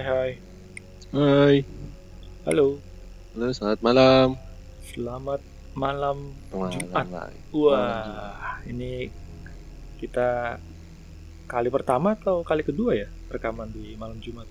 Hai 0.00 0.08
hai. 0.08 0.32
Hai, 1.12 1.56
Halo. 2.48 2.80
halo 3.36 3.52
selamat 3.52 3.80
malam. 3.84 4.28
Selamat 4.80 5.44
malam 5.76 6.32
Jumat. 6.72 7.04
Malam. 7.04 7.28
Wah, 7.52 8.64
ini 8.64 9.12
kita 10.00 10.56
kali 11.44 11.68
pertama 11.68 12.16
atau 12.16 12.40
kali 12.40 12.64
kedua 12.64 12.96
ya 12.96 13.12
rekaman 13.28 13.68
di 13.76 13.92
malam 14.00 14.16
Jumat? 14.24 14.48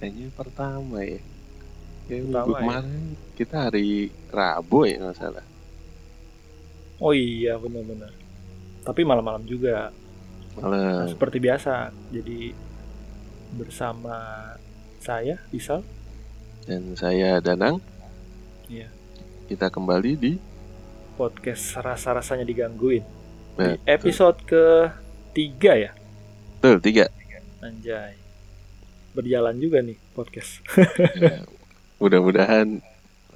Kayaknya 0.00 0.32
pertama 0.32 1.04
ya. 1.04 1.20
Pertama 2.08 2.08
minggu 2.08 2.48
ya? 2.48 2.60
kemarin 2.64 3.04
kita 3.36 3.56
hari 3.68 4.08
Rabu 4.32 4.88
ya 4.88 5.04
nggak 5.04 5.16
salah. 5.20 5.44
Oh 6.96 7.12
iya 7.12 7.60
benar-benar. 7.60 8.16
Tapi 8.88 9.04
malam-malam 9.04 9.44
juga. 9.44 9.92
Nah, 10.56 10.64
Malam. 10.64 11.12
seperti 11.12 11.44
biasa. 11.44 11.92
Jadi 12.08 12.67
bersama 13.52 14.16
saya 14.98 15.40
Isal. 15.50 15.80
Dan 16.64 16.92
saya 16.94 17.40
Danang. 17.40 17.80
Iya. 18.68 18.92
Kita 19.46 19.68
kembali 19.68 20.12
di 20.14 20.32
Podcast 21.14 21.74
rasa-rasanya 21.74 22.44
digangguin. 22.44 23.02
Di 23.56 23.74
episode 23.84 24.38
ke-3 24.44 25.58
ya. 25.74 25.90
Betul, 26.54 26.78
tiga. 26.78 27.10
Anjay. 27.58 28.14
Berjalan 29.10 29.58
juga 29.58 29.82
nih 29.82 29.98
podcast. 30.12 30.62
Ya, 31.18 31.42
Mudah-mudahan 32.00 32.78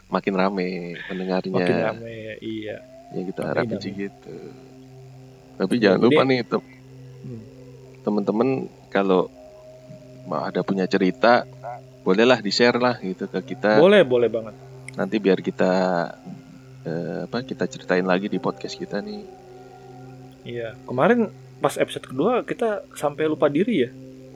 makin 0.07 0.35
rame 0.37 0.95
pendengarnya. 1.05 1.51
Makin 1.51 1.77
rame 1.81 2.07
ya. 2.07 2.35
Iya. 2.39 2.77
Ya 3.13 3.21
kita 3.27 3.41
harapin 3.43 3.75
amin. 3.75 3.83
sih 3.83 3.93
gitu. 3.99 4.37
Tapi 5.59 5.75
jangan 5.77 6.01
lupa 6.01 6.23
nih 6.23 6.41
tem- 6.45 6.71
Hmm. 7.23 7.43
teman-teman 8.03 8.49
kalau 8.91 9.27
ada 10.31 10.61
punya 10.63 10.87
cerita 10.87 11.45
bolehlah 12.03 12.43
di 12.43 12.51
share 12.51 12.79
lah 12.83 12.99
gitu 12.99 13.31
ke 13.31 13.55
kita. 13.55 13.79
Boleh, 13.79 14.03
boleh 14.03 14.27
banget. 14.27 14.55
nanti 14.93 15.17
biar 15.17 15.41
kita 15.41 15.73
eh, 16.85 17.25
apa 17.25 17.41
kita 17.41 17.65
ceritain 17.65 18.05
lagi 18.05 18.29
di 18.29 18.37
podcast 18.37 18.77
kita 18.77 19.01
nih 19.01 19.25
Iya, 20.43 20.75
kemarin 20.85 21.31
pas 21.63 21.79
episode 21.79 22.05
kedua 22.05 22.43
kita 22.43 22.83
sampai 22.99 23.31
lupa 23.31 23.47
diri 23.47 23.87
ya 23.87 23.91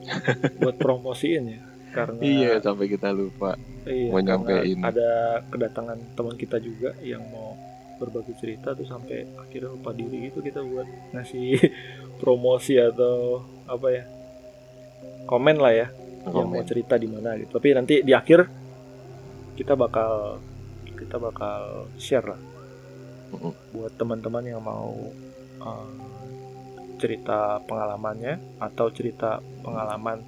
buat 0.63 0.79
promosiin 0.79 1.43
ya 1.45 1.61
karena 1.91 2.19
iya 2.23 2.51
sampai 2.63 2.87
kita 2.87 3.11
lupa 3.11 3.59
iya, 3.83 4.09
mau 4.09 4.23
nyampein. 4.23 4.79
ada 4.79 5.43
kedatangan 5.51 5.99
teman 6.15 6.35
kita 6.39 6.55
juga 6.57 6.95
yang 7.03 7.19
mau 7.27 7.53
berbagi 7.99 8.31
cerita 8.39 8.71
tuh 8.71 8.87
sampai 8.87 9.27
akhirnya 9.35 9.75
lupa 9.75 9.91
diri 9.91 10.31
gitu 10.31 10.39
kita 10.39 10.63
buat 10.63 10.87
ngasih 11.11 11.59
promosi 12.23 12.79
atau 12.79 13.43
apa 13.67 13.87
ya 13.91 14.03
komen 15.27 15.59
lah 15.59 15.73
ya 15.75 15.87
yang 16.23 16.33
mau 16.33 16.47
komen 16.47 16.63
cerita 16.63 16.95
di 16.95 17.07
mana 17.11 17.35
gitu. 17.35 17.59
Tapi 17.59 17.67
nanti 17.75 17.95
di 18.01 18.15
akhir 18.15 18.47
kita 19.59 19.75
bakal 19.75 20.41
kita 20.95 21.19
bakal 21.19 21.91
share 21.99 22.25
lah. 22.25 22.39
Buat 23.75 23.99
teman-teman 23.99 24.43
yang 24.47 24.63
mau 24.63 24.95
uh, 25.61 25.89
cerita 26.97 27.59
pengalamannya 27.67 28.39
atau 28.57 28.87
cerita 28.89 29.43
pengalaman 29.61 30.23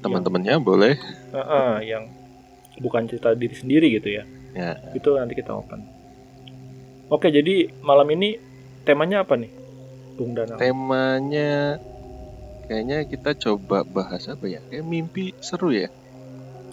teman-temannya 0.00 0.54
boleh. 0.62 0.94
Uh, 1.30 1.38
uh, 1.38 1.72
yang 1.82 2.08
bukan 2.80 3.06
cerita 3.10 3.34
diri 3.34 3.54
sendiri 3.54 3.86
gitu 3.98 4.08
ya. 4.08 4.24
Ya. 4.54 4.78
Itu 4.94 5.18
nanti 5.18 5.34
kita 5.34 5.52
open. 5.52 5.84
Oke 7.12 7.28
jadi 7.28 7.68
malam 7.84 8.08
ini 8.14 8.52
temanya 8.82 9.22
apa 9.22 9.38
nih 9.38 9.50
Bung 10.18 10.34
Danang 10.34 10.58
temanya 10.58 11.78
kayaknya 12.72 13.04
kita 13.04 13.36
coba 13.36 13.84
bahas 13.84 14.24
apa 14.32 14.48
ya? 14.48 14.64
Kayak 14.72 14.88
mimpi 14.88 15.36
seru 15.44 15.76
ya? 15.76 15.92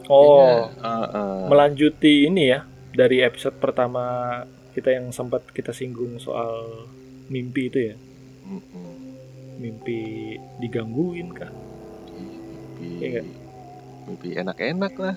Oh 0.08 0.72
Kayaknya, 0.72 0.88
uh, 0.88 1.06
uh, 1.12 1.40
melanjuti 1.52 2.32
ini 2.32 2.56
ya 2.56 2.64
dari 2.96 3.20
episode 3.20 3.60
pertama 3.60 4.40
kita 4.72 4.96
yang 4.96 5.12
sempat 5.12 5.44
kita 5.52 5.76
singgung 5.76 6.16
soal 6.24 6.88
mimpi 7.28 7.68
itu 7.68 7.80
ya. 7.92 7.96
Mimpi 9.60 10.00
digangguin 10.64 11.36
kah? 11.36 11.52
Mimpi 12.80 13.06
nggak? 13.12 13.28
mimpi 14.08 14.30
enak-enak 14.40 14.94
lah. 14.96 15.16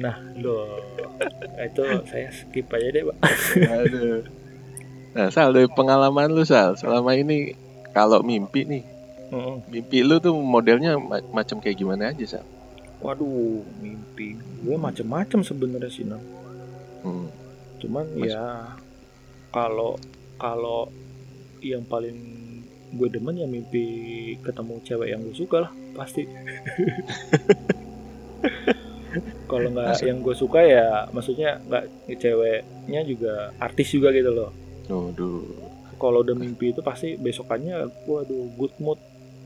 Nah 0.00 0.16
loh 0.40 0.80
itu 1.68 1.84
saya 2.08 2.32
skip 2.32 2.72
aja 2.72 2.88
deh 2.88 3.04
pak. 3.04 3.16
Aduh. 3.68 4.24
nah 5.12 5.28
Sal 5.28 5.52
dari 5.52 5.68
pengalaman 5.68 6.32
lu 6.32 6.40
Sal 6.48 6.72
selama 6.80 7.12
ini 7.12 7.52
kalau 7.92 8.24
mimpi 8.24 8.64
nih 8.64 8.91
Mimpi 9.66 10.04
lu 10.04 10.20
tuh 10.20 10.36
modelnya 10.36 11.00
ma- 11.00 11.24
macam 11.32 11.56
kayak 11.58 11.80
gimana 11.80 12.12
aja 12.12 12.38
Sal 12.38 12.44
waduh 13.02 13.66
mimpi 13.82 14.38
gue 14.62 14.76
macem-macem 14.78 15.42
sebenarnya 15.42 15.90
sih 15.90 16.06
Nang. 16.06 16.22
Hmm. 17.02 17.26
cuman 17.82 18.06
Mas- 18.14 18.30
ya 18.30 18.78
kalau 19.50 19.98
kalau 20.38 20.86
yang 21.58 21.82
paling 21.82 22.14
gue 22.92 23.08
demen 23.10 23.34
ya 23.34 23.48
mimpi 23.50 23.82
ketemu 24.38 24.78
cewek 24.86 25.08
yang 25.10 25.20
gue 25.24 25.34
suka 25.34 25.66
lah 25.66 25.72
pasti. 25.96 26.22
Kalau 29.44 29.68
nggak 29.68 30.00
yang 30.00 30.24
gue 30.24 30.32
suka 30.32 30.64
ya 30.64 31.04
maksudnya 31.12 31.60
nggak 31.68 31.84
ceweknya 32.16 33.00
juga 33.04 33.52
artis 33.60 33.92
juga 33.92 34.08
gitu 34.08 34.32
loh. 34.32 34.50
Waduh, 34.88 35.44
kalau 36.00 36.24
udah 36.24 36.32
mimpi 36.32 36.72
itu 36.72 36.80
pasti 36.80 37.20
besokannya 37.20 37.92
waduh 38.08 38.48
good 38.56 38.72
mood 38.80 38.96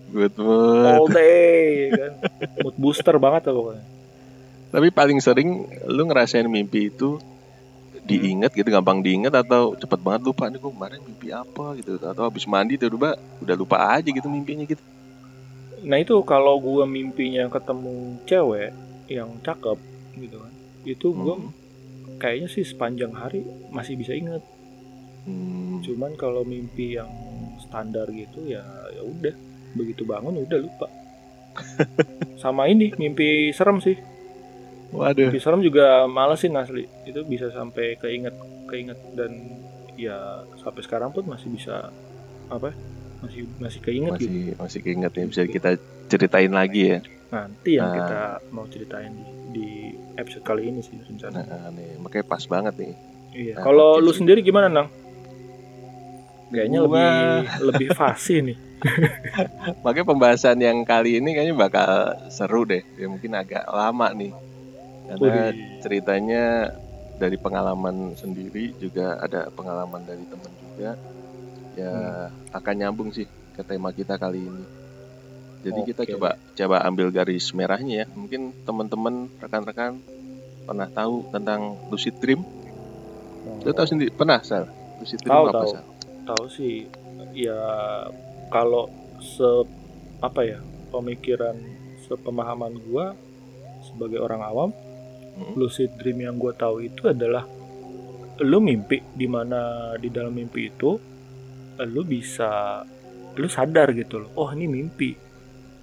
good 0.09 0.35
mood. 0.37 0.87
all 0.87 1.07
day 1.09 1.91
kan 1.91 2.13
mood 2.63 2.77
booster 2.77 3.17
banget 3.17 3.51
lah 3.51 3.55
pokoknya 3.55 3.85
Tapi 4.67 4.89
paling 4.91 5.19
sering 5.19 5.49
lu 5.87 6.05
ngerasain 6.05 6.45
mimpi 6.45 6.91
itu 6.91 7.17
diinget 8.03 8.53
gitu, 8.53 8.67
gampang 8.69 9.01
diinget 9.01 9.33
atau 9.33 9.75
cepet 9.75 9.99
banget 9.99 10.23
lupa 10.27 10.47
nih 10.47 10.59
gue 10.59 10.71
kemarin 10.71 11.01
mimpi 11.01 11.29
apa 11.33 11.75
gitu 11.75 11.97
atau 11.99 12.23
habis 12.23 12.45
mandi 12.45 12.77
tiba-tiba 12.77 13.17
udah 13.41 13.57
lupa 13.57 13.77
aja 13.97 14.07
gitu 14.07 14.27
mimpinya 14.27 14.63
gitu. 14.63 14.79
Nah 15.83 15.99
itu 15.99 16.15
kalau 16.23 16.59
gue 16.59 16.85
mimpinya 16.85 17.47
ketemu 17.49 17.95
cewek 18.27 18.71
yang 19.09 19.31
cakep 19.41 19.79
gitu 20.19 20.37
kan, 20.39 20.53
itu 20.85 21.07
gue 21.11 21.35
Hmm. 21.35 21.51
kayaknya 22.17 22.47
sih 22.47 22.63
sepanjang 22.63 23.11
hari 23.11 23.43
masih 23.71 23.99
bisa 23.99 24.13
inget. 24.13 24.43
Hmm. 25.25 25.83
Cuman 25.83 26.15
kalau 26.15 26.43
mimpi 26.43 26.95
yang 26.95 27.11
standar 27.59 28.07
gitu 28.11 28.47
ya 28.47 28.63
ya 28.93 29.03
udah 29.03 29.35
begitu 29.77 30.03
bangun 30.03 30.41
udah 30.41 30.59
lupa. 30.59 30.89
Sama 32.37 32.67
ini 32.67 32.93
mimpi 32.95 33.49
serem 33.51 33.79
sih. 33.79 33.97
Waduh, 34.89 35.29
Mimpi 35.29 35.39
serem 35.39 35.61
juga 35.61 36.05
malesin 36.07 36.55
asli. 36.55 36.85
Itu 37.03 37.23
bisa 37.23 37.51
sampai 37.51 37.97
keinget 37.97 38.33
keinget 38.67 38.97
dan 39.13 39.33
ya 39.95 40.17
sampai 40.57 40.81
sekarang 40.81 41.11
pun 41.11 41.25
masih 41.25 41.49
bisa 41.49 41.91
apa? 42.47 42.71
Masih 43.19 43.49
masih 43.59 43.81
keinget 43.81 44.13
gitu. 44.17 44.29
masih 44.29 44.45
masih 44.57 44.81
keinget 44.81 45.13
ya 45.13 45.25
bisa 45.27 45.43
kita 45.45 45.71
ceritain 46.07 46.51
lagi 46.51 46.83
ya. 46.87 46.99
Nanti 47.27 47.71
yang 47.75 47.89
Ah. 47.89 47.95
kita 47.95 48.21
mau 48.51 48.65
ceritain 48.67 49.11
di, 49.11 49.25
di 49.57 49.69
episode 50.15 50.45
kali 50.45 50.69
ini 50.69 50.81
sih 50.81 50.95
rencana. 50.95 51.41
Nah, 51.41 51.69
nih 51.71 51.99
makanya 51.99 52.25
pas 52.25 52.45
banget 52.45 52.75
nih. 52.77 52.93
Iya. 53.35 53.55
Nah, 53.59 53.65
Kalau 53.65 53.99
lu 53.99 54.09
sih. 54.09 54.23
sendiri 54.23 54.41
gimana, 54.41 54.71
Nang? 54.71 54.89
Kayaknya 56.47 56.79
lebih 56.79 57.11
lebih 57.67 57.89
fasih 57.93 58.39
nih. 58.45 58.57
Makanya 59.85 60.07
pembahasan 60.07 60.59
yang 60.61 60.85
kali 60.85 61.19
ini 61.19 61.33
kayaknya 61.33 61.57
bakal 61.57 61.91
seru 62.29 62.69
deh. 62.69 62.85
Ya 62.97 63.07
mungkin 63.09 63.33
agak 63.37 63.65
lama 63.69 64.13
nih. 64.13 64.33
Karena 65.07 65.55
ceritanya 65.81 66.45
dari 67.17 67.37
pengalaman 67.41 68.13
sendiri 68.19 68.77
juga 68.77 69.17
ada 69.23 69.49
pengalaman 69.53 70.03
dari 70.05 70.25
temen 70.27 70.53
juga. 70.61 70.91
Ya 71.77 71.95
akan 72.53 72.75
nyambung 72.77 73.11
sih 73.13 73.29
ke 73.57 73.63
tema 73.65 73.93
kita 73.93 74.21
kali 74.21 74.45
ini. 74.45 74.65
Jadi 75.67 75.81
kita 75.83 76.03
Oke. 76.07 76.13
coba 76.15 76.31
coba 76.55 76.77
ambil 76.87 77.09
garis 77.11 77.51
merahnya 77.57 78.05
ya. 78.05 78.07
Mungkin 78.13 78.55
teman-teman 78.63 79.27
rekan-rekan 79.41 79.99
pernah 80.67 80.89
tahu 80.91 81.27
tentang 81.33 81.75
lucid 81.91 82.15
dream? 82.23 82.45
Lu 83.63 83.71
tahu 83.75 83.87
sendiri 83.87 84.11
pernah 84.15 84.43
Sal? 84.43 84.71
Lucid 84.99 85.23
dream 85.23 85.33
Tahu, 85.35 85.45
apa 85.51 85.55
tahu. 85.55 85.71
Sal? 85.75 85.85
Tahu 86.27 86.45
sih 86.51 86.87
ya 87.35 87.59
kalau 88.49 88.89
se 89.21 89.47
apa 90.21 90.41
ya 90.43 90.59
pemikiran 90.91 91.57
sepemahaman 92.07 92.79
gua 92.87 93.13
sebagai 93.85 94.21
orang 94.23 94.43
awam 94.43 94.71
Hmm. 95.37 95.53
lucid 95.53 95.93
dream 96.01 96.25
yang 96.25 96.41
gua 96.41 96.57
tahu 96.57 96.81
itu 96.81 97.13
adalah 97.13 97.45
lu 98.41 98.57
mimpi 98.57 99.05
di 99.13 99.29
mana 99.29 99.93
di 100.01 100.09
dalam 100.09 100.33
mimpi 100.33 100.73
itu 100.73 100.97
lu 101.85 102.03
bisa 102.09 102.81
lu 103.37 103.45
sadar 103.45 103.93
gitu 103.93 104.25
loh 104.25 104.33
oh 104.33 104.49
ini 104.57 104.65
mimpi 104.65 105.13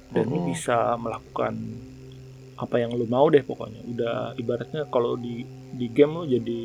dan 0.10 0.26
lu 0.26 0.42
Mm-mm. 0.42 0.50
bisa 0.50 0.98
melakukan 0.98 1.54
apa 2.58 2.76
yang 2.82 2.98
lu 2.98 3.06
mau 3.06 3.30
deh 3.30 3.46
pokoknya 3.46 3.82
udah 3.86 4.18
ibaratnya 4.38 4.90
kalau 4.90 5.18
di 5.18 5.46
di 5.74 5.86
game 5.90 6.14
lu 6.14 6.26
jadi 6.26 6.62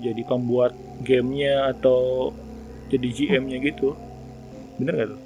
jadi 0.00 0.22
pembuat 0.24 0.72
gamenya 1.00 1.72
atau 1.76 2.32
jadi 2.88 3.08
GM-nya 3.08 3.56
gitu 3.60 3.96
bener 4.80 4.94
gak 4.96 5.08
tuh 5.10 5.20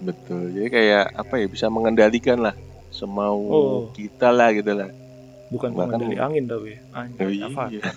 Betul. 0.00 0.50
Jadi 0.50 0.66
kayak 0.68 1.14
apa 1.14 1.34
ya 1.36 1.46
bisa 1.46 1.66
mengendalikan 1.68 2.38
lah 2.40 2.54
semau 2.90 3.38
Oh. 3.44 3.78
kita 3.92 4.30
lah 4.30 4.50
gitu 4.50 4.72
lah. 4.72 4.90
bukan 5.48 5.70
Bahkan- 5.70 5.78
pengendali 5.94 6.16
angin 6.16 6.44
tapi 6.44 6.74
anjir 6.90 7.22
Oh, 7.22 7.30
iya. 7.30 7.46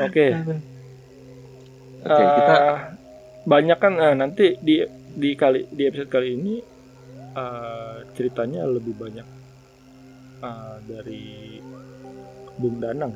Oke 0.00 0.26
Oke, 2.00 2.22
kita 2.24 2.54
Eh, 2.56 2.76
banyak 3.42 3.76
kan 3.76 3.92
eh, 3.94 4.14
nanti 4.14 4.56
di 4.58 4.80
di 5.10 5.34
kali 5.34 5.68
di 5.68 5.84
episode 5.84 6.08
kali 6.08 6.32
ini 6.32 6.56
eh, 7.34 7.96
ceritanya 8.10 8.64
lebih 8.64 8.94
banyak 8.94 9.26
eh, 10.40 10.76
dari 10.82 11.24
Bung 12.56 12.78
Danang 12.78 13.12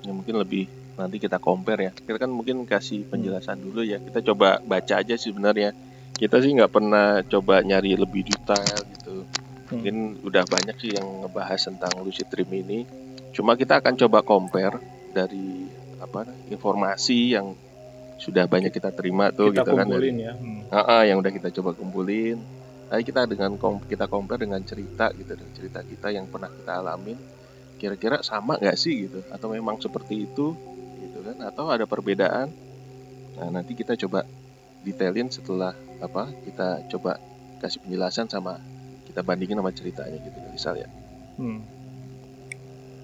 ya 0.00 0.10
mungkin 0.10 0.36
lebih 0.38 0.64
nanti 0.94 1.16
kita 1.18 1.42
compare 1.42 1.90
ya. 1.90 1.92
Kita 1.94 2.18
kan 2.18 2.30
mungkin 2.30 2.64
kasih 2.66 3.06
penjelasan 3.10 3.60
dulu 3.60 3.82
ya. 3.82 3.98
Kita 3.98 4.22
coba 4.32 4.62
baca 4.62 4.94
aja 5.02 5.14
sih 5.18 5.34
sebenarnya. 5.34 5.74
Kita 6.14 6.38
sih 6.38 6.54
nggak 6.54 6.70
pernah 6.70 7.20
coba 7.26 7.60
nyari 7.66 7.98
lebih 7.98 8.22
detail 8.22 8.78
gitu. 8.94 9.26
Hmm. 9.26 9.70
Mungkin 9.74 9.96
udah 10.22 10.44
banyak 10.46 10.76
sih 10.78 10.94
yang 10.94 11.26
ngebahas 11.26 11.60
tentang 11.66 11.92
lucid 12.06 12.30
dream 12.30 12.50
ini. 12.54 12.86
Cuma 13.34 13.58
kita 13.58 13.82
akan 13.82 13.98
coba 13.98 14.22
compare 14.22 14.78
dari 15.10 15.66
apa 15.98 16.26
informasi 16.50 17.34
yang 17.34 17.54
sudah 18.18 18.46
banyak 18.46 18.70
kita 18.70 18.94
terima 18.94 19.34
tuh 19.34 19.50
kita 19.50 19.66
gitu 19.66 19.70
kan 19.74 19.86
dari 19.90 20.10
kumpulin 20.14 20.16
ya 20.22 20.32
Hmm. 20.34 20.60
Ah, 20.70 21.00
ah, 21.00 21.02
yang 21.02 21.18
udah 21.18 21.32
kita 21.34 21.50
coba 21.50 21.74
kumpulin. 21.74 22.38
Tadi 22.86 23.02
kita 23.02 23.26
dengan 23.26 23.58
kita 23.82 24.06
compare 24.06 24.46
dengan 24.46 24.62
cerita 24.62 25.10
gitu, 25.10 25.34
dengan 25.34 25.54
cerita 25.56 25.80
kita 25.82 26.14
yang 26.14 26.30
pernah 26.30 26.50
kita 26.52 26.78
alamin. 26.78 27.18
Kira-kira 27.74 28.22
sama 28.22 28.54
nggak 28.54 28.78
sih 28.78 29.10
gitu? 29.10 29.18
Atau 29.34 29.50
memang 29.50 29.82
seperti 29.82 30.30
itu 30.30 30.54
kan? 31.24 31.36
Atau 31.40 31.72
ada 31.72 31.88
perbedaan? 31.88 32.52
Nah 33.40 33.48
nanti 33.50 33.72
kita 33.74 33.96
coba 33.96 34.28
detailin 34.84 35.32
setelah 35.32 35.72
apa? 35.98 36.30
Kita 36.44 36.84
coba 36.92 37.18
kasih 37.64 37.80
penjelasan 37.80 38.28
sama 38.28 38.60
kita 39.08 39.24
bandingin 39.24 39.58
sama 39.58 39.72
ceritanya 39.72 40.18
gitu 40.20 40.38
misal 40.52 40.74
ya. 40.76 40.88
Hmm. 41.40 41.64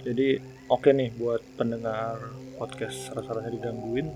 Jadi 0.05 0.41
oke 0.69 0.91
nih 0.93 1.11
buat 1.17 1.43
pendengar 1.57 2.19
podcast 2.61 3.09
rasa-rasanya 3.17 3.57
digangguin. 3.57 4.09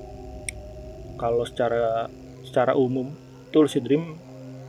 Kalau 1.16 1.46
secara 1.48 2.08
secara 2.44 2.76
umum 2.76 3.14
itu 3.48 3.56
lucid 3.62 3.86
dream 3.86 4.18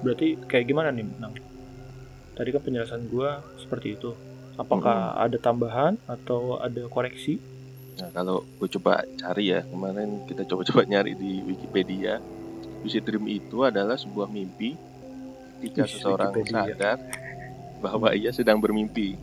berarti 0.05 0.37
kayak 0.45 0.69
gimana 0.69 0.93
nih, 0.93 1.07
Nang? 1.17 1.33
Tadi 2.35 2.49
kan 2.51 2.61
penjelasan 2.61 3.09
gua 3.09 3.41
seperti 3.57 3.97
itu. 3.97 4.13
Apakah 4.55 5.19
ada 5.19 5.35
tambahan 5.35 5.99
atau 6.07 6.61
ada 6.61 6.87
koreksi? 6.87 7.54
Nah 7.95 8.09
kalau 8.11 8.43
gue 8.59 8.69
coba 8.79 9.07
cari 9.15 9.55
ya 9.55 9.63
kemarin 9.63 10.27
kita 10.27 10.43
coba-coba 10.43 10.81
nyari 10.91 11.15
di 11.15 11.39
Wikipedia, 11.43 12.19
lucid 12.83 13.03
dream 13.07 13.25
itu 13.31 13.63
adalah 13.63 13.95
sebuah 13.95 14.27
mimpi 14.27 14.75
ketika 15.59 15.87
seseorang 15.87 16.31
Wikipedia. 16.35 16.75
sadar 16.75 16.97
bahwa 17.79 18.11
ia 18.11 18.31
sedang 18.35 18.59
bermimpi. 18.59 19.15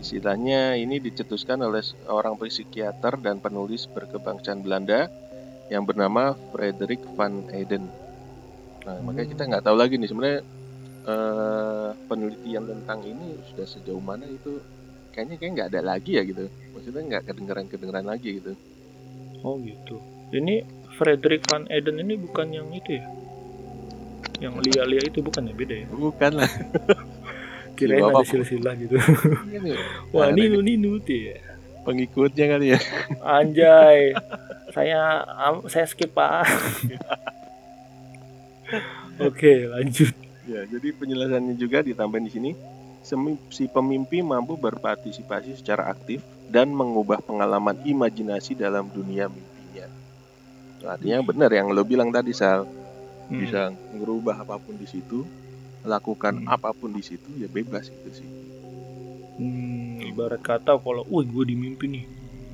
Istilahnya 0.00 0.76
ini 0.76 1.00
dicetuskan 1.00 1.64
oleh 1.64 1.80
seorang 1.80 2.36
psikiater 2.36 3.16
dan 3.24 3.40
penulis 3.40 3.88
berkebangsaan 3.88 4.60
Belanda 4.60 5.08
yang 5.72 5.88
bernama 5.88 6.36
Frederick 6.52 7.00
van 7.16 7.48
Eyden. 7.48 7.88
Nah, 8.84 9.00
makanya 9.00 9.28
kita 9.32 9.42
nggak 9.48 9.64
tahu 9.64 9.76
lagi 9.80 9.96
nih 9.96 10.08
sebenarnya 10.12 10.40
eh, 11.08 11.90
penelitian 12.04 12.64
tentang 12.68 13.00
ini 13.00 13.40
sudah 13.48 13.64
sejauh 13.64 14.02
mana 14.04 14.28
itu 14.28 14.60
kayaknya 15.14 15.36
kayak 15.38 15.52
nggak 15.54 15.68
ada 15.70 15.80
lagi 15.94 16.18
ya 16.18 16.22
gitu. 16.26 16.50
Maksudnya 16.74 17.02
nggak 17.06 17.22
kedengeran 17.30 17.66
kedengeran 17.70 18.04
lagi 18.04 18.42
gitu. 18.42 18.52
Oh 19.46 19.54
gitu. 19.62 20.02
Ini 20.34 20.66
Frederick 20.98 21.46
van 21.46 21.70
Eden 21.70 22.02
ini 22.02 22.18
bukan 22.18 22.50
yang 22.50 22.66
itu 22.74 22.98
ya? 22.98 23.04
Yang 24.42 24.54
lia-lia 24.66 25.02
itu 25.06 25.22
bukan 25.22 25.46
ya 25.46 25.54
beda 25.54 25.74
ya? 25.74 25.86
Bukan 25.94 26.32
lah. 26.42 26.50
Kirain 27.78 28.06
Iya, 28.06 28.10
ada 28.10 28.22
silsilah 28.22 28.74
gitu. 28.78 28.94
Ini 29.50 29.74
Wah, 30.14 30.30
Ada 30.30 30.38
ninu 30.38 30.62
ninu 30.62 31.02
tuh 31.02 31.34
ya. 31.34 31.36
pengikutnya 31.82 32.44
kali 32.54 32.66
ya. 32.72 32.78
Anjay. 33.20 34.14
saya 34.70 35.26
saya 35.66 35.86
skip 35.86 36.14
Pak. 36.14 36.46
Oke, 39.26 39.70
lanjut. 39.70 40.10
Ya, 40.46 40.66
jadi 40.66 40.88
penjelasannya 40.96 41.54
juga 41.58 41.82
ditambahin 41.82 42.26
di 42.26 42.32
sini. 42.32 42.50
Si 43.04 43.68
pemimpi 43.68 44.24
mampu 44.24 44.56
berpartisipasi 44.56 45.60
secara 45.60 45.92
aktif 45.92 46.24
dan 46.48 46.72
mengubah 46.72 47.20
pengalaman 47.20 47.76
imajinasi 47.84 48.56
dalam 48.56 48.88
dunia 48.88 49.28
mimpinya. 49.28 49.86
Artinya 50.88 51.20
benar 51.20 51.52
yang 51.52 51.68
lo 51.68 51.84
bilang 51.84 52.08
tadi 52.08 52.32
Sal, 52.32 52.64
Hmm. 53.24 53.40
bisa 53.40 53.72
ngerubah 53.92 54.44
apa 54.44 54.60
pun 54.60 54.76
di 54.76 54.84
situ, 54.84 55.24
lakukan 55.84 56.44
Hmm. 56.44 56.48
apa 56.48 56.72
pun 56.72 56.92
di 56.92 57.00
situ 57.04 57.28
ya 57.40 57.48
bebas 57.48 57.88
itu 57.92 58.24
sih. 58.24 58.30
Hmm, 59.40 60.00
ibarat 60.04 60.40
kata 60.40 60.76
kalau, 60.80 61.04
wih 61.08 61.24
gue 61.28 61.44
di 61.48 61.56
mimpi 61.56 61.88
nih, 61.88 62.04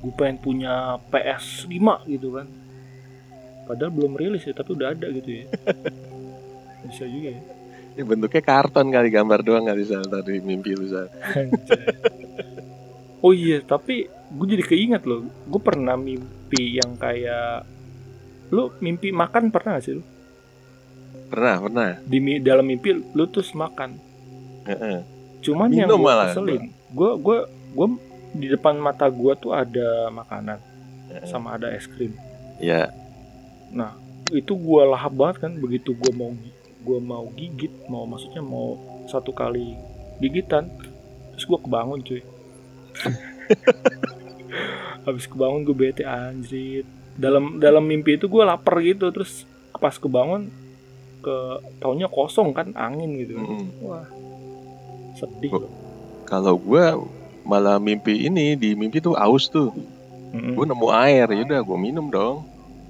gue 0.03 0.13
pengen 0.15 0.39
punya 0.39 0.99
PS5 1.11 2.03
gitu 2.07 2.39
kan. 2.39 2.47
Padahal 3.67 3.91
belum 3.91 4.19
rilis 4.19 4.43
ya, 4.47 4.51
tapi 4.51 4.75
udah 4.75 4.95
ada 4.95 5.07
gitu 5.15 5.31
ya. 5.31 5.45
Bisa 6.87 7.07
juga 7.07 7.35
ya. 7.35 7.41
Ini 7.91 8.03
bentuknya 8.07 8.41
karton 8.43 8.87
kali 8.87 9.09
gambar 9.11 9.39
doang 9.43 9.65
kali 9.67 9.83
Sal 9.83 10.07
tadi 10.07 10.39
mimpi 10.39 10.75
lu 10.75 10.87
Sal. 10.87 11.07
Oh 13.21 13.37
iya, 13.37 13.61
tapi 13.61 14.09
gue 14.09 14.47
jadi 14.49 14.65
keinget 14.65 15.05
loh. 15.05 15.29
Gue 15.45 15.61
pernah 15.61 15.93
mimpi 15.93 16.81
yang 16.81 16.97
kayak 16.97 17.69
lu 18.49 18.73
mimpi 18.81 19.13
makan 19.13 19.53
pernah 19.53 19.77
gak 19.77 19.85
sih 19.85 19.93
lu? 20.01 20.03
Pernah, 21.29 21.61
pernah. 21.61 22.01
Di 22.01 22.17
dalam 22.41 22.65
mimpi 22.65 22.97
lu 22.97 23.29
terus 23.29 23.53
makan. 23.53 23.93
Cuman 25.45 25.69
yang 25.69 25.85
Minum 25.85 26.01
gue 26.01 26.09
malah, 26.09 26.33
keselin, 26.33 26.73
gue 26.73 27.11
gue 27.21 27.37
gue 27.77 27.87
di 28.41 28.47
depan 28.49 28.73
mata 28.81 29.05
gue 29.05 29.33
tuh 29.37 29.53
ada 29.53 30.09
makanan 30.09 30.57
sama 31.29 31.61
ada 31.61 31.69
es 31.77 31.85
krim. 31.85 32.17
Ya, 32.57 32.89
Nah 33.71 33.95
itu 34.31 34.53
gue 34.55 34.81
lahap 34.87 35.11
banget 35.15 35.37
kan 35.47 35.51
begitu 35.59 35.91
gue 35.95 36.11
mau 36.15 36.31
gue 36.81 36.99
mau 36.99 37.29
gigit 37.37 37.71
mau 37.87 38.09
maksudnya 38.09 38.41
mau 38.41 38.81
satu 39.05 39.31
kali 39.31 39.77
gigitan 40.21 40.69
terus 41.33 41.45
gue 41.45 41.59
kebangun 41.61 42.01
cuy 42.01 42.21
habis 45.05 45.25
kebangun 45.25 45.65
gue 45.65 45.75
bete 45.75 46.03
anjir 46.05 46.85
dalam 47.17 47.57
dalam 47.57 47.85
mimpi 47.85 48.17
itu 48.17 48.29
gue 48.29 48.43
lapar 48.45 48.81
gitu 48.81 49.09
terus 49.09 49.45
pas 49.81 49.97
kebangun 49.97 50.49
ke 51.21 51.35
taunya 51.81 52.09
kosong 52.09 52.53
kan 52.53 52.73
angin 52.77 53.17
gitu 53.17 53.37
mm-mm. 53.37 53.65
wah 53.85 54.05
sedih 55.17 55.69
kalau 56.25 56.57
gua 56.57 56.97
malah 57.41 57.81
mimpi 57.81 58.29
ini 58.29 58.53
di 58.53 58.77
mimpi 58.77 59.01
tuh 59.01 59.17
aus 59.17 59.49
tuh. 59.49 59.73
Mm-mm. 60.31 60.55
gue 60.55 60.65
nemu 60.69 60.87
air 60.95 61.27
ya 61.27 61.43
udah 61.43 61.59
gue 61.59 61.77
minum 61.77 62.07
dong 62.07 62.47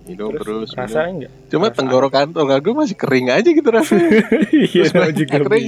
minum 0.07 0.29
terus, 0.33 0.45
terus 0.45 0.69
minum. 0.73 0.81
rasanya 0.81 1.09
enggak 1.11 1.31
cuma 1.51 1.67
rasa 1.67 1.77
tenggorokan 1.77 2.25
tenggorokan 2.33 2.61
gue 2.63 2.75
masih 2.75 2.97
kering 2.97 3.27
aja 3.29 3.49
gitu 3.49 3.69
rasanya 3.69 4.09
iya 4.71 4.83
juga 5.13 5.37
kering. 5.45 5.67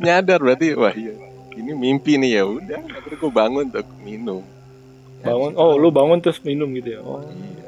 nyadar 0.00 0.38
berarti 0.42 0.66
wah 0.74 0.94
iya 0.94 1.14
ini 1.52 1.72
mimpi 1.76 2.16
nih 2.16 2.40
ya 2.40 2.44
udah 2.48 2.80
akhirnya 2.80 3.16
gue 3.20 3.32
bangun 3.32 3.64
untuk 3.70 3.86
minum 4.02 4.42
bangun 5.22 5.52
oh 5.54 5.78
lu 5.78 5.88
bangun 5.94 6.18
terus 6.18 6.42
minum 6.42 6.66
gitu 6.74 6.98
ya 6.98 7.00
oh 7.04 7.22
iya 7.22 7.62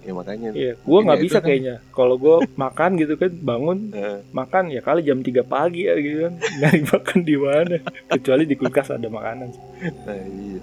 ya 0.00 0.12
makanya 0.16 0.48
Iya, 0.56 0.72
gue 0.80 0.98
nggak 1.04 1.20
bisa 1.22 1.38
kan. 1.38 1.46
kayaknya. 1.52 1.74
Kalau 1.92 2.16
gue 2.16 2.36
makan 2.56 2.90
gitu 2.96 3.14
kan, 3.20 3.32
bangun 3.36 3.78
eh, 3.92 4.18
makan 4.32 4.72
ya 4.72 4.80
kali 4.80 5.04
jam 5.04 5.20
3 5.20 5.44
pagi 5.44 5.86
ya 5.86 5.94
gitu 6.00 6.18
kan. 6.24 6.34
Nyari 6.64 6.80
makan 6.88 7.18
di 7.20 7.36
mana? 7.36 7.76
Kecuali 8.08 8.44
di 8.48 8.56
kulkas 8.56 8.88
ada 8.90 9.08
makanan. 9.12 9.48
nah, 10.08 10.16
iya. 10.16 10.60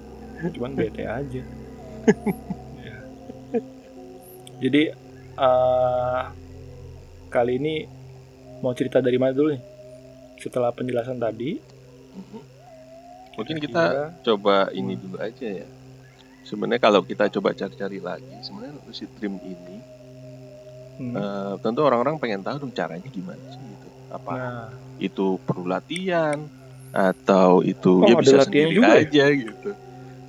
Cuman 0.57 0.73
bete 0.73 1.05
aja. 1.05 1.41
Ya. 4.57 4.63
Jadi 4.65 4.81
eh 5.37 6.21
kali 7.29 7.53
ini 7.61 7.75
mau 8.59 8.73
cerita 8.73 8.97
dari 8.99 9.17
mana 9.21 9.33
dulu 9.37 9.53
nih? 9.53 9.61
Setelah 10.37 10.73
penjelasan 10.73 11.17
tadi, 11.17 11.57
mungkin 13.37 13.57
kita 13.61 13.83
kira-kira- 13.85 14.13
coba 14.25 14.55
ini 14.73 14.97
Hmm. 14.97 15.03
dulu 15.05 15.17
aja 15.21 15.45
ya 15.45 15.67
sebenarnya 16.41 16.81
kalau 16.81 17.01
kita 17.05 17.29
coba 17.29 17.53
cari-cari 17.53 17.99
lagi 18.01 18.35
sebenarnya 18.41 18.81
lucid 18.85 19.09
dream 19.17 19.37
ini 19.37 19.77
Hmm, 20.97 21.13
eh, 21.13 21.53
tentu 21.61 21.85
orang-orang 21.85 22.17
pengen 22.17 22.41
tahu 22.41 22.57
dong 22.65 22.73
caranya 22.73 23.05
gimana 23.13 23.37
sih 23.53 23.61
gitu 23.61 23.87
apa 24.09 24.31
nah, 24.33 24.67
itu 24.97 25.37
perlu 25.45 25.69
latihan 25.69 26.41
atau 26.89 27.61
itu 27.61 28.01
Oh, 28.01 28.09
ya 28.09 28.15
bisa 28.17 28.41
sendiri 28.41 28.73
juga 28.73 28.97
ya? 28.97 29.05
aja 29.05 29.25
gitu. 29.29 29.69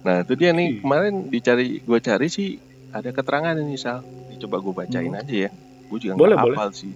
Nah 0.04 0.16
itu 0.20 0.32
dia 0.36 0.52
nih 0.52 0.68
Ih. 0.76 0.80
kemarin 0.84 1.14
dicari 1.32 1.80
gue 1.80 1.98
cari 2.04 2.28
sih 2.28 2.60
ada 2.98 3.10
keterangan 3.10 3.54
ini 3.56 3.74
Sal. 3.74 4.02
Dicoba 4.28 4.58
gue 4.58 4.74
bacain 4.76 5.08
Hmm. 5.08 5.18
aja 5.18 5.34
ya. 5.46 5.50
Gue 5.88 5.98
juga 5.98 6.14
Boleh, 6.14 6.34
nggak 6.34 6.44
boleh. 6.44 6.56
hafal 6.56 6.70
sih. 6.72 6.92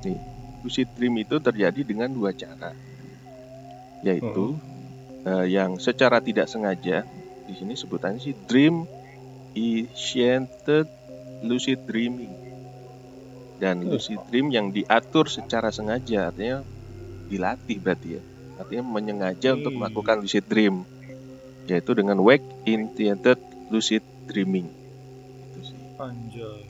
Nih 0.00 0.18
lucid 0.60 0.88
dream 0.92 1.14
itu 1.16 1.36
terjadi 1.36 1.80
dengan 1.82 2.08
dua 2.08 2.30
cara, 2.32 2.76
yaitu 4.00 4.54
Hmm. 4.54 4.60
eh, 5.22 5.46
yang 5.50 5.76
secara 5.76 6.20
tidak 6.20 6.46
sengaja 6.46 7.04
di 7.42 7.52
sini 7.52 7.74
sebutannya 7.74 8.16
sih 8.16 8.36
dream 8.44 8.84
initiated 9.52 10.86
lucid 11.40 11.80
dreaming. 11.84 12.32
dan 13.56 13.84
lucid 13.84 14.16
dream 14.24 14.48
yang 14.48 14.72
diatur 14.72 15.28
secara 15.28 15.68
sengaja 15.68 16.32
artinya 16.32 16.64
dilatih 17.28 17.76
berarti 17.76 18.16
ya 18.16 18.22
artinya 18.56 18.84
menyengaja 18.88 19.52
untuk 19.52 19.68
Hmm. 19.70 19.84
melakukan 19.84 20.16
lucid 20.18 20.48
dream 20.48 20.88
yaitu 21.66 21.92
dengan 21.92 22.16
wake 22.20 22.40
intented 22.64 23.36
lucid 23.68 24.00
dreaming 24.24 24.64
Anjay. 26.00 26.62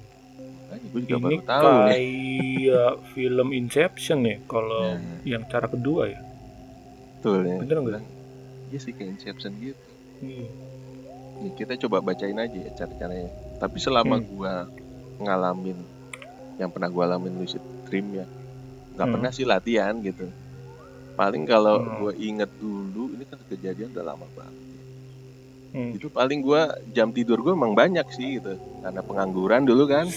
Gue 0.90 1.00
juga 1.02 1.16
Ini 1.16 1.22
baru 1.22 1.38
tahu 1.44 1.62
nih 1.62 1.87
kayak 1.90 2.92
film 3.14 3.49
Inception 3.52 4.18
ya 4.22 4.37
kalau 4.44 4.96
Nah, 4.96 5.20
yang 5.22 5.42
cara 5.44 5.66
kedua 5.66 6.06
ya. 6.06 6.20
betul 7.12 7.44
ya 7.44 7.56
Bener 7.58 7.76
nggak? 7.78 8.02
Iya 8.66 8.78
sih 8.78 8.92
kayak 8.92 9.10
Inception 9.14 9.52
gitu 9.56 9.82
Hmm. 10.20 10.44
Nih, 11.40 11.52
kita 11.54 11.72
coba 11.78 12.00
bacain 12.02 12.37
aja 12.37 12.52
ya 12.52 12.70
cara-caranya 12.75 13.28
tapi 13.56 13.76
selama 13.76 14.16
Hmm. 14.16 14.26
gua 14.26 14.52
ngalamin 15.18 15.78
yang 16.56 16.68
pernah 16.68 16.88
gua 16.88 17.04
alamin 17.06 17.34
lucid 17.34 17.60
dream 17.84 18.12
ya 18.14 18.26
nggak 18.92 19.06
Hmm. 19.06 19.14
pernah 19.16 19.30
sih 19.30 19.44
latihan 19.44 19.96
gitu 19.99 20.28
paling 21.14 21.44
kalau 21.44 21.76
Hmm. 21.78 21.92
gua 21.99 22.12
inget 22.14 22.52
dulu 22.54 23.10
ini 23.10 23.25
kan 23.25 23.40
kejadian 23.42 23.88
udah 23.90 24.04
lama 24.06 24.28
banget 24.30 24.54
Hmm. 25.70 25.94
itu 25.94 26.06
paling 26.08 26.40
gua 26.40 26.66
jam 26.90 27.08
tidur 27.08 27.38
gua 27.38 27.52
emang 27.52 27.72
banyak 27.72 28.02
sih 28.10 28.36
gitu 28.36 28.54
karena 28.80 29.00
pengangguran 29.00 29.62
dulu 29.62 29.86
kan 29.86 30.10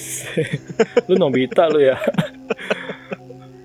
lu 1.07 1.15
Nobita 1.15 1.67
lu 1.67 1.77
ya. 1.79 1.97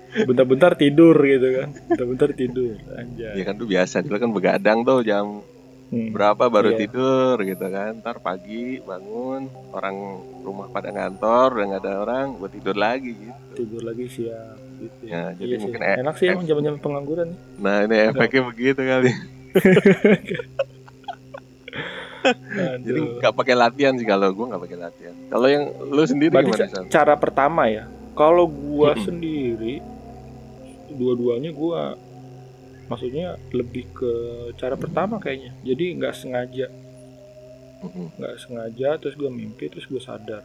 Bentar-bentar 0.09 0.73
tidur 0.73 1.13
gitu 1.17 1.47
kan. 1.55 1.69
Bentar-bentar 1.87 2.29
tidur. 2.31 2.73
ya 2.75 2.93
Anjay. 2.99 3.41
kan 3.41 3.53
tuh 3.55 3.65
biasa 3.65 3.95
dulu 3.99 4.15
kan 4.17 4.29
begadang 4.31 4.79
tuh 4.81 5.01
jam 5.01 5.41
Hmm. 5.89 6.13
berapa 6.13 6.45
baru 6.47 6.69
Iya. 6.69 6.79
tidur 6.79 7.35
gitu 7.41 7.65
kan 7.67 7.97
ntar 7.97 8.21
pagi 8.21 8.77
bangun 8.79 9.49
orang 9.71 9.97
rumah 10.39 10.69
pada 10.69 10.93
ngantor 10.93 11.49
udah 11.51 11.65
nggak 11.65 11.81
ada 11.81 11.93
orang 11.99 12.25
gua 12.35 12.45
tidur 12.47 12.77
lagi 12.77 13.09
gitu 13.11 13.33
Tidur 13.57 13.81
lagi 13.83 14.05
siap 14.05 14.53
gitu 14.77 15.01
Ya, 15.03 15.09
ya. 15.09 15.21
jadi 15.33 15.49
iya 15.49 15.57
sih. 15.57 15.63
mungkin 15.65 15.81
e- 15.81 15.97
enak 15.99 16.15
sih 16.15 16.25
emang 16.29 16.45
zaman-zaman 16.45 16.77
pengangguran 16.77 17.27
nih. 17.27 17.39
nah 17.57 17.77
ini 17.81 17.95
efeknya 18.05 18.41
begitu 18.45 18.81
kali 18.83 19.09
Jadi 22.79 22.99
nggak 23.17 23.33
pakai 23.33 23.55
latihan 23.55 23.93
sih 23.93 24.03
kalau 24.03 24.29
gue 24.29 24.45
nggak 24.45 24.61
pakai 24.61 24.77
latihan. 24.77 25.15
Kalau 25.27 25.47
yang 25.47 25.63
lu 25.85 26.03
sendiri 26.03 26.29
Berarti 26.29 26.49
gimana 26.49 26.65
ca- 26.67 26.87
cara 26.89 27.13
pertama 27.15 27.63
ya. 27.65 27.85
Kalau 28.11 28.45
gua 28.45 28.91
Mm-mm. 28.91 29.05
sendiri 29.05 29.75
dua-duanya 30.89 31.51
gua 31.51 31.95
maksudnya 32.85 33.27
lebih 33.49 33.87
ke 33.89 34.11
cara 34.55 34.75
pertama 34.75 35.17
kayaknya. 35.17 35.55
Jadi 35.61 35.85
nggak 35.95 36.13
sengaja, 36.13 36.67
nggak 38.17 38.35
sengaja 38.37 38.89
terus 38.97 39.15
gua 39.15 39.29
mimpi 39.29 39.67
terus 39.67 39.85
gua 39.85 39.99
sadar. 39.99 40.43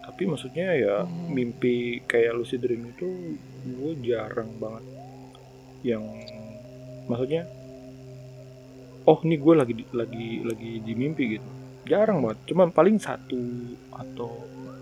Tapi 0.00 0.22
maksudnya 0.24 0.70
ya 0.72 1.02
Hmm. 1.02 1.34
mimpi 1.34 1.74
kayak 2.00 2.30
lucid 2.32 2.62
dream 2.62 2.86
itu 2.86 3.34
gue 3.66 3.92
jarang 4.00 4.54
banget 4.54 4.86
yang 5.82 6.06
maksudnya 7.04 7.42
oh 9.06 9.18
ini 9.22 9.36
gue 9.38 9.54
lagi 9.54 9.74
lagi 9.94 10.42
lagi 10.42 10.70
di 10.82 10.92
mimpi 10.92 11.38
gitu 11.38 11.48
jarang 11.86 12.20
banget 12.20 12.38
cuman 12.50 12.74
paling 12.74 12.98
satu 12.98 13.38
atau 13.94 14.30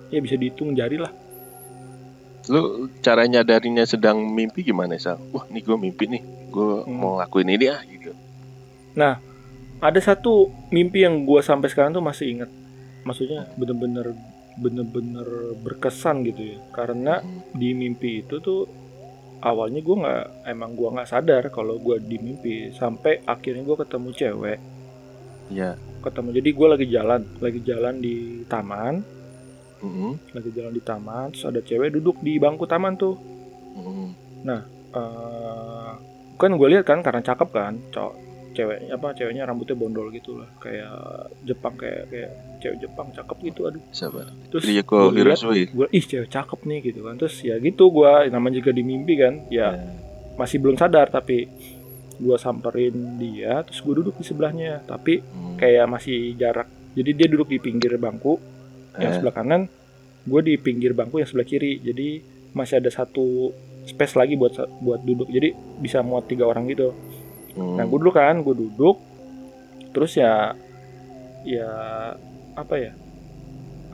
ya 0.08 0.18
bisa 0.18 0.34
dihitung 0.40 0.72
jari 0.72 0.96
lah 0.96 1.12
Lu 2.44 2.92
cara 3.00 3.24
nyadarinya 3.24 3.88
sedang 3.88 4.20
mimpi 4.20 4.60
gimana 4.60 5.00
Sal? 5.00 5.16
Wah 5.32 5.48
nih 5.48 5.64
gue 5.64 5.76
mimpi 5.80 6.04
nih, 6.12 6.20
gue 6.52 6.84
Hmm. 6.84 6.92
mau 6.92 7.16
ngelakuin 7.16 7.48
ini 7.48 7.66
ah 7.72 7.80
gitu. 7.88 8.12
ada 9.80 10.00
satu 10.00 10.48
mimpi 10.68 11.04
yang 11.04 11.24
gue 11.28 11.40
sampai 11.44 11.68
sekarang 11.68 11.92
tuh 11.92 12.04
masih 12.04 12.36
inget 12.36 12.50
maksudnya 13.04 13.44
bener-bener 13.60 14.16
bener-bener 14.56 15.28
berkesan 15.60 16.24
gitu 16.24 16.56
ya 16.56 16.58
karena 16.72 17.20
Hmm. 17.20 17.44
di 17.52 17.72
mimpi 17.76 18.24
itu 18.24 18.40
tuh 18.40 18.64
awalnya 19.44 19.84
gue 19.84 19.96
nggak 20.00 20.24
emang 20.48 20.72
gue 20.72 20.88
nggak 20.88 21.10
sadar 21.10 21.42
kalau 21.52 21.76
gue 21.76 22.00
di 22.00 22.16
mimpi 22.16 22.72
sampai 22.72 23.20
akhirnya 23.22 23.62
gue 23.62 23.76
ketemu 23.78 24.08
cewek 24.12 24.58
Iya. 25.52 25.76
ketemu 26.00 26.28
jadi 26.40 26.50
gue 26.56 26.68
lagi 26.72 26.86
jalan 26.88 27.20
lagi 27.38 27.60
jalan 27.60 27.94
di 28.00 28.16
taman 28.48 29.04
Mm-mm. 29.84 30.16
lagi 30.32 30.50
jalan 30.56 30.72
di 30.72 30.80
taman 30.80 31.28
terus 31.36 31.44
ada 31.44 31.60
cewek 31.60 31.92
duduk 31.92 32.16
di 32.24 32.40
bangku 32.40 32.64
taman 32.64 32.96
tuh 32.96 33.20
Mm-mm. 33.76 34.08
eh 34.48 35.92
kan 36.34 36.50
gue 36.50 36.68
lihat 36.72 36.88
kan 36.88 37.04
karena 37.04 37.20
cakep 37.20 37.48
kan 37.52 37.76
cowok 37.92 38.14
ceweknya 38.54 38.90
apa 38.92 39.12
ceweknya 39.12 39.42
rambutnya 39.42 39.74
bondol 39.74 40.08
gitu 40.08 40.36
lah 40.36 40.48
kayak 40.56 40.94
Jepang 41.42 41.74
kayak 41.74 42.06
kayak 42.06 42.30
cewek 42.58 42.76
Jepang 42.80 43.06
cakep 43.10 43.36
gitu 43.44 43.60
aduh 43.64 43.82
Siapa? 43.90 44.22
terus 44.48 44.62
Ryoko 44.62 45.10
lihat 45.10 45.36
Hirosui. 45.36 45.62
gue 45.68 45.86
ih 45.90 46.00
cewek 46.02 46.28
cakep 46.28 46.60
nih 46.62 46.78
gitu 46.84 47.00
kan 47.02 47.14
terus 47.16 47.36
ya 47.38 47.58
gitu 47.58 47.90
gue 47.90 48.10
namanya 48.28 48.56
juga 48.56 48.70
di 48.70 48.82
mimpi 48.82 49.14
kan 49.16 49.34
ya 49.48 49.74
masih 50.34 50.58
belum 50.58 50.74
sadar 50.74 51.08
tapi 51.08 51.46
gue 52.14 52.36
samperin 52.36 52.94
dia 53.16 53.60
terus 53.62 53.78
gue 53.80 53.94
duduk 53.96 54.14
di 54.14 54.24
sebelahnya 54.24 54.80
tapi 54.80 55.18
Hmm. 55.20 55.56
kayak 55.56 55.86
masih 55.86 56.32
jarak 56.34 56.66
jadi 56.92 57.10
dia 57.12 57.26
duduk 57.26 57.48
di 57.48 57.58
pinggir 57.58 57.94
bangku 57.96 58.38
yang 58.94 59.10
Eh. 59.10 59.14
sebelah 59.14 59.34
kanan 59.34 59.66
gue 60.22 60.40
di 60.40 60.54
pinggir 60.56 60.90
bangku 60.90 61.18
yang 61.18 61.26
sebelah 61.26 61.44
kiri 61.44 61.78
jadi 61.78 62.22
masih 62.50 62.78
ada 62.78 62.88
satu 62.88 63.50
space 63.84 64.14
lagi 64.14 64.34
buat 64.34 64.54
buat 64.78 65.00
duduk 65.00 65.26
jadi 65.26 65.52
bisa 65.76 66.00
muat 66.00 66.24
tiga 66.24 66.46
orang 66.46 66.64
gitu 66.66 66.94
Hmm. 67.54 67.78
nah 67.78 67.84
gue 67.86 67.98
duduk 68.02 68.18
kan 68.18 68.42
gue 68.42 68.54
duduk 68.54 68.98
terus 69.94 70.18
ya 70.18 70.58
ya 71.46 71.70
apa 72.58 72.74
ya 72.78 72.92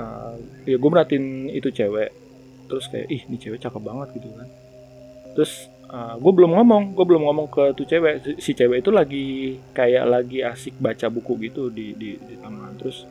eh, 0.00 0.34
ya 0.64 0.76
gue 0.80 0.90
merhatiin 0.90 1.52
itu 1.52 1.68
cewek 1.68 2.20
terus 2.70 2.86
kayak 2.86 3.10
ih 3.10 3.26
ini 3.26 3.36
cewek 3.36 3.58
cakep 3.58 3.82
banget 3.82 4.08
gitu 4.14 4.30
kan. 4.38 4.48
Terus 5.34 5.66
gue 5.90 6.32
belum 6.32 6.54
ngomong 6.54 6.94
gue 6.94 7.02
belum 7.02 7.26
ngomong 7.26 7.46
ke 7.50 7.74
tuh 7.74 7.82
cewek 7.82 8.38
si, 8.38 8.54
cewek 8.54 8.78
itu 8.86 8.94
lagi 8.94 9.58
kayak 9.74 10.06
lagi 10.06 10.38
asik 10.46 10.78
baca 10.78 11.10
buku 11.10 11.50
gitu 11.50 11.66
di 11.66 11.98
di, 11.98 12.14
di 12.14 12.38
taman 12.38 12.78
terus 12.78 13.02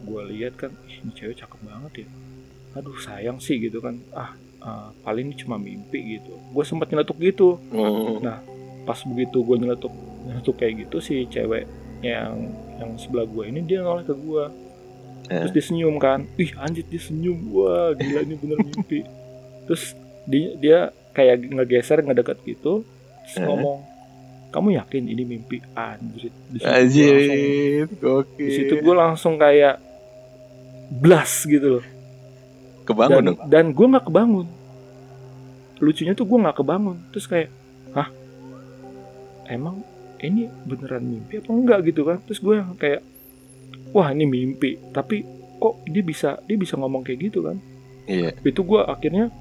gue 0.00 0.22
lihat 0.32 0.56
kan 0.56 0.72
ih 0.88 1.04
ini 1.04 1.12
cewek 1.12 1.36
cakep 1.36 1.60
banget 1.60 1.92
ya. 2.02 2.08
Aduh 2.80 2.96
sayang 2.96 3.36
sih 3.36 3.60
gitu 3.60 3.84
kan. 3.84 4.00
Ah 4.16 4.32
eh, 4.64 4.88
paling 5.04 5.28
ini 5.28 5.36
cuma 5.36 5.60
mimpi 5.60 6.16
gitu. 6.16 6.32
Gue 6.56 6.64
sempat 6.64 6.88
nyeletuk 6.88 7.20
gitu. 7.20 7.60
Hmm. 7.68 8.24
Pas 8.86 8.98
begitu 9.02 9.42
gue 9.42 9.56
nyeletuk 9.58 9.90
nyeletuk 10.24 10.54
kayak 10.56 10.86
gitu 10.86 10.96
si 11.02 11.26
cewek 11.26 11.66
yang 12.00 12.54
yang 12.78 12.94
sebelah 12.94 13.26
gue 13.26 13.50
ini 13.50 13.60
dia 13.60 13.82
noleh 13.82 14.06
ke 14.06 14.14
gue 14.14 14.44
terus 15.26 15.50
dia 15.50 15.64
senyum 15.64 15.98
kan. 15.98 16.22
Ih 16.38 16.54
anjir 16.54 16.86
dia 16.86 17.02
senyum 17.02 17.50
wah 17.50 17.90
gila 17.92 18.22
ini 18.22 18.34
bener 18.38 18.62
mimpi. 18.62 19.02
Terus 19.66 19.98
dia, 20.22 20.48
dia 20.54 20.78
kayak 21.10 21.50
ngegeser 21.50 21.98
ngedeket 22.00 22.38
gitu 22.46 22.86
terus 23.26 23.36
Eh. 23.36 23.42
ngomong 23.42 23.82
kamu 24.46 24.78
yakin 24.78 25.02
ini 25.04 25.22
mimpi? 25.26 25.58
Anjir 25.74 26.30
Anjir, 26.62 27.90
gokil. 27.98 28.38
di 28.38 28.52
situ 28.54 28.74
gue 28.78 28.94
langsung 28.94 29.34
kayak 29.34 29.82
blas 30.88 31.42
gitu 31.42 31.82
loh. 31.82 31.84
Kebangun 32.86 33.10
dan 33.10 33.26
dong. 33.26 33.38
dan 33.50 33.64
gue 33.74 33.86
nggak 33.90 34.06
kebangun. 34.06 34.46
Lucunya 35.82 36.14
tuh 36.14 36.24
gue 36.24 36.38
nggak 36.38 36.56
kebangun. 36.56 36.96
Terus 37.10 37.26
kayak 37.26 37.48
emang 39.48 39.82
ini 40.18 40.48
beneran 40.62 41.02
mimpi 41.02 41.38
apa 41.38 41.50
enggak 41.50 41.80
gitu 41.84 42.02
kan 42.02 42.18
terus 42.22 42.38
gue 42.38 42.56
kayak 42.76 43.00
wah 43.90 44.08
ini 44.08 44.24
mimpi 44.24 44.80
tapi 44.90 45.22
kok 45.56 45.84
dia 45.84 46.00
bisa 46.00 46.40
dia 46.42 46.54
bisa 46.54 46.74
ngomong 46.74 47.00
kayak 47.00 47.20
gitu 47.24 47.40
kan 47.42 47.56
Iya. 48.06 48.38
itu 48.38 48.60
gue 48.60 48.80
akhirnya 48.80 49.34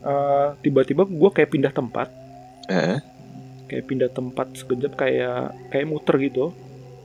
eh, 0.00 0.48
tiba-tiba 0.60 1.02
gue 1.04 1.30
kayak 1.30 1.50
pindah 1.50 1.70
tempat 1.70 2.08
Eh. 2.66 2.98
kayak 3.64 3.84
pindah 3.86 4.10
tempat 4.10 4.52
sekejap 4.52 4.92
kayak 4.94 5.40
kayak 5.68 5.86
muter 5.86 6.16
gitu 6.18 6.50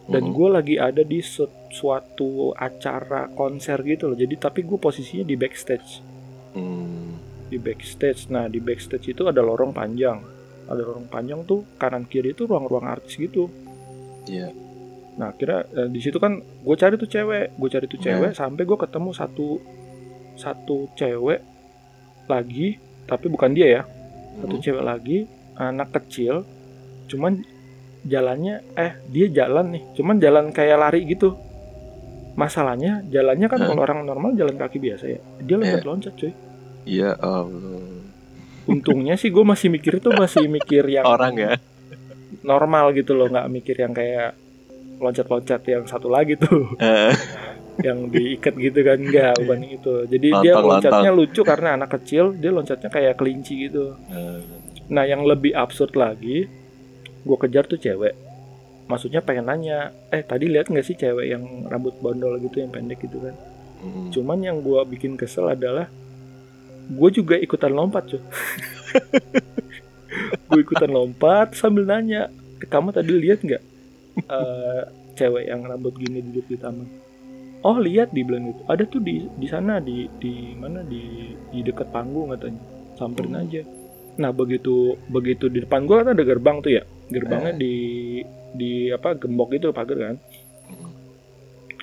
dan 0.05 0.25
Mm. 0.25 0.33
gue 0.33 0.47
lagi 0.49 0.75
ada 0.75 1.01
di 1.01 1.21
su- 1.21 1.45
suatu 1.69 2.51
acara 2.51 3.29
konser 3.29 3.77
gitu 3.83 4.07
loh 4.07 4.17
jadi 4.17 4.33
tapi 4.35 4.61
gue 4.61 4.75
posisinya 4.75 5.23
di 5.23 5.35
backstage 5.35 6.01
Hmm. 6.49 7.13
di 7.45 7.57
backstage. 7.57 8.25
Nah, 8.27 8.45
di 8.45 8.57
backstage 8.57 9.09
itu 9.09 9.21
ada 9.23 9.37
lorong 9.39 9.69
panjang. 9.69 10.17
Ada 10.69 10.81
lorong 10.85 11.09
panjang 11.09 11.41
tuh 11.43 11.65
kanan 11.75 12.05
kiri 12.05 12.31
itu 12.31 12.45
ruang-ruang 12.45 12.85
artis 12.85 13.17
gitu. 13.17 13.49
Iya. 14.29 14.53
Nah, 15.17 15.33
kira 15.33 15.65
eh, 15.67 15.89
di 15.89 15.99
situ 15.99 16.21
kan 16.21 16.37
gue 16.39 16.75
cari 16.77 16.95
tuh 16.95 17.09
cewek, 17.09 17.57
gue 17.57 17.69
cari 17.69 17.85
tuh 17.89 17.97
cewek 17.99 18.31
sampai 18.37 18.63
gue 18.63 18.77
ketemu 18.77 19.09
satu 19.11 19.47
satu 20.37 20.87
cewek 20.95 21.41
lagi, 22.29 22.77
tapi 23.03 23.25
bukan 23.27 23.51
dia 23.51 23.67
ya. 23.67 23.83
Satu 24.39 24.55
Hmm. 24.55 24.63
cewek 24.63 24.83
lagi, 24.85 25.17
anak 25.57 25.91
kecil, 25.91 26.45
cuman 27.09 27.43
jalannya 28.07 28.63
eh 28.79 28.95
dia 29.11 29.27
jalan 29.27 29.75
nih, 29.75 29.83
cuman 29.97 30.21
jalan 30.23 30.45
kayak 30.55 30.79
lari 30.79 31.03
gitu. 31.03 31.35
Masalahnya 32.39 33.03
jalannya 33.11 33.51
kan 33.51 33.59
kalau 33.59 33.83
orang 33.83 34.07
normal 34.07 34.31
jalan 34.39 34.55
kaki 34.55 34.79
biasa 34.79 35.05
ya. 35.11 35.19
Dia 35.43 35.59
loncat-loncat 35.59 36.13
cuy. 36.15 36.31
Ya 36.87 37.11
Allah. 37.19 37.98
Untungnya 38.69 39.17
sih 39.17 39.33
gue 39.33 39.41
masih 39.41 39.73
mikir 39.73 39.97
itu 39.97 40.09
masih 40.13 40.45
mikir 40.45 40.85
yang 40.85 41.05
Orang 41.05 41.35
ya. 41.41 41.57
normal 42.45 42.93
gitu 42.93 43.17
loh 43.17 43.25
nggak 43.27 43.47
mikir 43.49 43.75
yang 43.81 43.93
kayak 43.97 44.37
loncat-loncat 45.01 45.61
yang 45.65 45.83
satu 45.89 46.07
lagi 46.07 46.37
tuh. 46.37 46.69
Eh. 46.77 47.13
yang 47.79 48.11
diikat 48.11 48.59
gitu 48.59 48.83
kan 48.83 48.99
enggak 48.99 49.39
bukan 49.39 49.63
itu 49.63 50.03
jadi 50.11 50.27
dia 50.43 50.53
Lontong, 50.59 50.83
loncatnya 50.83 51.11
lucu 51.15 51.41
karena 51.47 51.79
anak 51.79 51.95
kecil 51.95 52.35
dia 52.35 52.51
loncatnya 52.51 52.91
kayak 52.91 53.15
kelinci 53.15 53.71
gitu. 53.71 53.95
Eh, 54.11 54.39
nah 54.91 55.07
yang 55.07 55.23
lebih 55.23 55.55
absurd 55.55 55.95
lagi 55.95 56.43
gue 57.23 57.37
kejar 57.39 57.71
tuh 57.71 57.79
cewek. 57.79 58.13
Maksudnya 58.91 59.23
pengen 59.23 59.47
nanya 59.47 59.95
eh 60.11 60.19
tadi 60.27 60.51
lihat 60.51 60.67
nggak 60.67 60.83
sih 60.83 60.99
cewek 60.99 61.31
yang 61.31 61.71
rambut 61.71 61.95
bondol 62.03 62.35
gitu 62.43 62.59
yang 62.59 62.67
pendek 62.67 62.99
gitu 62.99 63.23
kan? 63.23 63.35
Mm. 63.79 64.11
cuman 64.11 64.39
yang 64.43 64.57
gue 64.59 64.81
bikin 64.91 65.15
kesel 65.15 65.47
adalah 65.47 65.87
gue 66.89 67.09
juga 67.13 67.37
ikutan 67.37 67.69
lompat 67.69 68.09
cuy. 68.09 68.21
Gue 70.49 70.65
ikutan 70.65 70.89
lompat 70.89 71.53
sambil 71.53 71.85
nanya 71.85 72.33
kamu 72.65 72.89
tadi 72.89 73.13
lihat 73.13 73.45
nggak 73.45 73.63
eh, 74.25 74.81
cewek 75.13 75.45
yang 75.47 75.61
rambut 75.63 75.93
gini 75.95 76.25
duduk 76.25 76.49
di 76.49 76.57
taman? 76.57 76.89
Oh 77.61 77.77
lihat 77.77 78.09
di 78.09 78.25
bilang 78.25 78.49
gitu. 78.49 78.61
Ada 78.65 78.83
tuh 78.89 79.01
di 79.03 79.29
di 79.37 79.47
sana 79.47 79.77
di 79.77 80.09
di 80.17 80.57
mana 80.57 80.81
di 80.81 81.33
di 81.53 81.59
dekat 81.61 81.93
panggung 81.93 82.33
katanya. 82.33 82.61
Samperin 82.97 83.37
Hmm. 83.37 83.43
aja. 83.45 83.61
Nah 84.19 84.31
begitu 84.33 84.97
begitu 85.07 85.47
di 85.47 85.63
depan 85.63 85.85
gue 85.85 85.95
kan 86.01 86.09
ada 86.11 86.23
gerbang 86.25 86.57
tuh 86.65 86.73
ya. 86.73 86.83
Gerbangnya 87.13 87.53
di 87.53 87.75
di 88.55 88.89
apa 88.89 89.13
gembok 89.13 89.53
gitu 89.53 89.69
pagar 89.69 90.13
kan. 90.13 90.17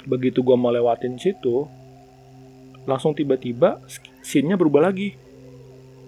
Begitu 0.06 0.42
gua 0.42 0.58
mau 0.58 0.70
lewatin 0.70 1.18
situ 1.18 1.66
langsung 2.86 3.18
tiba-tiba 3.18 3.82
scene-nya 4.26 4.58
berubah 4.58 4.90
lagi. 4.90 5.14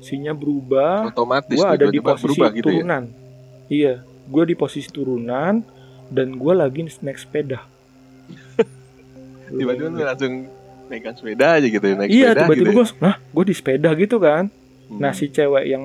Scene-nya 0.02 0.34
berubah. 0.34 1.14
Otomatis 1.14 1.54
gua 1.54 1.70
tuh 1.70 1.74
ada 1.78 1.86
di 1.86 2.00
posisi 2.02 2.26
berubah 2.26 2.48
gitu 2.50 2.68
ya? 2.68 2.74
turunan. 2.82 3.04
Iya 3.70 3.94
gua 4.28 4.44
di 4.44 4.54
posisi 4.58 4.88
turunan 4.90 5.54
dan 6.10 6.34
gua 6.34 6.66
lagi 6.66 6.82
naik 6.82 7.18
sepeda. 7.22 7.62
Tiba-tiba 9.48 9.88
lu 9.88 10.02
langsung 10.02 10.34
naikkan 10.88 11.14
sepeda 11.16 11.60
aja 11.60 11.66
gitu 11.68 11.84
ya 11.84 11.94
naik 12.00 12.08
iya 12.08 12.28
sepeda 12.32 12.40
tiba-tiba 12.48 12.64
gitu 12.64 12.72
gua 12.72 12.86
nah 13.04 13.14
gua 13.32 13.44
di 13.44 13.54
sepeda 13.54 13.90
gitu 13.96 14.16
kan? 14.18 14.44
Ya. 14.88 14.96
nah 14.96 15.12
si 15.12 15.28
cewek 15.28 15.64
yang 15.68 15.84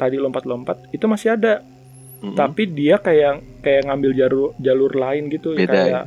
tadi 0.00 0.16
lompat-lompat 0.16 0.88
itu 0.90 1.04
masih 1.06 1.36
ada. 1.36 1.62
Mm-mm. 2.18 2.34
tapi 2.34 2.66
dia 2.66 2.98
kayak 2.98 3.62
kayak 3.62 3.86
ngambil 3.86 4.10
jalur 4.10 4.50
jalur 4.58 4.90
lain 4.90 5.30
gitu 5.30 5.54
Beda 5.54 5.70
kayak 5.70 5.86
ya? 5.86 6.02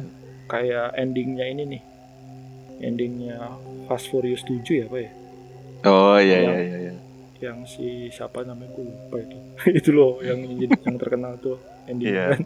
kayak 0.52 0.88
endingnya 1.00 1.46
ini 1.48 1.64
nih. 1.78 1.82
Endingnya 2.82 3.38
Fast 3.88 4.12
Furious 4.12 4.44
7 4.44 4.60
ya 4.76 4.86
apa 4.92 4.98
ya 5.00 5.12
oh 5.84 6.18
iya 6.18 6.38
iya 6.38 6.42
Yang- 6.44 6.62
iya 6.62 6.78
iya. 6.80 6.94
yang 7.42 7.58
si 7.66 7.86
siapa 8.08 8.42
namanya? 8.42 8.70
Gue 8.72 8.86
lupa 8.86 9.18
itu. 9.18 9.38
Itu 9.80 9.90
loh 9.92 10.22
yang 10.22 10.38
jadi 10.56 10.78
yang 10.80 10.98
terkenal 10.98 11.38
tuh 11.38 11.58
endingnya 11.86 12.14
Iya. 12.14 12.28
kan 12.32 12.42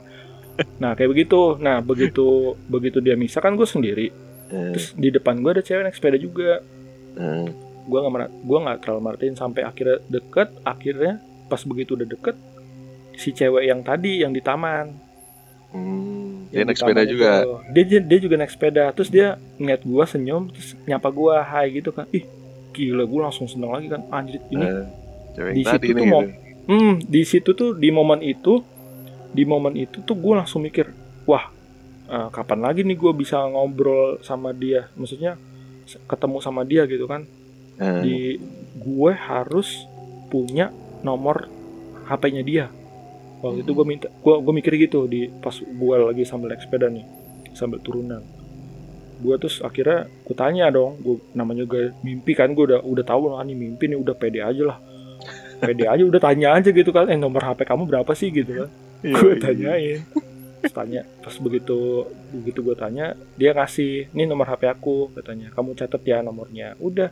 nah 0.80 0.96
kayak 0.96 1.12
begitu. 1.12 1.60
Nah 1.60 1.84
begitu 1.84 2.28
begitu 2.66 2.98
dia 3.00 3.14
misah 3.14 3.40
kan 3.40 3.54
gue 3.54 3.68
sendiri. 3.68 4.08
Eh, 4.48 4.72
terus 4.72 4.96
di 4.96 5.10
depan 5.10 5.36
gue 5.38 5.52
ada 5.52 5.60
cewek 5.60 5.84
naik 5.84 5.96
sepeda 5.96 6.16
juga. 6.16 6.64
Eh. 7.16 7.48
gue 7.86 8.00
nggak 8.02 8.42
gua 8.42 8.60
nggak 8.64 8.78
terlalu 8.82 9.02
merhatiin 9.04 9.36
sampai 9.36 9.62
akhirnya 9.62 10.00
deket. 10.08 10.50
Akhirnya 10.64 11.20
pas 11.46 11.62
begitu 11.62 11.94
udah 11.94 12.08
deket 12.08 12.34
si 13.14 13.30
cewek 13.30 13.62
yang 13.64 13.84
tadi 13.84 14.24
yang 14.24 14.32
di 14.32 14.40
taman. 14.40 14.96
Hmm, 15.70 16.48
dia 16.50 16.64
naik 16.64 16.80
sepeda 16.80 17.04
juga? 17.04 17.44
itu. 17.44 17.84
dia 17.86 18.00
dia 18.00 18.20
juga 18.20 18.36
naik 18.38 18.50
sepeda. 18.50 18.90
Terus 18.90 19.12
dia 19.12 19.28
ngeliat 19.58 19.84
gua 19.84 20.04
senyum 20.06 20.48
terus 20.50 20.74
nyapa 20.84 21.10
gua 21.10 21.44
hai 21.44 21.68
gitu 21.74 21.92
kan. 21.92 22.08
Ih 22.10 22.24
gila 22.76 23.08
gua 23.08 23.32
langsung 23.32 23.48
seneng 23.48 23.72
lagi 23.72 23.88
kan. 23.88 24.04
Anjir 24.12 24.44
ini 24.52 24.68
cewek 25.32 25.54
di 25.56 25.64
situ 25.64 25.92
tuh 25.96 26.08
mau 26.08 26.22
gitu. 26.24 26.36
hmm 26.68 26.94
di 27.08 27.22
situ 27.24 27.50
tuh 27.56 27.70
di 27.76 27.90
momen 27.92 28.20
itu 28.20 28.60
di 29.32 29.44
momen 29.48 29.74
itu 29.80 30.04
tuh 30.04 30.16
gua 30.20 30.44
langsung 30.44 30.64
mikir 30.64 30.92
wah 31.24 31.48
eh, 32.12 32.28
kapan 32.36 32.60
lagi 32.60 32.84
nih 32.84 32.98
gua 33.00 33.16
bisa 33.16 33.40
ngobrol 33.48 34.20
sama 34.20 34.52
dia? 34.52 34.92
Maksudnya 35.00 35.40
ketemu 36.12 36.38
sama 36.44 36.68
dia 36.68 36.84
gitu 36.84 37.08
kan. 37.08 37.24
Eh, 37.80 38.02
di 38.04 38.18
gue 38.76 39.12
harus 39.12 39.84
punya 40.32 40.72
nomor 41.04 41.48
HP-nya 42.08 42.44
dia. 42.44 42.66
Waktu 43.44 43.68
itu 43.68 43.72
gue 43.76 43.86
minta 43.86 44.08
gue 44.10 44.36
gue 44.42 44.54
mikir 44.56 44.74
gitu 44.80 45.06
di 45.06 45.28
pas 45.30 45.54
gue 45.54 45.96
lagi 46.00 46.24
sambil 46.26 46.56
naik 46.56 46.66
sepeda 46.66 46.88
nih 46.90 47.06
sambil 47.56 47.80
turunan 47.80 48.22
gue 49.16 49.36
terus 49.40 49.64
akhirnya 49.64 50.08
gue 50.08 50.36
tanya 50.36 50.68
dong 50.68 51.00
gue 51.00 51.16
namanya 51.32 51.64
juga 51.64 51.96
mimpi 52.04 52.36
kan 52.36 52.52
gue 52.52 52.66
udah 52.74 52.82
udah 52.84 53.06
tahu 53.08 53.32
lah 53.32 53.44
nih 53.48 53.56
mimpi 53.56 53.88
nih 53.88 54.00
udah 54.00 54.16
pede 54.16 54.40
aja 54.44 54.64
lah. 54.76 54.78
Pede 55.56 55.88
aja 55.88 56.04
udah 56.04 56.22
tanya 56.22 56.56
aja 56.60 56.70
gitu 56.70 56.92
kan 56.92 57.08
eh 57.08 57.16
nomor 57.16 57.42
HP 57.42 57.64
kamu 57.64 57.88
berapa 57.88 58.12
sih? 58.12 58.30
gitu 58.30 58.66
kan. 58.66 58.70
Iya, 59.06 59.16
gue 59.16 59.34
iya. 59.34 59.42
tanyain. 59.42 60.00
Terus 60.62 60.74
tanya 60.74 61.02
pas 61.24 61.36
begitu 61.40 62.10
begitu 62.34 62.60
gue 62.66 62.76
tanya 62.76 63.16
dia 63.40 63.54
ngasih 63.56 64.12
ini 64.12 64.24
nomor 64.28 64.50
HP 64.50 64.68
aku 64.68 65.14
katanya 65.16 65.54
kamu 65.56 65.78
catat 65.80 66.02
ya 66.04 66.20
nomornya. 66.20 66.76
Udah. 66.82 67.10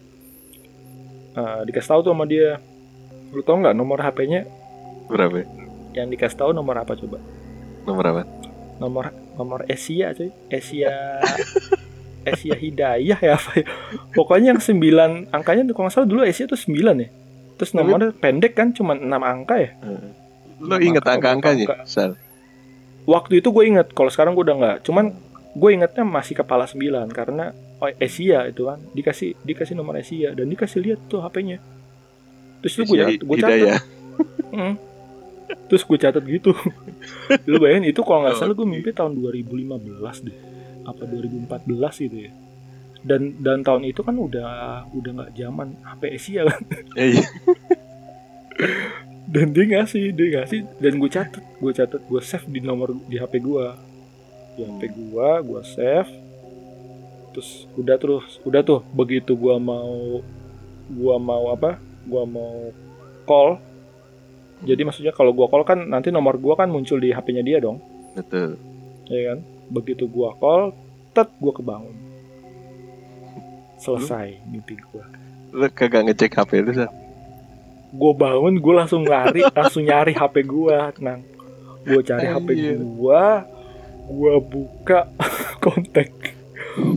Eh, 1.34 1.62
dikasih 1.66 1.90
tahu 1.90 2.00
tuh 2.06 2.12
sama 2.14 2.26
dia. 2.28 2.60
Lu 3.34 3.42
tau 3.42 3.58
nggak 3.58 3.74
nomor 3.74 3.98
HP-nya 3.98 4.46
berapa? 5.10 5.42
Ya? 5.42 5.48
yang 5.94 6.10
dikasih 6.10 6.38
tahu 6.38 6.52
nomor 6.52 6.74
apa 6.82 6.98
coba? 6.98 7.22
Nomor 7.86 8.06
apa? 8.10 8.24
Nomor 8.82 9.14
nomor 9.38 9.60
Asia 9.70 10.12
cuy. 10.18 10.34
Asia 10.50 10.92
Asia 12.24 12.56
Hidayah 12.56 13.20
ya 13.20 13.34
apa 13.36 13.52
ya 13.60 13.66
pokoknya 14.12 14.56
yang 14.56 14.62
9 14.62 15.30
angkanya 15.30 15.62
kalau 15.70 15.86
nggak 15.86 15.94
salah 15.94 16.08
dulu 16.08 16.22
Asia 16.24 16.46
tuh 16.46 16.58
9 16.58 16.74
ya. 16.98 17.10
Terus 17.54 17.72
nomornya 17.74 18.10
pendek 18.12 18.54
kan 18.54 18.72
cuma 18.72 18.96
6 18.96 19.04
angka 19.06 19.56
ya. 19.60 19.72
Lo 20.58 20.76
inget 20.78 21.04
Angka- 21.04 21.38
angka-angkanya 21.38 21.66
angka. 21.70 21.78
Sal? 21.86 22.12
Waktu 23.04 23.44
itu 23.44 23.52
gue 23.52 23.64
inget 23.68 23.92
kalau 23.92 24.08
sekarang 24.08 24.34
gue 24.34 24.44
udah 24.44 24.58
nggak. 24.58 24.78
Cuman 24.84 25.12
gue 25.54 25.70
ingetnya 25.70 26.02
masih 26.02 26.34
kepala 26.34 26.66
9 26.66 26.82
karena 27.12 27.52
oh, 27.78 27.92
Asia 27.94 28.48
itu 28.48 28.66
kan. 28.66 28.80
Dikasih 28.92 29.36
dikasih 29.44 29.76
nomor 29.76 29.96
Asia 29.96 30.32
dan 30.32 30.48
dikasih 30.48 30.80
lihat 30.82 31.00
tuh 31.06 31.20
HP-nya 31.20 31.60
terus 32.64 32.80
itu 32.80 32.84
gue 32.88 32.96
gue 33.20 33.38
catat 33.38 33.52
hidayah. 33.60 33.82
Mm. 34.54 34.78
terus 35.66 35.82
gue 35.82 35.98
catat 35.98 36.22
gitu. 36.24 36.54
Lu 37.50 37.58
bayangin 37.58 37.90
itu 37.90 38.00
kalau 38.02 38.24
nggak 38.24 38.38
salah 38.38 38.54
gue 38.54 38.64
mimpi 38.64 38.94
tahun 38.94 39.18
2015 39.18 40.30
deh 40.30 40.38
apa 40.84 41.04
2014 41.08 42.04
gitu 42.08 42.18
ya. 42.30 42.32
Dan 43.04 43.36
dan 43.44 43.68
tahun 43.68 43.84
itu 43.84 44.00
kan 44.00 44.16
udah 44.16 44.88
udah 44.96 45.12
nggak 45.12 45.32
zaman 45.36 45.76
HP 45.84 46.02
Asia 46.16 46.42
kan. 46.48 46.62
Eh, 46.96 47.08
iya. 47.18 47.28
dan 49.34 49.48
dia 49.52 49.66
ngasih 49.66 50.14
dia 50.14 50.28
ngasih 50.40 50.60
dan 50.78 50.94
gue 51.02 51.10
catat 51.10 51.44
gue 51.58 51.72
catat 51.74 52.02
gue 52.06 52.22
save 52.22 52.48
di 52.48 52.60
nomor 52.62 52.94
di 53.10 53.18
HP 53.18 53.44
gue 53.44 53.66
di 54.56 54.62
HP 54.64 54.82
gue 54.96 55.30
gue 55.44 55.62
save. 55.68 56.12
Terus 57.34 57.66
udah 57.76 57.98
terus 57.98 58.40
udah 58.48 58.62
tuh 58.62 58.80
begitu 58.94 59.36
gue 59.36 59.56
mau 59.60 60.22
gue 60.88 61.16
mau 61.20 61.44
apa 61.52 61.80
gue 62.08 62.24
mau 62.24 62.72
call. 63.28 63.60
Jadi 64.64 64.80
maksudnya 64.88 65.12
kalau 65.12 65.36
gue 65.36 65.44
call 65.52 65.68
kan 65.68 65.80
nanti 65.92 66.08
nomor 66.08 66.40
gue 66.40 66.56
kan 66.56 66.72
muncul 66.72 67.04
di 67.04 67.12
HP-nya 67.12 67.44
dia 67.44 67.60
dong. 67.60 67.84
Betul. 68.16 68.56
Ya 69.12 69.36
kan 69.36 69.53
begitu 69.74 70.06
gue 70.06 70.30
call 70.38 70.78
tet 71.18 71.28
gue 71.42 71.54
kebangun. 71.54 71.98
Selesai 73.82 74.38
mimpi 74.46 74.78
gue 74.78 75.04
lo 75.54 75.70
kagak 75.70 76.10
ngecek 76.10 76.34
HP 76.34 76.66
lu 76.66 76.74
Sal 76.74 76.90
gue 77.94 78.14
bangun 78.18 78.58
gue 78.58 78.74
langsung 78.74 79.06
lari 79.06 79.46
langsung 79.58 79.86
nyari 79.86 80.18
HP 80.18 80.36
gue 80.50 80.78
tenang. 80.98 81.22
Gue 81.86 82.02
cari 82.02 82.26
HP 82.26 82.48
gue 82.82 83.24
gue 84.04 84.34
buka 84.42 85.00
kontak. 85.64 86.10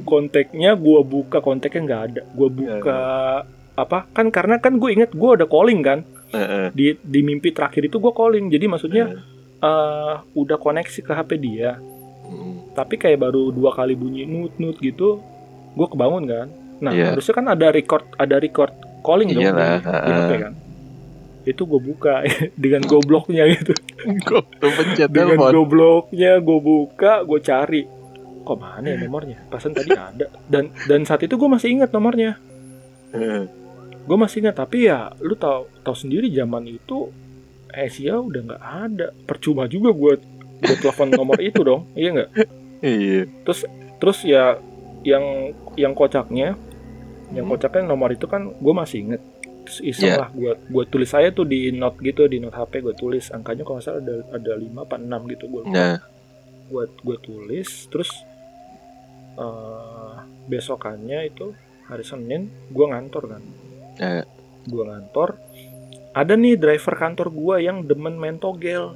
Kontaknya 0.09 0.73
gue 0.73 1.01
buka 1.05 1.45
kontaknya 1.45 1.81
nggak 1.85 2.03
ada. 2.11 2.23
Gue 2.33 2.49
buka 2.49 2.99
apa? 3.77 4.09
Kan 4.17 4.33
karena 4.33 4.57
kan 4.57 4.81
gue 4.81 4.89
inget 4.89 5.13
gue 5.13 5.31
udah 5.37 5.45
calling 5.45 5.85
kan? 5.85 6.01
Di 6.73 6.97
di 6.97 7.21
mimpi 7.21 7.53
terakhir 7.53 7.85
itu 7.85 8.01
gue 8.01 8.13
calling. 8.17 8.49
Jadi 8.49 8.65
maksudnya 8.65 9.21
eh, 9.61 10.15
udah 10.33 10.57
koneksi 10.57 11.01
ke 11.05 11.13
HP 11.13 11.31
dia. 11.45 11.77
Tapi 12.77 13.01
kayak 13.01 13.19
baru 13.19 13.49
dua 13.49 13.73
kali 13.73 13.97
bunyi 13.97 14.29
nut 14.29 14.61
nut 14.61 14.77
gitu 14.79 15.25
gue 15.73 15.87
kebangun 15.89 16.25
kan. 16.29 16.47
Nah 16.77 16.93
Iya. 16.93 17.17
harusnya 17.17 17.35
kan 17.35 17.47
ada 17.49 17.67
record 17.73 18.05
ada 18.21 18.37
record 18.37 18.73
calling 19.01 19.33
dong 19.33 19.41
di, 19.41 19.49
Iyalah, 19.49 19.81
di 19.81 20.13
HP 20.13 20.31
kan. 20.45 20.53
Itu 21.49 21.63
gue 21.65 21.81
buka 21.81 22.21
dengan 22.63 22.85
gobloknya 22.85 23.49
gitu. 23.49 23.73
Dengan 25.09 25.41
gobloknya 25.41 26.33
gue 26.37 26.59
buka 26.61 27.25
gue 27.25 27.41
cari. 27.41 27.83
Kok 28.47 28.57
mana 28.61 28.87
ya 28.93 28.97
nomornya? 29.01 29.41
Pasan 29.49 29.73
tadi 29.73 29.91
ada. 29.91 30.29
Dan 30.47 30.69
dan 30.85 31.03
saat 31.03 31.25
itu 31.25 31.35
gue 31.35 31.49
masih 31.49 31.81
ingat 31.81 31.91
nomornya. 31.91 32.37
Eh, 33.11 33.43
gue 34.05 34.17
masih 34.21 34.45
ingat 34.45 34.61
tapi 34.61 34.87
ya 34.87 35.11
lu 35.19 35.35
tau 35.35 35.67
tau 35.81 35.97
sendiri 35.97 36.29
zaman 36.29 36.69
itu 36.69 37.09
Asia 37.73 38.21
udah 38.21 38.41
nggak 38.53 38.63
ada. 38.63 39.07
Percuma 39.25 39.65
juga 39.67 39.91
gue 39.91 40.13
gue 40.57 40.77
telepon 40.81 41.13
nomor 41.13 41.37
itu 41.37 41.61
dong 41.61 41.85
iya 41.93 42.17
nggak 42.17 42.31
iya 42.87 43.27
terus 43.97 44.23
ya 44.23 44.57
yang 45.03 45.25
yang 45.75 45.93
kocaknya 45.93 46.55
yang 47.29 47.45
Hmm. 47.45 47.53
kocaknya 47.53 47.83
nomor 47.85 48.11
itu 48.11 48.25
kan 48.25 48.53
gue 48.53 48.71
masih 48.73 48.99
inget 49.03 49.23
terus 49.63 49.79
iseng 49.81 50.07
Iya. 50.09 50.17
lah 50.17 50.29
gue 50.31 50.53
gue 50.65 50.85
tulis 50.87 51.07
saya 51.07 51.29
tuh 51.29 51.43
di 51.43 51.71
note 51.71 51.99
gitu 52.01 52.25
di 52.25 52.39
note 52.39 52.55
HP 52.55 52.81
gue 52.81 52.95
tulis 52.95 53.29
angkanya 53.29 53.63
kalau 53.63 53.77
nggak 53.77 53.85
salah 53.85 53.99
ada 53.99 54.15
ada 54.33 54.53
lima 54.55 54.83
apa 54.83 54.95
enam 54.97 55.27
gitu 55.27 55.47
gue 55.49 55.63
nah 55.67 55.99
gue 56.65 56.85
gue 56.97 57.17
tulis 57.21 57.67
terus 57.87 58.11
eh, 59.37 60.15
besokannya 60.47 61.27
itu 61.27 61.51
hari 61.85 62.03
Senin 62.03 62.43
gue 62.69 62.85
ngantor 62.85 63.23
kan 63.29 63.43
Eh. 63.97 64.23
gue 64.65 64.85
ngantor 64.85 65.35
ada 66.13 66.33
nih 66.33 66.55
driver 66.55 66.95
kantor 66.95 67.29
gue 67.29 67.57
yang 67.61 67.83
demen 67.83 68.15
main 68.15 68.37
togel 68.37 68.95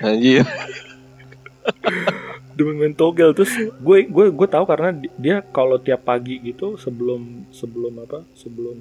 Anjir. 0.00 0.42
demen 2.62 2.76
main 2.76 2.94
togel 2.94 3.32
terus 3.32 3.50
gue 3.58 3.98
gue 4.06 4.26
gue 4.30 4.48
tahu 4.48 4.64
karena 4.64 4.90
di- 4.92 5.10
dia 5.16 5.42
kalau 5.44 5.76
tiap 5.76 6.02
pagi 6.02 6.38
gitu 6.40 6.74
sebelum 6.76 7.20
sebelum 7.50 7.98
apa 8.00 8.22
sebelum 8.32 8.78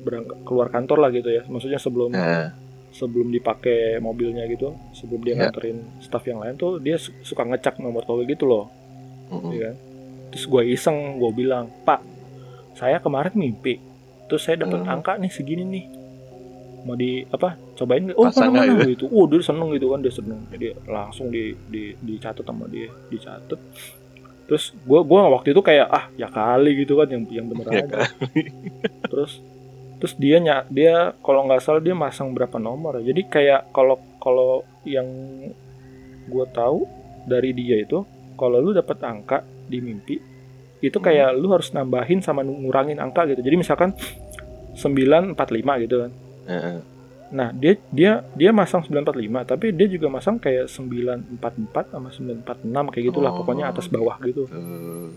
berangkat 0.00 0.38
keluar 0.42 0.68
kantor 0.68 0.98
lah 0.98 1.10
gitu 1.10 1.28
ya 1.28 1.42
maksudnya 1.44 1.76
sebelum 1.76 2.10
Nah, 2.10 2.56
sebelum 2.90 3.28
dipakai 3.28 3.78
mobilnya 3.98 4.46
gitu 4.46 4.72
sebelum 4.92 5.20
dia 5.20 5.34
Ya. 5.34 5.38
nganterin 5.42 5.78
staff 6.00 6.24
yang 6.24 6.40
lain 6.40 6.54
tuh 6.54 6.78
dia 6.78 6.96
su- 6.96 7.12
suka 7.20 7.44
ngecek 7.44 7.76
nomor 7.78 8.02
togel 8.02 8.24
gitu 8.24 8.44
loh 8.44 8.72
mm-mm. 9.28 9.52
ya 9.52 9.60
kan 9.66 9.76
terus 10.26 10.44
gue 10.44 10.62
iseng 10.66 10.96
gue 11.16 11.30
bilang 11.34 11.68
pak 11.82 12.00
saya 12.72 12.96
kemarin 12.96 13.32
mimpi 13.32 13.76
terus 14.24 14.42
saya 14.42 14.58
dapat 14.58 14.80
Hmm. 14.80 14.90
angka 14.90 15.12
nih 15.14 15.28
segini 15.28 15.62
nih 15.62 15.84
mau 16.82 16.94
di 16.94 17.26
apa 17.26 17.58
cobain 17.76 18.08
oh 18.16 18.26
Pasang 18.26 18.50
mana 18.50 18.72
mana 18.72 18.88
gitu. 18.88 19.06
Oh 19.12 19.28
dia 19.28 19.44
seneng 19.44 19.68
gitu 19.76 19.92
kan 19.92 20.00
dia 20.00 20.12
seneng. 20.12 20.40
Jadi 20.48 20.66
langsung 20.88 21.28
di 21.28 21.52
di 21.68 21.92
dicatat 21.94 22.42
sama 22.42 22.64
dia 22.66 22.88
dicatat. 23.12 23.60
Terus 24.46 24.72
gue 24.72 25.00
gua 25.04 25.28
waktu 25.28 25.52
itu 25.52 25.60
kayak 25.60 25.88
ah 25.90 26.04
ya 26.16 26.30
kali 26.32 26.86
gitu 26.86 26.96
kan 26.96 27.10
yang 27.12 27.22
yang 27.28 27.46
bener 27.50 27.66
Ya 27.68 27.84
aja. 27.84 27.98
terus 29.12 29.42
terus 29.96 30.14
dia 30.20 30.36
nyak 30.40 30.68
dia 30.68 31.12
kalau 31.24 31.48
nggak 31.48 31.60
salah 31.60 31.82
dia 31.84 31.92
masang 31.92 32.32
berapa 32.32 32.56
nomor 32.56 32.98
ya. 33.02 33.12
Jadi 33.12 33.22
kayak 33.28 33.70
kalau 33.76 34.00
kalau 34.18 34.64
yang 34.88 35.06
gue 36.26 36.46
tahu 36.50 36.88
dari 37.26 37.54
dia 37.54 37.82
itu 37.82 38.02
kalau 38.38 38.58
lu 38.58 38.70
dapat 38.74 38.98
angka 39.02 39.42
di 39.66 39.78
mimpi 39.82 40.16
itu 40.84 40.98
kayak 41.00 41.34
lu 41.34 41.50
harus 41.50 41.72
nambahin 41.74 42.22
sama 42.22 42.46
ngurangin 42.46 43.02
angka 43.02 43.26
gitu. 43.26 43.40
Jadi 43.42 43.56
misalkan 43.58 43.90
945 44.76 45.84
gitu 45.88 45.96
kan. 46.06 46.10
Heeh. 46.46 46.95
Nah 47.28 47.50
dia 47.50 47.74
dia 47.90 48.22
dia 48.32 48.50
masang 48.50 48.80
945 48.80 49.18
tapi 49.44 49.66
dia 49.70 49.86
juga 49.86 50.06
masang 50.06 50.38
kayak 50.38 50.70
944 50.70 51.90
sama 51.90 52.08
946 52.08 52.92
kayak 52.92 53.04
gitulah 53.04 53.30
Oh. 53.30 53.42
pokoknya 53.42 53.66
atas 53.68 53.86
bawah 53.86 54.14
gitu 54.22 54.46
Tuh. 54.46 55.10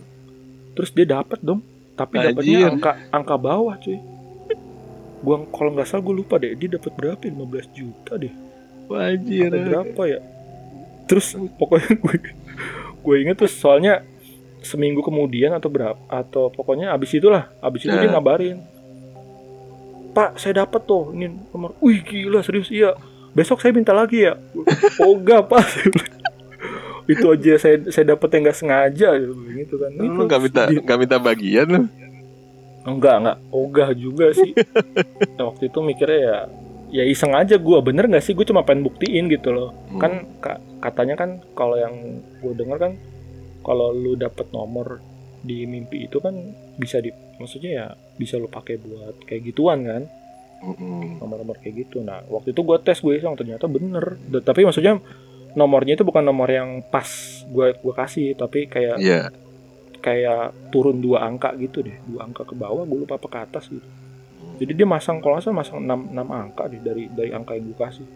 terus 0.73 0.89
dia 0.89 1.05
dapat 1.05 1.37
dong 1.39 1.61
tapi 1.93 2.17
dapatnya 2.17 2.71
angka 2.71 2.91
angka 3.09 3.35
bawah 3.35 3.77
cuy 3.77 3.99
gua 5.19 5.43
kalau 5.47 5.75
nggak 5.75 5.85
salah 5.85 6.01
gue 6.01 6.15
lupa 6.15 6.35
deh 6.35 6.55
dia 6.55 6.69
dapat 6.71 6.91
berapa 6.95 7.19
ya? 7.19 7.31
15 7.35 7.77
juta 7.77 8.13
deh 8.15 8.33
Wajir. 8.87 9.51
Apa 9.51 9.59
berapa 9.61 10.01
ya 10.07 10.19
terus 11.05 11.27
pokoknya 11.55 11.93
gue 11.93 12.15
gue 12.99 13.15
inget 13.17 13.35
terus 13.35 13.53
soalnya 13.53 14.01
seminggu 14.59 14.99
kemudian 14.99 15.51
atau 15.51 15.67
berapa 15.67 15.99
atau 16.05 16.49
pokoknya 16.49 16.89
abis 16.89 17.15
itulah 17.15 17.53
abis 17.59 17.83
itu 17.83 17.91
dia 17.91 18.07
Nah. 18.07 18.17
ngabarin 18.17 18.57
pak 20.19 20.35
saya 20.35 20.53
dapat 20.59 20.83
tuh. 20.83 21.11
Ini 21.11 21.25
nomor. 21.49 21.79
Wih 21.79 21.99
gila 22.01 22.39
serius 22.39 22.67
iya. 22.69 22.91
Besok 23.31 23.57
saya 23.57 23.71
minta 23.71 23.91
lagi 23.91 24.19
ya. 24.21 24.35
Oh 24.99 25.15
enggak 25.15 25.47
pak. 25.49 25.63
Itu 27.05 27.31
aja 27.31 27.55
saya 27.57 27.87
saya 27.87 28.05
dapetnya 28.09 28.45
nggak 28.45 28.57
sengaja. 28.57 29.09
Gitu 29.49 29.75
kan. 29.75 29.91
Itu 29.95 30.19
nggak 30.21 30.41
minta 30.41 30.61
di- 30.67 30.77
nggak 30.77 30.99
minta 30.99 31.17
bagian? 31.17 31.69
Enggak, 32.81 33.15
enggak. 33.17 33.37
Ogah 33.49 33.89
juga 33.93 34.27
sih. 34.31 34.51
Nah, 35.35 35.47
waktu 35.47 35.67
itu 35.67 35.79
mikirnya 35.79 36.19
ya 36.19 36.37
ya 36.91 37.03
iseng 37.05 37.31
aja 37.31 37.55
gua. 37.55 37.79
Bener 37.79 38.05
nggak 38.05 38.19
sih? 38.19 38.33
Gue 38.33 38.43
cuma 38.43 38.61
pengen 38.61 38.83
buktiin 38.83 39.25
gitu 39.27 39.49
loh. 39.49 39.71
Hmm. 39.87 39.97
kan 39.97 40.11
ka- 40.37 40.59
katanya 40.79 41.15
kan 41.15 41.29
kalau 41.53 41.75
yang 41.75 41.95
gue 42.39 42.53
denger 42.53 42.77
kan 42.77 42.93
kalau 43.61 43.89
lu 43.89 44.15
dapet 44.15 44.47
nomor 44.49 44.99
di 45.39 45.63
mimpi 45.63 46.05
itu 46.05 46.19
kan 46.19 46.35
bisa 46.79 46.97
di 46.97 47.11
maksudnya 47.35 47.71
ya 47.71 47.85
bisa 48.15 48.39
lu 48.39 48.47
pakai 48.47 48.79
buat 48.79 49.27
kayak 49.27 49.41
gituan 49.45 49.83
kan? 49.83 50.03
Nomor-nomor 51.19 51.59
kayak 51.59 51.87
gitu. 51.87 51.99
Nah 51.99 52.23
waktu 52.27 52.51
itu 52.51 52.61
gue 52.63 52.77
tes 52.79 52.97
gue 52.97 53.13
iseng 53.13 53.35
ternyata 53.35 53.67
bener. 53.67 54.15
D- 54.17 54.39
tapi 54.39 54.63
maksudnya 54.63 54.99
nomornya 55.53 55.95
itu 55.95 56.03
bukan 56.03 56.21
nomor 56.21 56.47
yang 56.47 56.83
pas 56.85 57.07
gue 57.43 57.73
gua 57.79 57.93
kasih 57.97 58.33
tapi 58.33 58.65
kayak 58.65 58.95
Iya. 58.97 59.33
kayak 59.99 60.55
turun 60.69 60.99
dua 60.99 61.23
angka 61.23 61.51
gitu 61.55 61.79
deh. 61.81 61.95
Dua 62.05 62.23
angka 62.23 62.43
ke 62.43 62.55
bawah 62.55 62.83
gue 62.83 62.97
lupa 62.97 63.15
apa 63.15 63.27
ke 63.27 63.39
atas 63.41 63.67
gitu. 63.67 63.87
Jadi 64.59 64.71
dia 64.75 64.83
masang 64.83 65.23
kalau 65.23 65.39
salah 65.39 65.63
masang 65.63 65.79
6, 65.79 66.11
6 66.11 66.19
angka 66.27 66.67
deh 66.67 66.79
dari 66.79 67.07
dari 67.07 67.31
angka 67.31 67.55
yang 67.55 67.71
gue 67.71 67.77
kasih. 67.77 68.07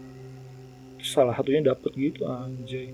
Terus 1.00 1.10
salah 1.10 1.32
satunya 1.32 1.64
dapet 1.64 1.92
gitu 1.92 2.24
anjay. 2.24 2.92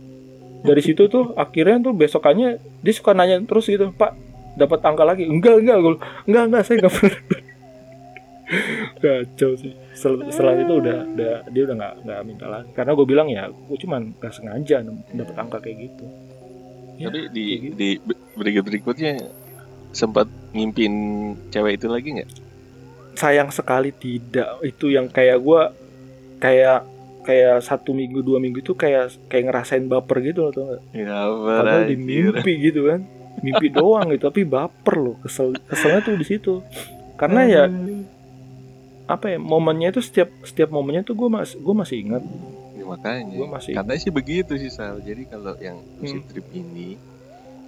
Dari 0.61 0.83
situ 0.85 1.07
tuh 1.07 1.35
akhirnya 1.35 1.81
tuh 1.81 1.91
besokannya 1.91 2.49
dia 2.79 2.95
suka 2.95 3.11
nanya 3.11 3.43
terus 3.43 3.67
gitu 3.67 3.91
pak 3.91 4.15
dapat 4.57 4.81
angka 4.83 5.05
lagi? 5.07 5.25
Enggak 5.27 5.63
enggak. 5.63 5.79
Gue 5.83 5.95
enggak 6.27 6.45
enggak 6.51 6.63
saya 6.67 6.77
enggak 6.81 6.95
pernah. 6.95 7.21
Kacau 9.03 9.51
sih. 9.55 9.73
Setelah, 9.95 10.27
setelah 10.33 10.53
itu 10.59 10.75
udah 10.83 10.99
udah 11.07 11.35
dia 11.55 11.63
udah 11.71 11.77
nggak 11.79 11.95
nggak 12.03 12.21
minta 12.27 12.47
lagi. 12.51 12.69
Karena 12.75 12.93
gue 12.99 13.07
bilang 13.07 13.29
ya 13.31 13.45
gue 13.47 13.79
cuman 13.79 14.03
nggak 14.19 14.33
sengaja 14.35 14.77
dapat 15.15 15.35
angka 15.39 15.59
kayak 15.63 15.77
gitu. 15.87 16.05
Ya, 17.01 17.09
Tapi 17.09 17.21
di 17.33 17.45
gitu. 17.71 17.75
di 17.79 17.89
berikut 18.37 18.65
berikutnya 18.67 19.13
sempat 19.91 20.27
ngimpin 20.53 20.93
cewek 21.51 21.79
itu 21.79 21.87
lagi 21.89 22.09
nggak? 22.21 22.31
sayang 23.21 23.51
sekali 23.53 23.93
tidak. 23.93 24.57
Itu 24.65 24.89
yang 24.89 25.13
kayak 25.13 25.39
gua 25.45 25.77
kayak 26.41 26.89
kayak 27.21 27.61
satu 27.61 27.93
minggu 27.93 28.25
dua 28.25 28.41
minggu 28.41 28.65
itu 28.65 28.73
kayak 28.73 29.13
kayak 29.29 29.53
ngerasain 29.53 29.85
baper 29.85 30.25
gitu 30.25 30.49
loh 30.49 30.53
tau 30.57 30.65
nggak? 30.65 30.83
Ya 30.97 31.29
padahal 31.29 31.85
di 31.85 31.97
mimpi 32.01 32.53
gitu 32.65 32.89
kan 32.89 33.05
mimpi 33.39 33.69
doang 33.69 34.11
gitu 34.11 34.27
tapi 34.27 34.43
baper 34.43 34.97
loh 34.97 35.17
kesel 35.19 35.55
keselnya 35.63 36.01
tuh 36.03 36.15
di 36.15 36.25
situ 36.25 36.55
karena 37.15 37.41
ya 37.45 37.65
apa 39.07 39.27
ya 39.29 39.39
momennya 39.39 39.91
itu 39.91 40.01
setiap 40.01 40.31
setiap 40.43 40.69
momennya 40.69 41.03
tuh 41.03 41.15
gue 41.15 41.29
masih 41.29 41.57
gue 41.57 41.75
masih 41.75 41.97
ingat 42.01 42.25
Ya, 42.73 42.89
makanya. 42.89 43.37
gue 43.37 43.45
masih 43.47 43.73
Katanya 43.77 44.01
sih 44.01 44.09
begitu 44.11 44.53
sih 44.57 44.67
Sal. 44.69 44.99
Jadi 44.99 45.29
kalau 45.29 45.53
yang 45.59 45.79
lucid 46.01 46.17
Hmm. 46.19 46.27
trip 46.27 46.47
ini 46.51 46.97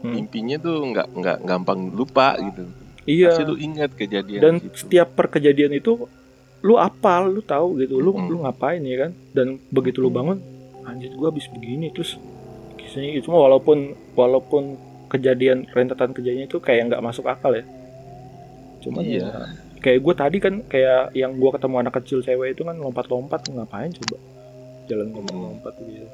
Hmm. 0.01 0.17
mimpinya 0.17 0.57
tuh 0.57 0.83
nggak 0.83 1.09
nggak 1.13 1.37
gampang 1.43 1.81
lupa 1.91 2.33
gitu. 2.41 2.65
iya 3.05 3.29
Pasti 3.29 3.45
lu 3.45 3.55
ingat 3.55 3.93
kejadian 3.93 4.41
dan 4.41 4.55
itu. 4.57 4.73
setiap 4.75 5.13
per 5.13 5.29
kejadian 5.29 5.75
itu 5.75 6.09
lu 6.61 6.75
apal 6.75 7.29
lu 7.29 7.39
tahu 7.41 7.77
gitu 7.77 7.99
lu 7.99 8.11
Mm-mm. 8.11 8.25
lu 8.27 8.37
ngapain 8.41 8.81
ya 8.81 8.97
kan 9.01 9.13
dan 9.31 9.47
begitu 9.69 9.99
lu 9.99 10.09
Mm-mm. 10.09 10.17
bangun 10.17 10.39
anjir 10.83 11.13
gua 11.13 11.29
habis 11.29 11.45
begini 11.47 11.91
terus 11.91 12.17
kisahnya 12.75 13.13
itu 13.15 13.29
walaupun 13.29 13.79
walaupun 14.13 14.75
kejadian 15.13 15.69
rentetan 15.69 16.17
kejadian 16.17 16.49
itu 16.49 16.57
kayak 16.57 16.89
nggak 16.89 17.05
masuk 17.05 17.29
akal 17.29 17.53
ya. 17.53 17.65
Cuma 18.81 19.05
Iya. 19.05 19.29
ya, 19.29 19.31
kayak 19.85 20.01
gue 20.01 20.15
tadi 20.17 20.37
kan 20.41 20.55
kayak 20.65 21.13
yang 21.13 21.37
gua 21.37 21.53
ketemu 21.55 21.77
anak 21.85 21.95
kecil 22.01 22.19
cewek 22.25 22.57
itu 22.57 22.63
kan 22.65 22.81
lompat-lompat 22.81 23.53
ngapain 23.53 23.93
coba 23.93 24.17
jalan 24.89 25.13
lompat-lompat 25.13 25.75
gitu. 25.85 26.09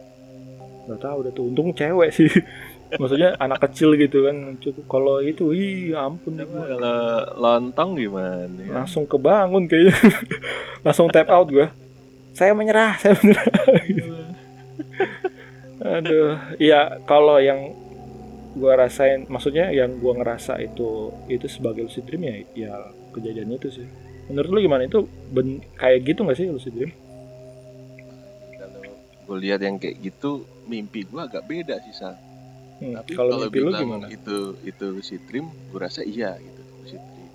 Nggak 0.90 1.00
tahu 1.00 1.16
udah 1.22 1.32
tuh 1.32 1.44
untung 1.46 1.70
cewek 1.72 2.10
sih. 2.10 2.28
Maksudnya 3.00 3.36
anak 3.36 3.60
kecil 3.68 3.92
gitu 4.00 4.24
kan 4.24 4.56
cukup 4.64 4.84
kalau 4.88 5.20
itu 5.20 5.52
ih 5.52 5.92
ampun 5.92 6.40
gua. 6.40 6.64
Kalau 6.64 6.98
lontong 7.36 7.90
gimana? 8.00 8.48
ya? 8.48 8.82
langsung 8.82 9.04
kebangun 9.04 9.68
kayaknya. 9.68 9.92
Langsung 10.88 11.12
tap 11.12 11.28
out 11.28 11.52
gue 11.52 11.68
saya 12.32 12.54
menyerah 12.54 12.94
saya 13.02 13.18
menyerah. 13.18 13.50
Aduh 15.78 16.38
ya 16.56 17.02
kalau 17.04 17.38
yang 17.42 17.74
gue 18.60 18.72
rasain 18.82 19.20
maksudnya 19.34 19.70
yang 19.72 19.90
gue 20.02 20.12
ngerasa 20.18 20.52
itu 20.68 20.88
itu 21.34 21.46
sebagai 21.48 21.86
lucid 21.86 22.04
dream 22.06 22.22
ya 22.30 22.34
ya 22.54 22.72
kejadiannya 23.14 23.56
itu 23.60 23.68
sih 23.82 23.88
menurut 24.28 24.50
lu 24.52 24.58
gimana 24.66 24.82
itu 24.90 24.98
ben, 25.34 25.48
kayak 25.80 25.98
gitu 26.08 26.20
nggak 26.26 26.38
sih 26.38 26.48
lucid 26.50 26.72
dream 26.76 26.92
Kalau 28.58 28.82
gue 29.26 29.36
lihat 29.44 29.60
yang 29.66 29.76
kayak 29.82 29.96
gitu, 30.02 30.30
mimpi 30.70 31.00
gue 31.10 31.20
agak 31.20 31.44
beda 31.46 31.74
sih 31.84 31.94
Sal. 31.94 32.16
Hmm, 32.78 32.94
Tapi 32.94 33.12
kalau 33.16 33.36
mimpi 33.38 33.58
lu 33.58 33.70
bilang 33.70 33.82
gimana 33.82 34.06
itu 34.16 34.36
itu 34.70 34.84
lucid 34.94 35.22
dream, 35.28 35.46
gue 35.70 35.80
rasa 35.86 36.02
iya 36.06 36.30
gitu 36.46 36.62
lucid 36.80 37.02
dream. 37.14 37.32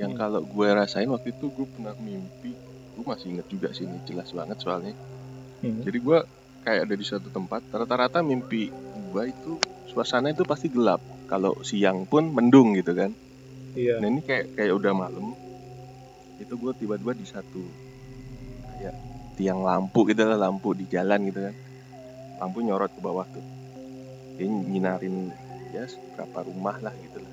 Yang 0.00 0.12
Hmm. 0.12 0.20
kalau 0.20 0.40
gue 0.54 0.68
rasain 0.80 1.10
waktu 1.14 1.28
itu 1.36 1.46
gue 1.56 1.66
pernah 1.74 1.94
mimpi, 1.98 2.52
gue 2.94 3.04
masih 3.06 3.28
inget 3.34 3.46
juga 3.50 3.68
sih 3.76 3.84
ini 3.88 3.98
jelas 4.08 4.30
banget 4.34 4.58
soalnya. 4.62 4.94
Hmm. 5.62 5.80
Jadi 5.86 5.98
gue 6.06 6.18
kayak 6.64 6.82
ada 6.90 6.94
di 7.00 7.04
suatu 7.06 7.28
tempat, 7.30 7.62
rata-rata 7.72 8.20
mimpi 8.24 8.72
gue 8.94 9.22
itu 9.34 9.52
suasana 9.94 10.34
itu 10.34 10.42
pasti 10.42 10.66
gelap. 10.66 10.98
Kalau 11.30 11.54
siang 11.62 12.04
pun 12.04 12.34
mendung 12.34 12.74
gitu 12.74 12.92
kan. 12.92 13.14
iya 13.78 14.02
Nah 14.02 14.10
ini 14.10 14.20
kayak 14.26 14.58
kayak 14.58 14.74
udah 14.74 14.92
malam, 14.92 15.34
itu 16.38 16.54
gue 16.54 16.72
tiba-tiba 16.82 17.14
di 17.14 17.26
satu 17.26 17.62
kayak 18.74 18.94
tiang 19.38 19.62
lampu 19.62 20.06
gitu 20.10 20.26
lah 20.26 20.38
lampu 20.38 20.74
di 20.74 20.86
jalan 20.90 21.26
gitu 21.30 21.40
kan, 21.42 21.54
lampu 22.42 22.62
nyorot 22.62 22.90
ke 22.90 23.00
bawah 23.02 23.26
tuh, 23.30 23.42
dia 24.38 24.46
nyinarin 24.46 25.30
ya 25.74 25.86
berapa 26.14 26.38
rumah 26.46 26.78
lah 26.78 26.94
gitu 27.02 27.18
lah. 27.18 27.32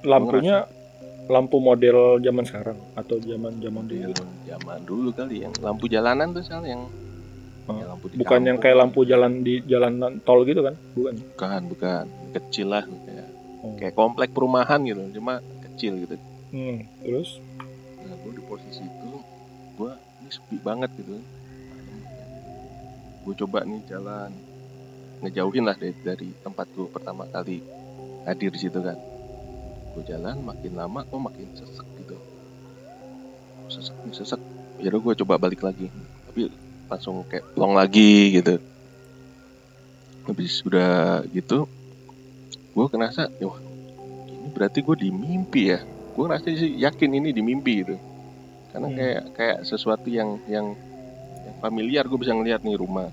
lampunya 0.00 0.64
lampu 1.28 1.60
model 1.60 2.18
zaman 2.24 2.44
sekarang 2.44 2.78
atau 2.96 3.16
zaman 3.20 3.52
zaman 3.60 3.84
dulu 3.86 4.10
Model 4.10 4.28
zaman 4.48 4.80
dulu 4.82 5.08
kali 5.12 5.36
yang 5.44 5.52
lampu 5.62 5.86
jalanan 5.86 6.32
tuh 6.34 6.42
soal 6.42 6.64
yang 6.66 6.88
Oh, 7.62 7.74
Ya, 7.74 7.84
lampu 7.86 8.08
di 8.08 8.16
Bukan 8.16 8.40
yang 8.40 8.56
kampung. 8.56 8.62
kayak 8.62 8.76
lampu 8.78 9.00
jalan 9.04 9.32
di 9.40 9.54
jalan 9.62 9.92
tol 10.20 10.42
gitu 10.42 10.60
kan? 10.60 10.74
Bukan. 10.92 11.14
bukan 11.28 11.60
bukan 11.68 12.04
kecil 12.32 12.68
lah 12.68 12.84
kayak 12.84 13.28
Oh. 13.60 13.76
kayak 13.76 13.92
komplek 13.92 14.30
perumahan 14.30 14.80
gitu 14.80 15.04
cuma 15.12 15.36
kecil 15.62 15.92
gitu 15.98 16.16
Hmm, 16.48 16.80
terus? 16.98 17.36
nah 18.00 18.16
gue 18.16 18.32
di 18.32 18.42
posisi 18.42 18.80
itu 18.80 19.10
gue 19.76 19.92
ini 20.18 20.30
sepi 20.30 20.56
banget 20.58 20.88
gitu 20.94 21.20
gue 23.20 23.34
coba 23.36 23.62
nih 23.62 23.84
jalan 23.86 24.32
ngejauhin 25.20 25.62
lah 25.62 25.76
dari, 25.76 25.92
dari 26.00 26.28
tempat 26.34 26.72
gue 26.72 26.88
pertama 26.88 27.28
kali 27.28 27.60
hadir 28.24 28.48
di 28.48 28.56
situ 28.58 28.80
kan 28.80 28.96
gue 29.92 30.02
jalan 30.06 30.40
makin 30.40 30.72
lama 30.72 31.04
kok 31.04 31.20
makin 31.20 31.52
sesek 31.52 31.84
gitu 31.98 32.16
sesek 33.68 33.96
nih 34.00 34.14
sesek 34.14 34.40
ya 34.78 34.88
udah 34.88 35.00
gue 35.02 35.14
coba 35.20 35.36
balik 35.36 35.60
lagi 35.60 35.92
tapi 36.24 36.48
langsung 36.90 37.22
kayak 37.24 37.46
plong 37.54 37.72
lagi 37.72 38.34
gitu. 38.34 38.58
Habis 40.26 40.62
udah 40.66 41.24
gitu 41.30 41.64
gue 42.70 42.86
kerasa 42.86 43.26
wah 43.42 43.58
ini 44.30 44.48
berarti 44.54 44.78
gue 44.80 44.96
di 44.98 45.10
mimpi 45.10 45.70
ya. 45.70 45.80
Gue 46.14 46.26
ngerasa 46.26 46.46
sih 46.50 46.74
yakin 46.76 47.10
ini 47.14 47.30
di 47.30 47.42
mimpi 47.42 47.72
gitu. 47.82 47.96
Karena 48.70 48.86
Hmm. 48.86 48.96
kayak 48.98 49.22
kayak 49.34 49.58
sesuatu 49.64 50.06
yang 50.06 50.38
yang 50.46 50.74
yang 51.42 51.56
familiar 51.58 52.06
gue 52.06 52.18
bisa 52.18 52.30
ngeliat 52.30 52.62
nih 52.62 52.78
rumah. 52.78 53.10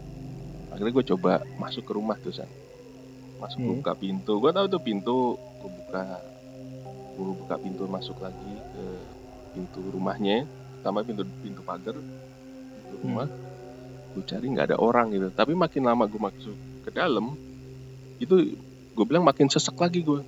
Akhirnya 0.69 0.93
gue 0.93 1.05
coba 1.15 1.41
masuk 1.57 1.85
ke 1.85 1.91
rumah 1.93 2.17
tuh 2.19 2.33
san. 2.33 2.49
Masuk 3.37 3.61
Hmm. 3.61 3.81
buka 3.81 3.93
pintu. 3.93 4.37
Gue 4.37 4.51
tahu 4.53 4.65
tuh 4.67 4.81
pintu 4.81 5.17
gue 5.37 5.71
buka 5.73 6.03
gue 7.17 7.33
buka 7.33 7.55
pintu 7.57 7.89
masuk 7.89 8.17
lagi 8.21 8.53
ke 8.73 8.83
pintu 9.53 9.81
rumahnya. 9.89 10.45
Sama 10.85 11.01
pintu 11.01 11.25
pintu 11.41 11.65
pagar 11.65 11.97
pintu 11.97 12.95
Hmm. 13.01 13.25
Gue 14.17 14.25
cari 14.25 14.49
nggak 14.49 14.73
ada 14.73 14.77
orang 14.77 15.13
gitu. 15.13 15.29
Tapi 15.29 15.53
makin 15.53 15.85
lama 15.85 16.03
gue 16.03 16.17
masuk 16.17 16.57
ke 16.81 16.89
dalam 16.89 17.37
itu 18.17 18.57
gue 18.91 19.05
bilang 19.05 19.21
makin 19.21 19.45
sesek 19.45 19.77
lagi 19.77 20.01
gue 20.01 20.25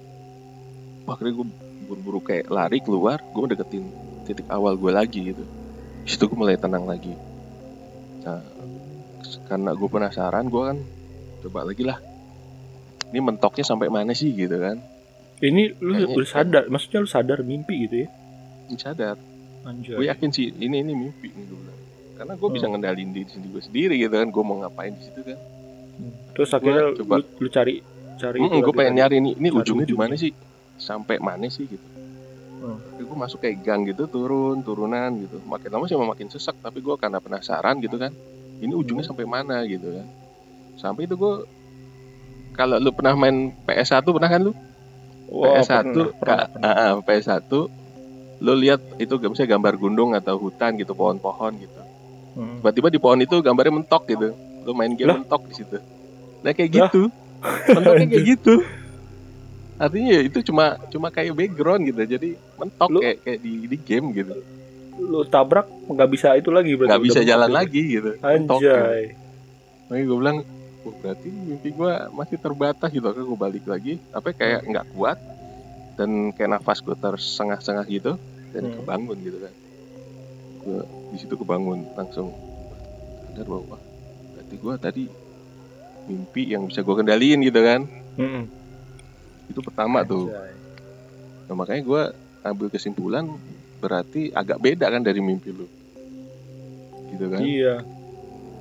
Wah, 1.03 1.17
akhirnya 1.17 1.41
gue 1.41 1.47
buru-buru 1.89 2.21
kayak 2.21 2.53
lari 2.53 2.77
keluar 2.79 3.17
gue 3.17 3.49
deketin 3.49 3.89
titik 4.23 4.45
awal 4.47 4.77
gue 4.77 4.93
lagi 4.93 5.33
gitu. 5.33 5.41
Situ 6.05 6.29
gue 6.29 6.37
mulai 6.37 6.53
tenang 6.53 6.85
lagi. 6.85 7.17
Nah 8.21 8.45
karena 9.49 9.73
gue 9.73 9.89
penasaran 9.89 10.45
gue 10.45 10.63
kan 10.63 10.77
coba 11.41 11.65
lagi 11.65 11.81
lah. 11.81 11.97
Ini 13.09 13.25
mentoknya 13.25 13.65
sampai 13.65 13.89
mana 13.89 14.13
sih 14.13 14.29
gitu 14.31 14.53
kan? 14.53 14.77
Ini 15.41 15.81
lu 15.81 15.97
Kayaknya- 16.13 16.29
sadar, 16.29 16.63
maksudnya 16.69 16.99
lu 17.01 17.09
sadar 17.09 17.39
mimpi 17.41 17.89
gitu 17.89 18.05
ya? 18.05 18.07
Sadar. 18.77 19.17
Anjay. 19.59 19.91
gue 19.91 20.07
yakin 20.07 20.29
sih 20.31 20.55
ini 20.55 20.79
ini 20.79 20.93
mimpi 20.95 21.27
nih 21.29 21.43
gue 21.43 21.57
bilang 21.57 21.79
karena 22.19 22.35
gue 22.35 22.49
bisa 22.51 22.65
Hmm. 22.65 22.75
ngendalin 22.75 23.09
diri 23.09 23.25
sendiri 23.25 23.49
gue 23.49 23.63
sendiri 23.63 23.95
gitu 23.97 24.11
kan 24.11 24.27
gue 24.27 24.43
mau 24.43 24.59
ngapain 24.59 24.91
di 24.91 25.01
situ 25.01 25.21
kan. 25.23 25.39
Terus 26.31 26.49
akhirnya 26.51 26.83
coba- 26.93 27.17
lu, 27.17 27.25
lu 27.37 27.49
cari 27.49 27.73
cari 28.15 28.37
itu 28.37 28.57
gue 28.59 28.73
pengen 28.73 28.95
nyari 28.97 29.15
nih 29.17 29.33
ini 29.33 29.47
Cari 29.49 29.57
ujungnya 29.57 29.85
di 29.85 29.95
mana 29.95 30.13
sih 30.13 30.31
sampai 30.75 31.15
mana 31.17 31.47
sih 31.47 31.63
gitu 31.65 31.87
Hmm. 32.59 32.75
Gue 32.97 33.15
masuk 33.17 33.39
kayak 33.39 33.63
gang 33.63 33.81
gitu 33.85 34.03
turun 34.05 34.59
turunan 34.59 35.07
gitu 35.17 35.39
makin 35.41 35.69
lama 35.69 35.87
sih 35.87 35.95
makin 35.95 36.27
sesak 36.27 36.59
tapi 36.59 36.77
gue 36.77 36.91
karena 36.93 37.17
penasaran 37.17 37.79
gitu 37.79 37.95
kan 37.95 38.11
ini 38.59 38.71
ujungnya 38.73 39.01
Hmm. 39.01 39.09
sampai 39.09 39.23
mana 39.23 39.63
gitu 39.63 39.87
kan 39.89 40.07
sampai 40.75 41.03
itu 41.03 41.15
gue 41.15 41.33
kalau 42.53 42.75
lu 42.75 42.91
pernah 42.91 43.15
main 43.15 43.55
PS1 43.63 44.03
pernah 44.05 44.27
kan 44.27 44.41
lu 44.41 44.51
Wah, 45.29 45.55
PS1 45.55 45.71
pernah, 45.85 46.11
pernah, 46.13 46.37
Kak, 46.37 46.47
pernah. 46.51 46.67
ah, 46.67 46.83
ah, 46.85 46.93
PS1 46.99 47.51
lu 48.39 48.53
lihat 48.57 48.81
itu 48.97 49.13
misalnya 49.21 49.51
gambar 49.53 49.73
gunung 49.77 50.09
atau 50.11 50.35
hutan 50.37 50.75
gitu 50.75 50.91
pohon-pohon 50.91 51.53
gitu 51.57 51.79
Hmm. 52.39 52.55
tiba-tiba 52.57 52.87
di 52.87 52.97
pohon 52.97 53.19
itu 53.19 53.35
gambarnya 53.37 53.73
mentok 53.75 54.03
gitu 54.07 54.31
lu 54.61 54.71
main 54.71 54.93
game 54.93 55.07
Lah? 55.07 55.17
mentok 55.19 55.43
di 55.45 55.55
situ 55.55 55.75
nah 56.39 56.51
kayak 56.51 56.71
gitu 56.71 57.01
mentoknya 57.75 58.07
kayak 58.07 58.25
gitu 58.29 58.53
artinya 59.77 60.09
ya 60.09 60.21
itu 60.21 60.39
cuma 60.41 60.65
cuma 60.87 61.07
kayak 61.09 61.31
background 61.33 61.83
gitu 61.85 61.99
jadi 62.05 62.29
mentok 62.55 62.89
Lu- 62.89 63.01
kayak 63.01 63.17
kayak 63.21 63.39
di 63.39 63.51
di 63.65 63.77
game 63.77 64.07
gitu 64.13 64.35
Lu 64.99 65.23
tabrak 65.23 65.63
nggak 65.85 66.09
bisa 66.09 66.35
itu 66.35 66.47
lagi 66.49 66.75
berarti. 66.75 66.91
nggak 66.91 67.03
bisa 67.05 67.19
jalan 67.23 67.47
gitu. 67.47 67.55
lagi 67.55 67.81
gitu 67.89 68.11
mentok 68.17 68.59
gitu. 68.59 68.71
Anjay. 68.71 69.03
makanya 69.85 70.03
gue 70.05 70.17
bilang 70.17 70.37
oh, 70.79 70.93
berarti 70.97 71.27
mimpi 71.27 71.69
gue 71.71 71.93
masih 72.11 72.37
terbatas 72.37 72.89
gitu 72.89 73.07
kan 73.07 73.19
gue 73.21 73.39
balik 73.39 73.65
lagi 73.65 73.93
tapi 74.09 74.29
kayak 74.33 74.59
nggak 74.65 74.85
kuat 74.91 75.17
dan 75.95 76.09
kayak 76.31 76.49
nafas 76.53 76.79
gue 76.79 76.95
tersengah-sengah 76.95 77.85
gitu 77.85 78.15
dan 78.49 78.63
Hmm. 78.65 78.75
kebangun 78.77 79.17
gitu 79.21 79.37
kan 79.39 79.53
gue 80.59 80.79
di 81.09 81.17
situ 81.17 81.33
kebangun 81.33 81.87
langsung 81.93 82.35
sadar 83.25 83.45
bahwa 83.45 83.77
berarti 84.29 84.55
gue 84.55 84.73
tadi 84.77 85.03
mimpi 86.05 86.43
yang 86.47 86.65
bisa 86.65 86.79
gue 86.79 86.95
kendaliin 86.95 87.39
gitu 87.41 87.59
kan 87.59 87.81
Hmm. 88.13 88.43
itu 89.47 89.59
pertama 89.59 90.03
tuh 90.03 90.27
Anjay. 90.27 90.51
nah, 91.45 91.55
makanya 91.55 91.81
gue 91.81 92.01
ambil 92.41 92.67
kesimpulan 92.67 93.25
berarti 93.77 94.27
agak 94.29 94.59
beda 94.59 94.87
kan 94.87 94.99
dari 94.99 95.19
mimpi 95.19 95.49
lu 95.49 95.67
gitu 97.09 97.25
kan 97.27 97.39
Iya. 97.39 97.75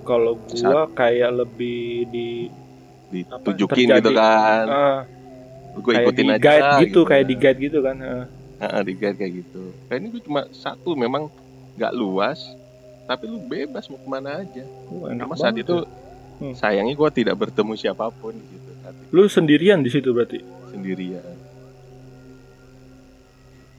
Kalau 0.00 0.40
gua 0.40 0.88
kayak 0.88 1.30
lebih 1.36 1.80
di 2.08 2.28
ditunjukin 3.10 3.88
terjadi- 3.88 3.98
gitu 3.98 4.10
kan 4.14 4.64
ah, 4.66 4.98
gue 5.74 5.92
ikutin 5.94 6.24
di 6.24 6.30
aja 6.30 6.40
guide 6.40 6.70
gitu, 6.82 7.00
kayak 7.02 7.18
kan. 7.18 7.28
di 7.28 7.34
guide 7.36 7.60
gitu 7.60 7.78
kan. 7.80 7.96
ah. 7.98 8.24
Heeh, 8.58 8.80
di 8.82 8.92
guide 8.94 9.16
kayak 9.16 9.32
gitu. 9.36 9.62
Kayak 9.84 9.98
ini 9.98 10.08
gue 10.08 10.22
cuma 10.22 10.40
satu 10.50 10.90
memang 10.92 11.28
nggak 11.78 11.94
luas, 11.94 12.42
tapi 13.04 13.24
lu 13.24 13.38
bebas 13.40 13.86
mau 13.86 13.96
ke 13.96 14.08
mana 14.08 14.42
aja. 14.42 14.64
Enak 15.06 15.24
Cuma 15.24 15.36
saat 15.38 15.54
itu 15.54 15.76
ya. 15.78 15.86
Hmm. 16.38 16.54
sayangnya 16.54 16.94
gue 16.94 17.10
tidak 17.12 17.34
bertemu 17.36 17.74
siapa 17.74 18.10
pun 18.12 18.30
gitu 18.30 18.70
Lu 19.10 19.26
sendirian 19.26 19.78
di 19.78 19.88
situ 19.88 20.10
berarti. 20.10 20.38
sendirian. 20.68 21.24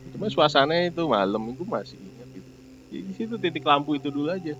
Cuma 0.09 0.27
suasananya 0.27 0.89
itu 0.89 1.03
malam 1.05 1.39
itu 1.49 1.63
masih 1.63 1.95
ingat 1.95 2.27
gitu. 2.29 2.49
Ya, 2.89 2.99
di 2.99 3.13
situ 3.13 3.33
titik 3.35 3.61
lampu 3.61 3.93
itu 3.93 4.09
dulu 4.09 4.27
aja. 4.27 4.55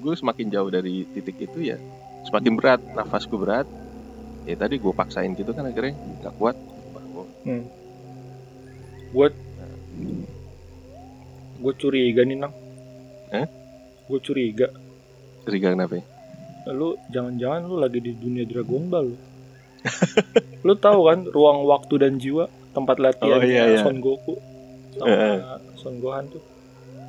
Gue 0.00 0.14
semakin 0.14 0.48
jauh 0.48 0.68
dari 0.68 1.04
titik 1.08 1.36
itu 1.40 1.60
ya 1.64 1.76
semakin 2.24 2.52
berat, 2.54 2.80
nafasku 2.90 3.36
berat. 3.36 3.68
Ya 4.44 4.54
tadi 4.54 4.76
gue 4.76 4.92
paksain 4.92 5.32
gitu 5.32 5.50
kan 5.50 5.64
akhirnya 5.64 5.92
nggak 6.20 6.34
kuat. 6.34 6.56
Wah, 6.92 7.04
gua- 7.06 7.32
Gue 9.14 9.28
gue 11.56 11.72
curiga 11.76 12.22
nih 12.22 12.36
nang. 12.36 12.52
Eh? 13.34 13.46
Gue 14.04 14.20
curiga. 14.20 14.68
Curiga 15.42 15.68
kenapa 15.70 15.98
ya? 15.98 16.04
Lu 16.70 16.96
jangan-jangan 17.08 17.60
lu 17.62 17.76
lagi 17.76 17.98
di 17.98 18.12
dunia 18.12 18.44
Dragon 18.44 18.86
Ball 18.86 19.06
lu. 19.06 19.18
lu 20.62 20.72
tahu 20.74 21.00
kan 21.04 21.18
ruang 21.26 21.66
waktu 21.66 21.94
dan 21.98 22.16
jiwa 22.16 22.46
tempat 22.72 22.96
latihan 22.96 23.36
Oh, 23.36 23.44
iya, 23.44 23.68
iya. 23.68 23.80
Son 23.80 24.00
Goku 24.00 24.40
sama 24.94 25.08
Heeh. 25.10 25.36
Son 25.76 25.94
Gohan 25.98 26.24
tuh 26.26 26.40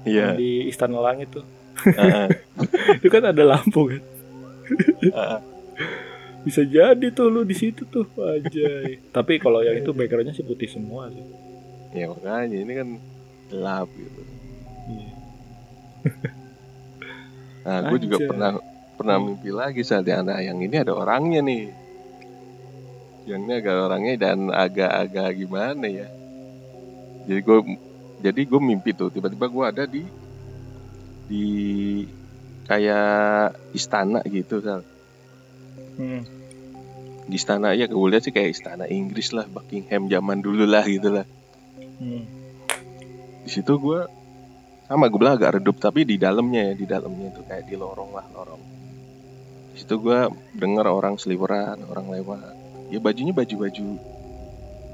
Iya. 0.04 0.36
di 0.36 0.68
Istana 0.68 1.00
Langit 1.00 1.32
tuh. 1.32 1.46
heeh, 1.78 2.28
Itu 3.00 3.08
kan 3.08 3.24
ada 3.26 3.44
lampu 3.46 3.88
kan. 3.88 4.02
heeh. 5.02 5.40
Bisa 6.42 6.62
jadi 6.62 7.08
tuh 7.10 7.28
lu 7.28 7.42
di 7.42 7.56
situ 7.56 7.86
tuh 7.86 8.06
aja. 8.20 8.86
Tapi 9.10 9.40
kalau 9.40 9.60
yang 9.60 9.78
itu 9.78 9.90
backgroundnya 9.90 10.30
sih 10.32 10.44
putih 10.44 10.68
semua 10.68 11.10
sih. 11.10 11.24
Ya 11.92 12.06
makanya 12.06 12.54
ini 12.54 12.74
kan 12.76 12.88
gelap 13.48 13.88
gitu. 13.90 14.22
Nah, 17.66 17.78
gue 17.90 17.98
juga 18.06 18.18
pernah 18.22 18.52
pernah 18.96 19.18
mimpi 19.18 19.50
lagi 19.50 19.82
saat 19.82 20.06
yang 20.06 20.30
ada 20.30 20.38
yang 20.40 20.62
ini 20.62 20.76
ada 20.78 20.94
orangnya 20.94 21.42
nih. 21.42 21.74
Yang 23.26 23.40
ini 23.42 23.54
agak 23.58 23.76
orangnya 23.90 24.14
dan 24.22 24.38
agak-agak 24.54 25.30
gimana 25.34 25.86
ya. 25.90 26.08
Jadi 27.26 27.40
gue 27.42 27.58
jadi 28.22 28.42
gue 28.46 28.62
mimpi 28.62 28.94
tuh 28.94 29.10
tiba-tiba 29.10 29.50
gue 29.50 29.66
ada 29.66 29.84
di 29.90 30.06
di 31.26 31.46
kayak 32.70 33.58
istana 33.74 34.22
gitu 34.30 34.62
kan. 34.62 34.86
Hmm. 35.98 36.22
Di 37.26 37.36
istana 37.42 37.74
ya 37.74 37.90
gue 37.90 38.10
lihat 38.14 38.30
sih 38.30 38.34
kayak 38.34 38.54
istana 38.54 38.86
Inggris 38.86 39.34
lah, 39.34 39.50
Buckingham 39.50 40.06
zaman 40.06 40.46
dulu 40.46 40.70
lah 40.70 40.86
gitu 40.86 41.10
lah. 41.10 41.26
Hmm. 41.98 42.30
Di 43.42 43.50
situ 43.50 43.74
gue 43.74 44.06
sama 44.86 45.08
gue 45.08 45.18
bilang 45.18 45.36
agak 45.36 45.58
redup 45.58 45.78
tapi 45.78 46.04
di 46.04 46.16
dalamnya 46.16 46.70
ya 46.70 46.74
di 46.74 46.86
dalamnya 46.86 47.28
itu 47.30 47.42
kayak 47.42 47.66
di 47.66 47.76
lorong 47.76 48.12
lah 48.12 48.26
lorong 48.32 48.62
di 49.72 49.78
situ 49.78 49.98
gue 49.98 50.20
denger 50.54 50.86
orang 50.86 51.18
seliweran 51.18 51.82
orang 51.84 52.08
lewat 52.08 52.54
ya 52.88 53.00
bajunya 53.00 53.34
baju-baju 53.34 53.88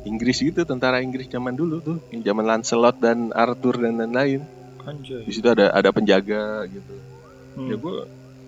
Inggris 0.01 0.41
gitu 0.41 0.63
tentara 0.63 0.97
Inggris 0.97 1.27
zaman 1.27 1.53
dulu 1.53 1.77
tuh 1.77 1.97
yang 2.09 2.23
zaman 2.23 2.43
Lancelot 2.43 2.97
dan 2.97 3.29
Arthur 3.31 3.77
dan 3.77 3.99
lain-lain 3.99 4.41
Anjay. 4.81 5.21
di 5.21 5.31
situ 5.31 5.45
ada 5.45 5.69
ada 5.69 5.89
penjaga 5.89 6.65
gitu 6.67 6.95
Hmm. 7.51 7.67
ya 7.67 7.75
gue 7.75 7.95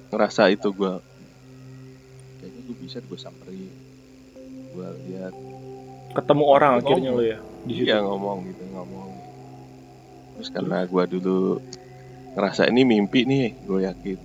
ngerasa 0.09 0.47
itu 0.47 0.71
gue 0.71 0.95
kayaknya 2.39 2.61
gue 2.63 2.75
bisa 2.79 2.97
gue 2.99 3.19
samperin 3.19 3.67
gue 4.71 4.87
lihat 5.05 5.35
Ketemu 6.13 6.43
orang 6.45 6.71
Ngomong. 6.77 6.87
akhirnya 6.87 7.09
lu 7.11 7.23
ya 7.25 7.37
di 7.63 7.73
situ. 7.73 7.83
Iya 7.83 7.99
ngomong 7.99 8.37
gitu 8.45 8.63
ngomong. 8.69 9.09
Terus 10.37 10.49
karena 10.49 10.85
gua 10.89 11.03
dulu 11.05 11.61
ngerasa 12.33 12.65
ini 12.69 12.81
mimpi 12.81 13.29
nih, 13.29 13.47
gue 13.61 13.79
yakin. 13.85 14.19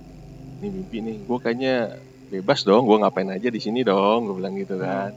ini 0.59 0.67
mimpi 0.75 0.97
nih. 0.99 1.17
Gue 1.23 1.39
kayaknya 1.39 1.95
bebas 2.29 2.67
dong 2.67 2.83
gue 2.85 2.97
ngapain 2.99 3.29
aja 3.31 3.47
di 3.47 3.61
sini 3.63 3.81
dong 3.85 4.27
gue 4.27 4.35
bilang 4.35 4.57
gitu 4.57 4.75
kan. 4.75 5.13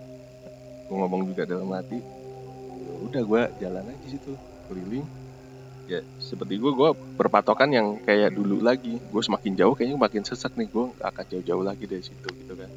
Gue 0.87 0.97
ngomong 1.03 1.27
juga 1.27 1.49
dalam 1.49 1.67
hati. 1.73 1.99
"Ya 1.99 2.95
udah 3.03 3.23
gue 3.27 3.43
jalan 3.59 3.85
aja 3.91 4.07
situ 4.07 4.33
keliling. 4.71 5.03
Ya 5.91 5.99
seperti 6.23 6.63
gue 6.63 6.73
gue 6.73 6.91
berpatokan 7.19 7.75
yang 7.75 7.99
kayak 8.07 8.37
dulu 8.37 8.63
lagi. 8.63 9.03
Gue 9.11 9.23
semakin 9.25 9.59
jauh 9.59 9.75
kayaknya 9.75 9.99
makin 9.99 10.23
sesak 10.23 10.55
nih 10.55 10.71
gue 10.71 10.87
akan 11.01 11.25
jauh-jauh 11.27 11.65
lagi 11.65 11.85
dari 11.91 12.05
situ 12.07 12.29
gitu 12.29 12.55
kan. 12.55 12.71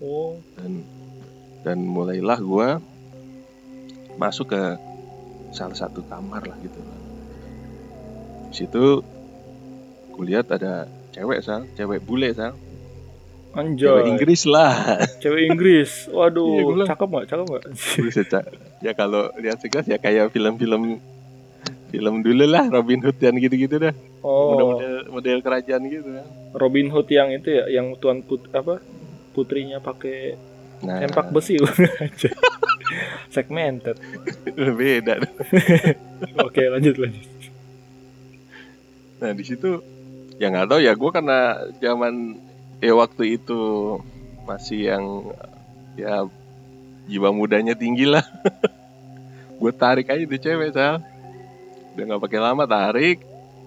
Oh. 0.00 0.40
Dan 0.56 0.80
dan 1.60 1.78
mulailah 1.84 2.40
gue 2.40 2.68
masuk 4.16 4.56
ke 4.56 4.62
salah 5.52 5.76
satu 5.76 6.00
kamar 6.08 6.46
lah 6.48 6.56
gitu. 6.64 6.80
di 6.80 6.99
situ 8.50 9.02
gue 10.10 10.24
lihat 10.26 10.46
ada 10.48 10.84
cewek 11.10 11.40
sal 11.40 11.66
cewek 11.72 12.00
bule 12.00 12.30
sal 12.30 12.52
anjay 13.50 13.82
cewek 13.82 14.04
Inggris 14.08 14.42
lah 14.44 14.98
Cewek 15.22 15.42
Inggris. 15.44 16.06
Waduh, 16.08 16.46
Iya, 16.48 16.62
bilang. 16.64 16.88
cakep 16.88 17.08
nggak? 17.08 17.26
Cakep 17.26 17.46
nggak? 17.46 17.64
Bisa, 18.00 18.22
Cak. 18.24 18.44
ya 18.78 18.92
kalau 18.92 19.28
lihat 19.34 19.58
sekilas 19.58 19.84
ya 19.84 19.96
kayak 19.96 20.30
film-film 20.30 21.02
film 21.90 22.14
dulu 22.20 22.44
lah 22.46 22.64
Robin 22.68 23.00
Hood 23.00 23.18
dan 23.18 23.34
gitu-gitu 23.36 23.76
dah 23.76 23.94
Oh, 24.20 24.76
model 24.76 24.94
model 25.10 25.38
kerajaan 25.40 25.82
gitu 25.86 26.06
kan 26.06 26.26
Robin 26.52 26.86
Hood 26.86 27.08
yang 27.08 27.30
itu 27.30 27.48
ya, 27.50 27.64
yang 27.68 27.96
tuan 27.96 28.20
put 28.20 28.46
apa? 28.50 28.78
Putrinya 29.30 29.78
pakai 29.78 30.36
nah 30.80 30.96
sempak 30.98 31.28
besi 31.30 31.58
aja. 31.60 32.30
Segmented. 33.28 33.96
beda 34.78 35.20
Oke, 36.40 36.62
lanjut 36.66 36.96
lanjut. 36.96 37.24
Nah 39.20 39.30
di 39.30 39.44
situ 39.44 39.84
ya 40.36 40.48
nggak 40.48 40.66
tahu 40.66 40.80
ya 40.80 40.92
gue 40.92 41.10
karena 41.10 41.38
zaman 41.76 42.40
ya 42.78 42.92
waktu 42.92 43.36
itu 43.36 43.60
masih 44.42 44.88
yang 44.88 45.04
ya 45.94 46.24
jiwa 47.04 47.28
mudanya 47.30 47.74
tinggi 47.74 48.04
lah 48.04 48.24
gue 49.60 49.72
tarik 49.72 50.08
aja 50.08 50.24
tuh 50.24 50.40
cewek 50.40 50.72
sal 50.72 51.04
udah 51.92 52.04
nggak 52.06 52.22
pakai 52.22 52.40
lama 52.40 52.64
tarik 52.64 53.20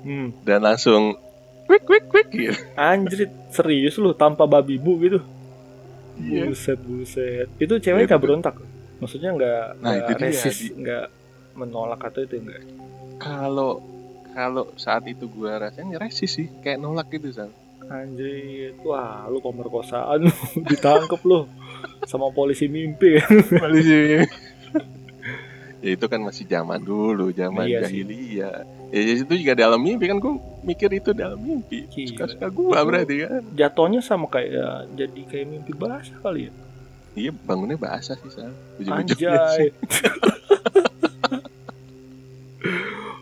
Hmm. 0.04 0.36
dan 0.44 0.60
langsung 0.60 1.16
quick 1.64 1.88
quick 1.88 2.06
quick 2.08 2.28
gitu 2.28 2.60
Anjrit, 2.76 3.32
serius 3.48 3.96
lu 3.96 4.12
tanpa 4.12 4.44
babi 4.44 4.76
bu 4.76 5.00
gitu? 5.00 5.24
Iya. 6.20 6.52
Buset, 6.52 6.76
buset. 6.78 7.48
Itu 7.56 7.80
cewek 7.80 8.04
Itu. 8.04 8.12
nggak 8.12 8.20
berontak? 8.20 8.56
Maksudnya 9.00 9.32
nggak 9.32 9.80
Nah, 9.80 9.96
nggak 9.96 10.20
resist, 10.20 10.76
nggak 10.76 11.08
menolak 11.56 12.04
atau 12.04 12.20
itu 12.20 12.36
enggak? 12.36 12.68
kalau 13.16 13.80
kalau 14.34 14.66
saat 14.76 15.06
itu 15.06 15.26
gue 15.26 15.48
rasanya 15.50 15.98
resist 15.98 16.36
sih 16.36 16.48
kayak 16.60 16.78
nolak 16.78 17.08
gitu 17.10 17.30
sal 17.32 17.50
Anjir, 17.84 18.74
wah 18.82 19.28
lu 19.28 19.38
pemerkosaan 19.40 20.24
lu 20.24 20.34
ditangkep 20.72 21.22
lu 21.22 21.46
sama 22.04 22.30
polisi 22.30 22.66
mimpi. 22.66 23.20
polisi 23.62 23.92
ya 24.14 24.24
itu 25.84 26.06
kan 26.08 26.16
masih 26.18 26.48
zaman 26.48 26.80
dulu 26.80 27.28
zaman 27.30 27.68
Iya 27.68 27.84
sih. 27.84 28.08
jahiliyah 28.08 28.56
ya 28.88 29.02
di 29.04 29.14
situ 29.14 29.34
juga 29.36 29.52
dalam 29.54 29.78
mimpi 29.78 30.08
kan 30.08 30.16
gue 30.16 30.32
mikir 30.64 30.88
itu 30.94 31.12
dalam 31.12 31.36
mimpi 31.36 31.84
Gila. 31.86 32.08
suka 32.08 32.26
suka 32.32 32.48
gue 32.48 32.72
berarti 32.72 33.16
kan 33.22 33.44
Jatuhnya 33.52 34.00
sama 34.00 34.26
kayak 34.26 34.96
jadi 34.96 35.22
kayak 35.28 35.46
mimpi 35.46 35.76
basah 35.76 36.16
kali 36.18 36.48
ya. 36.48 36.52
iya 37.14 37.32
bangunnya 37.36 37.76
basah 37.76 38.16
sih 38.16 38.32
sal 38.32 38.56
ujung-ujungnya 38.80 39.28
Anjay. 39.36 39.70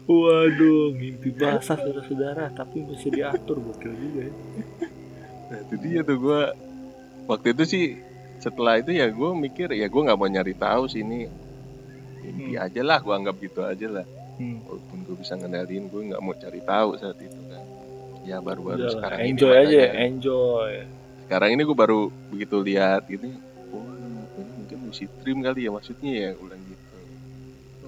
Waduh, 0.04 0.92
mimpi 0.92 1.30
basah 1.32 1.76
saudara-saudara, 1.76 2.50
tapi 2.50 2.82
bisa 2.82 3.08
diatur 3.08 3.58
gokil 3.60 3.94
juga 3.94 4.22
ya. 4.24 4.34
nah 5.46 5.60
itu 5.60 5.76
dia 5.80 6.00
tuh 6.02 6.18
gue 6.18 6.42
waktu 7.26 7.48
itu 7.52 7.64
sih 7.66 7.86
setelah 8.38 8.78
itu 8.78 8.92
ya 8.92 9.06
gue 9.06 9.30
mikir 9.38 9.68
ya 9.70 9.86
gue 9.86 10.02
nggak 10.02 10.16
mau 10.16 10.26
nyari 10.26 10.54
tahu 10.54 10.86
sih 10.86 11.00
ini 11.00 11.28
mimpi 12.22 12.54
Hmm. 12.54 12.64
aja 12.64 12.82
lah 12.82 12.98
gue 12.98 13.12
anggap 13.12 13.36
gitu 13.38 13.62
aja 13.62 13.88
lah 13.92 14.06
Hmm. 14.34 14.58
walaupun 14.64 14.98
gue 15.02 15.16
bisa 15.18 15.34
ngendaliin 15.34 15.86
gue 15.86 16.02
nggak 16.08 16.20
mau 16.20 16.34
cari 16.34 16.62
tahu 16.62 16.90
saat 16.96 17.20
itu 17.20 17.36
kan 17.46 17.62
ya 18.22 18.40
baru-baru 18.40 18.80
Udah 18.80 18.92
sekarang 18.96 19.20
enjoy 19.28 19.50
ini 19.50 19.60
aja, 19.60 19.82
makanya. 19.82 20.00
enjoy. 20.02 20.72
sekarang 21.22 21.50
ini 21.52 21.62
gue 21.62 21.78
baru 21.78 22.00
begitu 22.28 22.56
lihat 22.60 23.02
gitu 23.06 23.28
oh 23.70 23.92
ini 24.32 24.52
mungkin 24.56 24.78
lucid 24.84 25.10
dream 25.20 25.40
kali 25.42 25.60
ya 25.62 25.72
maksudnya 25.72 26.12
ya 26.12 26.30
gitu 26.32 26.56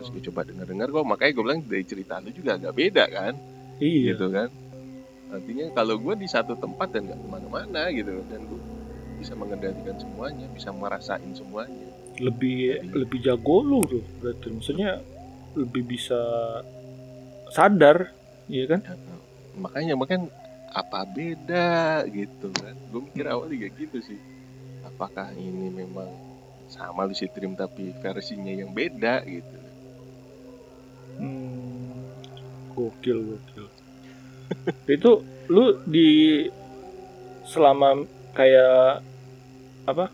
terus 0.04 0.12
gue 0.12 0.24
coba 0.28 0.44
denger-dengar 0.44 0.88
kok 0.90 1.08
makanya 1.08 1.32
gue 1.32 1.44
bilang 1.44 1.62
dari 1.64 1.84
cerita 1.84 2.20
lu 2.20 2.30
juga 2.30 2.52
agak 2.54 2.74
beda 2.74 3.04
kan 3.08 3.34
Iya. 3.80 4.14
gitu 4.14 4.28
kan 4.30 4.52
artinya 5.30 5.66
kalau 5.72 5.96
gue 5.98 6.14
di 6.14 6.28
satu 6.28 6.54
tempat 6.54 6.92
dan 6.92 7.08
gak 7.08 7.18
ke 7.18 7.28
mana-mana 7.28 7.88
gitu 7.90 8.20
dan 8.28 8.44
gue 8.44 8.62
bisa 9.16 9.34
mengendalikan 9.34 9.96
semuanya 9.96 10.46
bisa 10.52 10.70
merasain 10.70 11.32
semuanya 11.32 11.88
Lebih 12.14 12.78
Jadi- 12.78 12.94
lebih 12.94 13.20
jago 13.22 13.58
lu 13.60 13.82
tuh 13.84 14.06
berarti. 14.20 14.46
Maksudnya 14.52 15.02
lebih 15.56 15.82
bisa 15.84 16.22
sadar, 17.50 18.14
iya 18.46 18.66
kan? 18.68 18.82
Ya, 18.84 18.94
makanya 19.56 19.94
makan 19.96 20.22
apa 20.70 21.06
beda 21.06 21.70
gitu 22.10 22.50
kan 22.52 22.74
gue 22.74 23.02
mikir 23.04 23.26
Hmm. 23.26 23.34
awalnya 23.36 23.58
kayak 23.62 23.74
gitu 23.78 23.98
sih 24.04 24.20
apakah 24.84 25.30
ini 25.34 25.70
memang 25.70 26.10
sama 26.66 27.06
lucid 27.06 27.30
dream 27.30 27.54
tapi 27.54 27.94
versinya 27.96 28.50
yang 28.50 28.70
beda 28.70 29.22
gitu 29.24 29.58
Hmm, 31.18 32.10
gokil 32.74 33.18
gokil. 33.22 33.66
itu 34.96 35.12
lu 35.48 35.78
di 35.84 36.10
selama 37.44 38.02
kayak 38.32 39.04
apa 39.84 40.08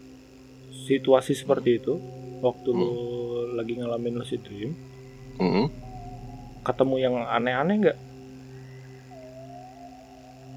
situasi 0.90 1.38
seperti 1.38 1.78
itu 1.78 2.02
waktu 2.42 2.70
lu 2.72 2.92
lagi 3.54 3.78
ngalamin 3.78 4.18
lucid 4.18 4.42
dream 4.44 4.74
Hmm. 5.40 5.72
ketemu 6.68 6.96
yang 7.00 7.16
aneh-aneh 7.24 7.76
nggak 7.80 7.98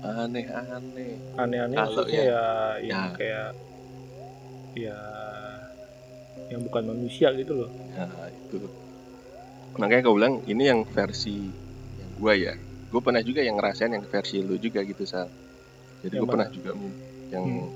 aneh-aneh 0.02 1.10
aneh-aneh 1.38 1.78
maksudnya 1.78 2.22
ya, 2.26 2.42
yang 2.82 3.04
ya. 3.06 3.14
kayak 3.14 3.48
ya 4.74 4.98
yang 6.50 6.60
bukan 6.66 6.82
manusia 6.90 7.30
gitu 7.38 7.54
loh 7.54 7.70
Nah 7.94 8.26
itu 8.26 8.58
Makanya 9.80 10.02
gue 10.04 10.14
bilang 10.14 10.34
ini 10.44 10.62
yang 10.68 10.80
versi 10.84 11.48
yang 11.96 12.10
gue 12.18 12.32
ya. 12.36 12.54
Gue 12.92 13.00
pernah 13.00 13.24
juga 13.24 13.40
yang 13.40 13.56
ngerasain 13.56 13.92
yang 13.92 14.04
versi 14.04 14.44
lu 14.44 14.60
juga 14.60 14.84
gitu 14.84 15.04
Sal. 15.08 15.28
Jadi 16.04 16.14
gue 16.18 16.28
pernah 16.28 16.48
juga 16.52 16.76
yang 17.32 17.44
Hmm. 17.48 17.68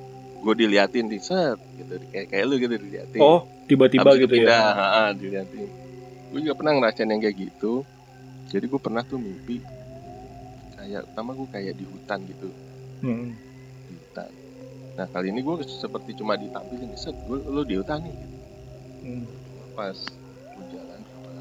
gue 0.44 0.54
diliatin 0.56 1.08
di 1.08 1.16
set 1.16 1.56
gitu. 1.80 1.96
Kayak 2.12 2.26
kayak 2.28 2.44
lu 2.44 2.54
gitu 2.60 2.74
diliatin. 2.76 3.20
Oh 3.24 3.48
tiba-tiba 3.66 4.14
gitu 4.14 4.30
pindah, 4.30 4.52
ya 4.52 4.72
ha-ha, 4.76 5.04
diliatin. 5.16 5.68
Gue 6.30 6.40
juga 6.44 6.54
pernah 6.54 6.72
ngerasain 6.76 7.08
yang 7.08 7.22
kayak 7.22 7.36
gitu. 7.38 7.82
Jadi 8.52 8.64
gue 8.68 8.80
pernah 8.80 9.02
tuh 9.02 9.18
mimpi 9.18 9.58
Kayak 10.76 11.02
pertama 11.10 11.34
gue 11.34 11.48
kayak 11.50 11.74
di 11.74 11.84
hutan 11.88 12.18
gitu. 12.30 12.48
Hmm. 13.02 13.34
Di 13.90 13.94
hutan. 13.98 14.30
Nah 14.94 15.06
kali 15.10 15.34
ini 15.34 15.40
gue 15.42 15.54
seperti 15.66 16.14
cuma 16.14 16.38
ditampilin 16.38 16.94
set 16.94 17.16
gue 17.26 17.38
lu 17.42 17.66
di 17.66 17.74
hutan 17.74 18.06
nih 18.06 18.14
gitu. 18.14 18.36
Hmm. 19.06 19.26
pas 19.76 19.92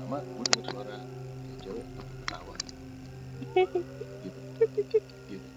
lama 0.06 0.22
gue 0.22 0.46
dengar 0.54 0.66
suara 0.70 0.98
cewek 1.66 1.86
ketawa. 2.22 2.54
Gitu. 2.62 3.80
Gitu 5.34 5.48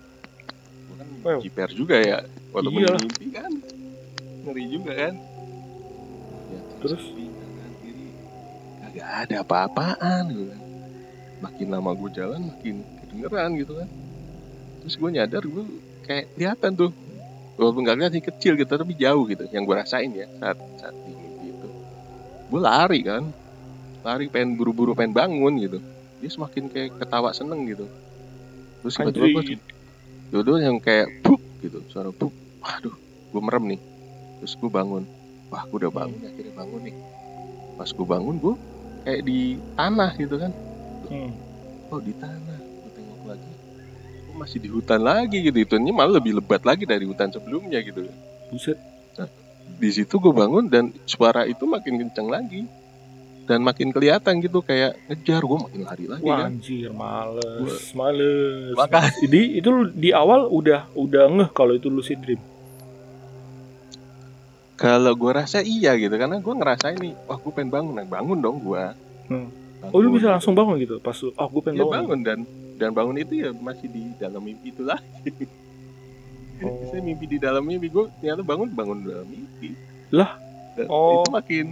gue 0.89 0.97
kan 0.97 1.39
jiper 1.45 1.69
juga 1.77 1.97
ya 2.01 2.19
walaupun 2.57 2.81
Iyalah. 2.81 3.01
mimpi 3.05 3.27
kan. 3.29 3.53
Ngeri 4.49 4.65
juga 4.73 4.93
kan. 4.97 5.15
Ya, 6.49 6.61
Terus? 6.81 7.03
kanan, 7.13 7.73
kiri. 7.85 8.07
Kagak 8.81 9.09
ada 9.29 9.37
apa-apaan 9.45 10.23
gitu 10.33 10.45
kan 10.49 10.63
makin 11.39 11.67
lama 11.71 11.91
gue 11.95 12.11
jalan 12.17 12.41
makin 12.49 12.77
kedengeran 13.05 13.51
gitu 13.61 13.73
kan. 13.77 13.89
Terus 14.81 14.95
gue 14.97 15.11
nyadar 15.13 15.45
gue 15.45 15.65
kayak 16.09 16.25
kelihatan 16.33 16.73
tuh. 16.73 16.93
Walaupun 17.61 17.83
gak 17.85 17.99
kelihatan 17.99 18.15
sih 18.17 18.25
kecil 18.25 18.53
gitu 18.57 18.73
tapi 18.73 18.95
jauh 18.97 19.27
gitu 19.29 19.45
yang 19.53 19.69
gue 19.69 19.75
rasain 19.77 20.09
ya 20.15 20.31
saat 20.41 20.57
saat 20.81 20.95
di 21.05 21.13
mimpi 21.13 21.53
itu. 21.53 21.69
Gue 22.49 22.61
lari 22.63 23.05
kan 23.05 23.29
lari 24.09 24.33
pengen 24.33 24.57
buru-buru 24.57 24.97
pengen 24.97 25.13
bangun 25.13 25.61
gitu. 25.61 25.79
Dia 26.25 26.31
semakin 26.33 26.73
kayak 26.73 26.97
ketawa 26.97 27.37
seneng 27.37 27.69
gitu. 27.69 27.85
Terus 28.81 28.95
tiba-tiba 28.97 29.41
gue 30.29 30.43
dua 30.45 30.59
yang 30.61 30.77
kayak 30.81 31.25
buk 31.25 31.41
gitu 31.65 31.81
suara 31.89 32.13
buk 32.13 32.33
waduh 32.65 32.97
gue 33.29 33.41
merem 33.45 33.77
nih. 33.77 33.81
Terus 34.41 34.57
gue 34.57 34.71
bangun. 34.73 35.05
Wah 35.53 35.63
gue 35.69 35.77
udah 35.85 35.93
bangun 35.93 36.21
akhirnya 36.25 36.55
bangun 36.57 36.81
nih. 36.89 36.97
Pas 37.77 37.91
gue 37.93 38.07
bangun 38.09 38.37
gue 38.41 38.55
kayak 39.05 39.23
di 39.29 39.41
tanah 39.77 40.11
gitu 40.17 40.37
kan. 40.41 40.53
Hmm. 41.09 41.33
oh 41.93 42.01
di 42.01 42.13
tanah. 42.17 42.59
Gue 42.59 42.91
tengok 42.97 43.21
lagi. 43.29 43.53
Gue 44.25 44.37
masih 44.41 44.59
di 44.65 44.69
hutan 44.73 45.01
lagi 45.05 45.39
gitu. 45.45 45.57
Hutannya 45.69 45.93
malah 45.93 46.17
lebih 46.17 46.41
lebat 46.41 46.65
lagi 46.65 46.89
dari 46.89 47.05
hutan 47.05 47.29
sebelumnya 47.29 47.85
gitu. 47.85 48.09
Buset. 48.49 48.81
Di 49.79 49.93
situ 49.93 50.17
gue 50.17 50.33
bangun 50.33 50.65
dan 50.73 50.97
suara 51.05 51.45
itu 51.45 51.69
makin 51.69 52.09
kencang 52.09 52.29
lagi 52.33 52.65
dan 53.49 53.61
makin 53.61 53.89
kelihatan 53.89 54.39
gitu 54.39 54.61
kayak 54.61 55.01
ngejar 55.07 55.41
gue 55.41 55.59
makin 55.59 55.81
lari 55.83 56.05
lagi 56.05 56.23
Wah 56.23 56.37
kan 56.39 56.53
anjir 56.53 56.93
males, 56.93 57.81
males. 57.93 58.77
Maka- 58.77 59.09
Jadi 59.19 59.57
itu 59.57 59.69
di 59.91 60.13
awal 60.13 60.45
udah 60.47 60.93
udah 60.95 61.25
ngeh 61.31 61.51
kalau 61.51 61.73
itu 61.73 61.89
lucid 61.89 62.21
dream. 62.21 62.39
kalau 64.77 65.11
gue 65.13 65.33
rasa 65.33 65.59
iya 65.59 65.97
gitu 65.97 66.13
karena 66.13 66.39
gue 66.39 66.55
ngerasain 66.55 66.95
nih 66.97 67.15
wah 67.25 67.35
gue 67.35 67.51
pengen 67.51 67.67
bangun 67.69 67.95
nah, 67.95 68.07
bangun 68.07 68.39
dong 68.39 68.59
gue 68.61 68.85
Hmm. 69.29 69.53
Oh 69.87 70.01
lu 70.01 70.09
bisa 70.11 70.29
langsung 70.29 70.53
bangun 70.53 70.77
gitu 70.77 70.97
pas 70.99 71.13
oh 71.15 71.49
gue 71.49 71.61
pengen 71.63 71.77
ya 71.77 71.85
bangun. 71.85 71.93
bangun 71.93 72.19
dan 72.23 72.39
dan 72.77 72.91
bangun 72.91 73.17
itu 73.19 73.33
ya 73.39 73.53
masih 73.53 73.85
di 73.87 74.09
dalam 74.15 74.41
mimpi 74.41 74.71
itu 74.71 74.83
lah 74.83 74.97
Oh. 76.59 76.91
saya 76.91 76.99
mimpi 76.99 77.29
di 77.29 77.39
dalam 77.39 77.61
mimpi 77.61 77.87
gue 77.87 78.11
ternyata 78.19 78.41
bangun 78.41 78.67
bangun 78.69 78.99
dalam 79.01 79.23
mimpi 79.25 79.79
Lah? 80.11 80.35
Dan 80.75 80.87
Oh. 80.87 81.21
itu 81.21 81.31
makin 81.31 81.67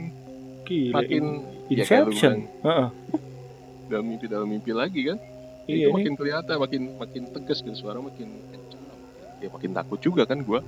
Gila, 0.63 0.93
makin 0.95 1.23
ya 1.69 1.75
lu 1.77 1.83
Inception. 2.09 2.35
bilang, 2.37 2.65
Heeh. 2.65 2.89
dalam 3.87 4.05
mimpi 4.05 4.27
dalam 4.27 4.49
mimpi 4.49 4.73
lagi 4.73 5.01
kan 5.05 5.19
Iya 5.65 5.75
itu 5.77 5.83
ini 5.85 5.95
makin 5.97 6.13
kelihatan 6.15 6.57
makin 6.57 6.83
makin 6.97 7.23
tegas 7.29 7.59
gitu 7.59 7.75
suara 7.77 7.99
makin 7.99 8.29
ya 9.37 9.49
makin 9.49 9.71
takut 9.73 9.99
juga 9.99 10.23
kan 10.23 10.39
gue 10.39 10.61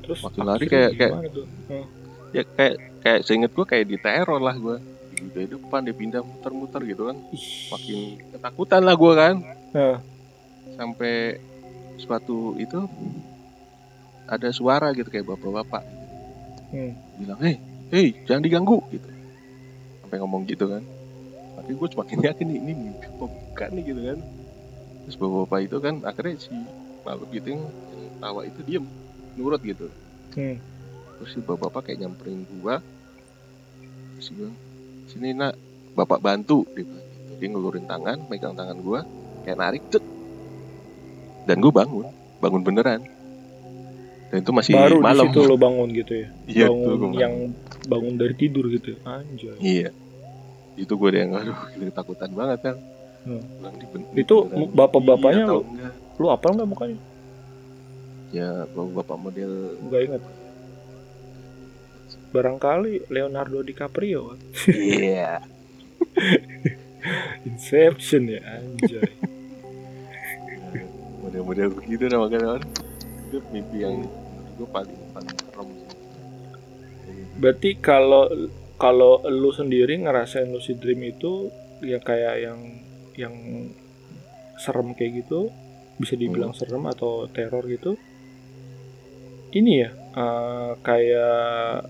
terus 0.00 0.22
makin 0.22 0.42
lari 0.44 0.64
kayak- 0.64 0.94
kayak-? 0.94 1.18
Heeh. 1.66 1.86
ya 2.32 2.42
kayak 2.48 2.74
kayak 3.00 3.20
seinget 3.22 3.50
gue 3.50 3.64
kayak 3.64 3.84
di 3.84 3.96
teror 3.96 4.38
lah 4.38 4.54
gue 4.54 4.78
di 5.16 5.42
depan 5.44 5.80
dia 5.80 5.92
pindah 5.92 6.20
muter-muter 6.20 6.82
gitu 6.84 7.02
kan 7.04 7.16
makin 7.68 7.98
ketakutan 8.28 8.82
lah 8.82 8.94
gue 8.94 9.12
kan 9.12 9.34
Heeh. 9.72 9.96
sampai 10.72 11.14
suatu 11.96 12.36
itu 12.56 12.78
ada 14.24 14.48
suara 14.50 14.90
gitu 14.92 15.06
kayak 15.08 15.26
bapak-bapak 15.26 15.82
Hmm. 16.66 16.92
bilang 17.16 17.38
hei 17.38 17.56
hei 17.88 18.10
jangan 18.22 18.42
diganggu 18.42 18.82
gitu 18.88 19.06
sampai 20.06 20.22
ngomong 20.22 20.46
gitu 20.46 20.70
kan. 20.70 20.86
Tapi 21.58 21.74
gue 21.74 21.88
semakin 21.90 22.18
yakin 22.30 22.46
nih, 22.46 22.58
ini 22.62 22.72
mimpi 22.78 23.06
apa 23.10 23.26
bukan 23.26 23.68
nih 23.74 23.84
gitu 23.90 24.00
kan. 24.06 24.18
Terus 25.02 25.16
bapak-bapak 25.18 25.60
itu 25.66 25.76
kan 25.82 25.94
akhirnya 26.06 26.34
si 26.38 26.54
makhluk 27.02 27.28
gitu 27.34 27.46
yang, 27.58 27.62
tawa 28.22 28.40
itu 28.46 28.60
diem 28.62 28.86
nurut 29.34 29.60
gitu. 29.60 29.90
Hmm. 30.36 30.56
terus 31.16 31.32
si 31.32 31.40
bapak-bapak 31.40 31.88
kayak 31.88 32.04
nyamperin 32.04 32.44
gua 32.60 32.84
terus 34.16 34.28
bilang 34.36 34.56
sini 35.08 35.32
nak 35.34 35.58
bapak 35.98 36.22
bantu. 36.22 36.64
Dia 36.72 36.86
bilang 36.86 37.02
gitu. 37.02 37.34
dia 37.36 37.48
ngelurin 37.52 37.86
tangan 37.88 38.18
megang 38.30 38.54
tangan 38.56 38.78
gua 38.80 39.00
kayak 39.44 39.58
narik 39.58 39.82
cet 39.90 40.04
dan 41.50 41.56
gua 41.60 41.72
bangun 41.82 42.06
bangun 42.40 42.62
beneran 42.62 43.00
dan 44.26 44.38
itu 44.38 44.50
masih 44.50 44.72
Baru 44.72 44.98
malam 44.98 45.26
situ 45.26 45.40
lo 45.40 45.56
bangun 45.56 45.88
gitu 45.92 46.12
ya. 46.16 46.28
iya 46.46 46.66
bangun 46.66 46.98
gua 47.04 47.10
yang 47.16 47.34
bangun 47.84 48.14
dari 48.14 48.34
tidur 48.34 48.66
gitu. 48.68 48.98
Anjay. 49.02 49.54
iya 49.58 49.88
itu 50.74 50.92
gua 50.92 51.10
yang 51.10 51.32
aduh 51.32 51.56
gila, 51.70 51.84
ketakutan 51.88 52.30
banget 52.30 52.60
kan 52.62 52.76
Hmm. 53.22 53.42
Bilang, 53.42 53.74
"Ini 53.74 53.86
ben- 53.88 54.10
Itu 54.16 54.36
bapak-bapaknya 54.70 55.42
iya 55.42 55.50
lo- 55.50 55.66
enggak?" 55.66 55.92
Lu 56.16 56.26
apal 56.28 56.50
nggak 56.52 56.68
mukanya? 56.68 56.98
ya 58.28 58.48
bapak-bapak 58.68 59.16
model 59.16 59.52
Gak 59.86 60.02
inget. 60.04 60.22
Barangkali 62.28 63.06
Leonardo 63.06 63.58
DiCaprio 63.60 64.34
iya 64.68 65.42
Inception 67.46 68.28
ya 68.28 68.42
anjay. 68.44 69.10
model-model 71.20 71.68
begitu 71.72 72.06
nah 72.06 72.18
makanya 72.20 72.48
kan 72.56 72.62
itu 73.36 73.44
mimpi 73.52 73.84
yang 73.84 74.00
gua 74.56 74.68
paling 74.80 74.96
paling 75.12 75.36
serem 75.36 75.68
Berarti 77.36 77.76
kalau 77.84 78.32
kalau 78.80 79.20
lu 79.28 79.52
sendiri 79.52 79.92
ngerasain 80.00 80.48
lucid 80.48 80.80
dream 80.80 81.04
itu 81.04 81.52
ya 81.84 82.00
kayak 82.00 82.34
yang 82.40 82.60
yang 83.12 83.34
serem 84.56 84.96
kayak 84.96 85.24
gitu 85.24 85.52
bisa 86.00 86.16
dibilang 86.16 86.56
serem 86.56 86.88
atau 86.88 87.28
teror 87.28 87.64
gitu 87.68 88.00
ini 89.52 89.84
ya 89.84 89.90
eh, 89.92 90.70
kayak 90.80 91.84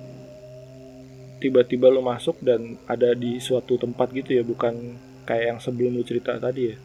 tiba-tiba 1.38 1.94
lu 1.94 2.02
masuk 2.02 2.42
dan 2.42 2.74
ada 2.90 3.14
di 3.14 3.38
suatu 3.38 3.78
tempat 3.78 4.10
gitu 4.10 4.34
ya 4.34 4.42
bukan 4.42 4.98
kayak 5.26 5.54
yang 5.54 5.58
sebelum 5.62 5.94
lu 5.94 6.02
cerita 6.06 6.38
tadi 6.42 6.74
ya? 6.74 6.76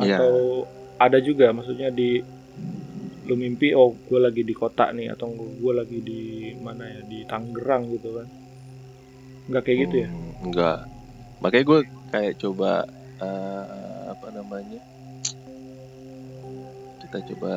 Iya. 0.00 0.16
atau 0.16 0.64
ada 0.96 1.20
juga 1.20 1.52
maksudnya 1.52 1.92
di 1.92 2.20
lu 3.30 3.38
mimpi 3.38 3.70
oh 3.70 3.94
gue 3.94 4.18
lagi 4.18 4.42
di 4.42 4.50
kota 4.50 4.90
nih 4.90 5.14
atau 5.14 5.30
gue 5.30 5.72
lagi 5.72 6.02
di 6.02 6.20
mana 6.58 6.82
ya 6.90 7.00
di 7.06 7.22
Tangerang 7.30 7.86
gitu 7.94 8.18
kan 8.18 8.26
nggak 9.46 9.62
kayak 9.62 9.78
gitu 9.86 9.96
ya 10.02 10.08
Hmm, 10.10 10.46
Enggak. 10.50 10.78
Makanya 11.38 11.64
gue 11.64 11.80
kayak 12.10 12.34
coba 12.42 12.70
eh, 13.22 14.00
apa 14.10 14.26
namanya? 14.34 14.80
Kita 17.00 17.18
coba 17.34 17.52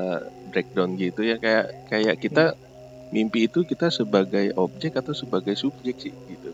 breakdown 0.50 0.94
gitu 0.98 1.22
ya 1.22 1.36
kayak 1.38 1.66
kayak 1.90 2.16
kita 2.22 2.46
mimpi 3.14 3.46
itu 3.46 3.62
kita 3.62 3.94
sebagai 3.94 4.54
objek 4.58 4.98
atau 4.98 5.14
sebagai 5.14 5.54
subjek 5.54 5.98
sih 6.02 6.14
gitu. 6.30 6.50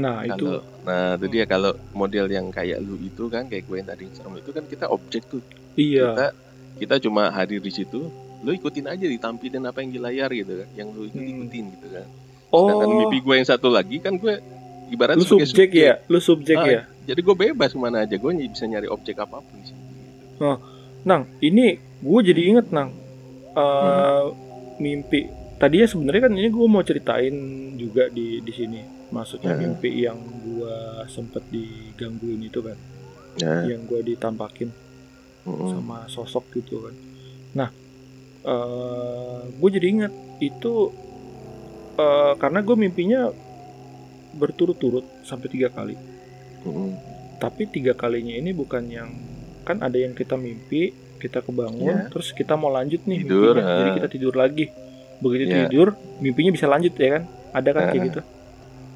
nah 0.00 0.24
itu 0.24 0.48
Kalau 0.48 0.62
nah 0.86 1.18
itu 1.18 1.26
dia 1.28 1.44
kalau 1.44 1.72
model 1.92 2.30
yang 2.30 2.48
kayak 2.48 2.80
lu 2.80 2.96
itu 2.96 3.28
kan 3.28 3.44
kayak 3.50 3.68
gue 3.68 3.76
yang 3.76 3.88
tadi 3.90 4.04
serem 4.16 4.38
itu 4.40 4.50
kan 4.54 4.64
kita 4.64 4.86
objek 4.88 5.22
tuh. 5.28 5.42
iya 5.76 6.08
Kita 6.16 6.26
kita 6.80 6.94
cuma 7.04 7.28
hadir 7.28 7.60
di 7.60 7.68
situ, 7.68 8.08
lu 8.40 8.50
ikutin 8.50 8.86
aja 8.86 9.04
ditampilin 9.04 9.62
apa 9.62 9.78
yang 9.78 9.90
di 9.90 9.98
layar 9.98 10.30
gitu 10.30 10.52
kan, 10.56 10.68
yang 10.74 10.88
lu 10.90 11.04
ikut 11.04 11.16
Hmm. 11.16 11.32
ikutin 11.36 11.64
gitu 11.70 11.86
kan. 11.90 12.06
oh 12.48 12.64
Sedangkan 12.64 12.88
mimpi 12.96 13.18
gue 13.20 13.34
yang 13.34 13.46
satu 13.46 13.68
lagi 13.68 13.96
kan 13.98 14.14
gue 14.14 14.34
ibarat 14.90 15.14
lu 15.14 15.22
sebagai 15.22 15.46
subjek 15.46 15.70
ya 15.70 15.94
lu 16.04 16.18
subjek 16.18 16.56
Ah, 16.56 16.66
ya 16.66 16.82
Jadi 17.02 17.20
gue 17.20 17.34
bebas 17.36 17.70
ke 17.70 17.78
mana 17.78 18.00
aja, 18.00 18.14
gue 18.14 18.30
bisa 18.46 18.64
nyari 18.64 18.86
objek 18.86 19.18
apa 19.18 19.38
pun 19.38 19.58
sih. 19.60 19.74
Nang 21.02 21.26
ini 21.38 21.74
gue 21.98 22.20
jadi 22.22 22.42
inget 22.46 22.68
Nang 22.70 22.90
Eh, 23.50 24.24
mimpi 24.78 25.26
tadinya 25.56 25.84
sebenarnya 25.84 26.22
kan 26.22 26.32
ini 26.32 26.48
gue 26.48 26.66
mau 26.66 26.80
ceritain 26.80 27.34
juga 27.74 28.06
di 28.06 28.38
di 28.38 28.52
sini 28.52 28.78
maksudnya 29.08 29.52
Hmm. 29.52 29.60
mimpi 29.60 29.90
yang 30.00 30.16
gue 30.40 30.74
sempet 31.06 31.42
digangguin 31.46 32.40
itu 32.40 32.62
kan 32.62 32.78
Ya. 33.36 33.66
yang 33.66 33.82
gue 33.84 34.00
ditampakin 34.04 34.70
mm-mm. 35.42 35.66
sama 35.68 36.06
sosok 36.06 36.46
gitu 36.52 36.78
kan. 36.80 36.94
Nah, 37.52 37.68
gue 39.60 39.70
jadi 39.70 39.86
ingat 39.86 40.12
itu 40.40 40.92
eh, 42.00 42.32
karena 42.40 42.64
gue 42.64 42.76
mimpinya 42.76 43.28
berturut-turut 44.34 45.04
sampai 45.26 45.48
tiga 45.50 45.68
kali. 45.68 45.94
Mm-mm. 46.64 46.90
Tapi 47.40 47.68
tiga 47.68 47.96
kalinya 47.96 48.36
ini 48.36 48.52
bukan 48.52 48.84
yang 48.88 49.10
kan 49.64 49.80
ada 49.80 49.96
yang 49.96 50.16
kita 50.16 50.36
mimpi, 50.36 50.92
kita 51.20 51.44
kebangun, 51.44 52.08
Iya. 52.08 52.08
terus 52.08 52.32
kita 52.32 52.56
mau 52.56 52.72
lanjut 52.72 53.04
nih 53.04 53.24
Tidur, 53.24 53.54
mimpinya. 53.56 53.76
Jadi 53.76 53.90
ah. 53.90 53.96
kita 54.00 54.08
tidur 54.08 54.34
lagi. 54.36 54.64
Begitu 55.20 55.44
Iya. 55.48 55.56
tidur, 55.68 55.88
mimpinya 56.20 56.50
bisa 56.52 56.66
lanjut 56.68 56.92
ya 56.96 57.08
kan? 57.20 57.22
Ada 57.52 57.70
kan 57.76 57.82
kayak 57.92 58.00
Ah. 58.00 58.06
gitu. 58.08 58.20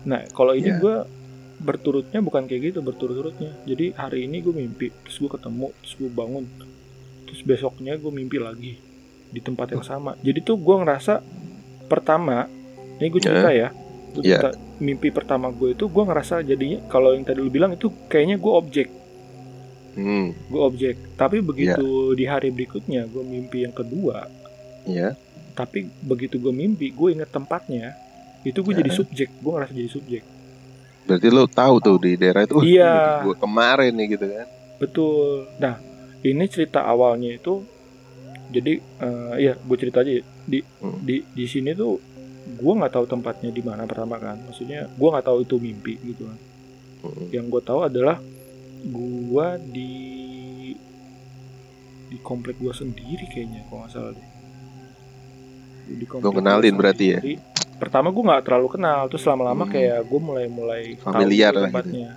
Nah, 0.05 0.21
kalau 0.33 0.53
ini 0.57 0.71
Iya. 0.73 0.81
gue 0.81 0.95
berturutnya 1.65 2.21
bukan 2.21 2.45
kayak 2.45 2.73
gitu, 2.73 2.79
berturut-turutnya. 2.85 3.53
Jadi 3.65 3.97
hari 3.97 4.29
ini 4.29 4.41
gue 4.45 4.53
mimpi, 4.53 4.93
terus 5.05 5.17
gue 5.21 5.31
ketemu, 5.33 5.73
terus 5.81 5.95
gue 5.97 6.11
bangun, 6.13 6.45
terus 7.29 7.41
besoknya 7.45 7.97
gue 7.97 8.13
mimpi 8.13 8.39
lagi 8.41 8.73
di 9.35 9.43
tempat 9.43 9.67
yang 9.69 9.83
sama. 9.83 10.15
Jadi 10.19 10.39
tuh 10.41 10.55
gue 10.55 10.77
ngerasa 10.79 11.19
pertama, 11.85 12.47
ini 12.97 13.11
gue 13.11 13.19
cerita 13.21 13.51
ya, 13.51 13.75
gue 14.13 14.23
Iya. 14.23 14.39
cerita 14.39 14.51
mimpi 14.77 15.11
pertama 15.11 15.51
gue 15.51 15.73
itu 15.73 15.85
gue 15.85 16.05
ngerasa 16.05 16.41
jadinya 16.41 16.79
kalau 16.87 17.11
yang 17.11 17.23
tadi 17.23 17.39
lu 17.39 17.49
bilang 17.49 17.75
itu 17.75 17.91
kayaknya 18.07 18.39
gue 18.39 18.53
objek, 18.55 18.89
Hmm, 19.95 20.35
gue 20.45 20.59
objek. 20.61 20.97
Tapi 21.15 21.39
begitu 21.39 21.87
di 22.13 22.25
hari 22.25 22.51
berikutnya 22.51 23.07
gue 23.07 23.23
mimpi 23.23 23.63
yang 23.63 23.71
kedua, 23.71 24.27
ya. 24.85 25.15
tapi 25.53 25.87
begitu 26.01 26.35
gue 26.37 26.51
mimpi 26.51 26.91
gue 26.91 27.09
inget 27.13 27.31
tempatnya, 27.31 27.95
itu 28.43 28.59
gue 28.59 28.75
jadi 28.75 28.91
Ya. 28.91 28.97
subjek, 28.97 29.31
gue 29.33 29.51
ngerasa 29.51 29.71
jadi 29.71 29.87
subjek. 29.89 30.23
Berarti 31.05 31.29
lo 31.29 31.45
tahu 31.45 31.75
tuh 31.79 31.97
di 32.01 32.17
daerah 32.17 32.43
itu. 32.43 32.55
"Wah, 32.55 32.65
Iya. 32.65 32.95
Gue 33.23 33.37
kemarin 33.37 33.93
nih 33.93 34.07
gitu 34.11 34.27
kan. 34.27 34.47
Betul. 34.81 35.47
Nah, 35.57 35.77
ini 36.21 36.45
cerita 36.49 36.81
awalnya 36.83 37.31
itu 37.31 37.63
jadi 38.47 38.73
eh, 38.81 39.35
ya 39.41 39.53
gue 39.55 39.77
cerita 39.77 40.01
aja 40.01 40.13
ya. 40.13 40.25
di 40.45 40.59
Hmm. 40.79 41.01
di 41.01 41.25
di 41.27 41.45
sini 41.45 41.73
tuh 41.73 41.97
gue 42.45 42.73
nggak 42.75 42.93
tahu 42.93 43.07
tempatnya 43.07 43.49
di 43.49 43.61
mana 43.61 43.85
pertama 43.85 44.17
kan. 44.17 44.37
Maksudnya 44.43 44.85
gue 44.87 45.09
nggak 45.09 45.25
tahu 45.25 45.39
itu 45.41 45.57
mimpi 45.57 45.97
gitu 46.03 46.25
kan. 46.25 46.39
Mm-mm. 47.03 47.27
Yang 47.31 47.47
gue 47.49 47.63
tahu 47.63 47.81
adalah 47.83 48.17
gue 48.85 49.47
di 49.67 49.93
di 52.07 52.19
komplek 52.21 52.57
gue 52.57 52.71
sendiri 52.71 53.25
kayaknya 53.27 53.65
kalau 53.67 53.83
nggak 53.83 53.91
salah 53.91 54.13
deh. 54.13 54.29
Di 55.91 56.05
komplek 56.05 56.25
gua 56.27 56.39
kenalin 56.39 56.75
berarti 56.75 57.05
ya? 57.09 57.21
Pertama 57.75 58.09
gue 58.09 58.23
nggak 58.23 58.45
terlalu 58.45 58.69
kenal, 58.71 59.09
terus 59.09 59.25
lama-lama 59.25 59.65
Hmm. 59.65 59.73
kayak 59.73 59.99
gue 60.05 60.21
mulai-mulai 60.23 60.83
tahu 60.97 61.05
Familiar 61.11 61.51
gitu 61.51 61.59
lah 61.59 61.65
gitu. 61.65 61.65
tempatnya. 61.67 62.11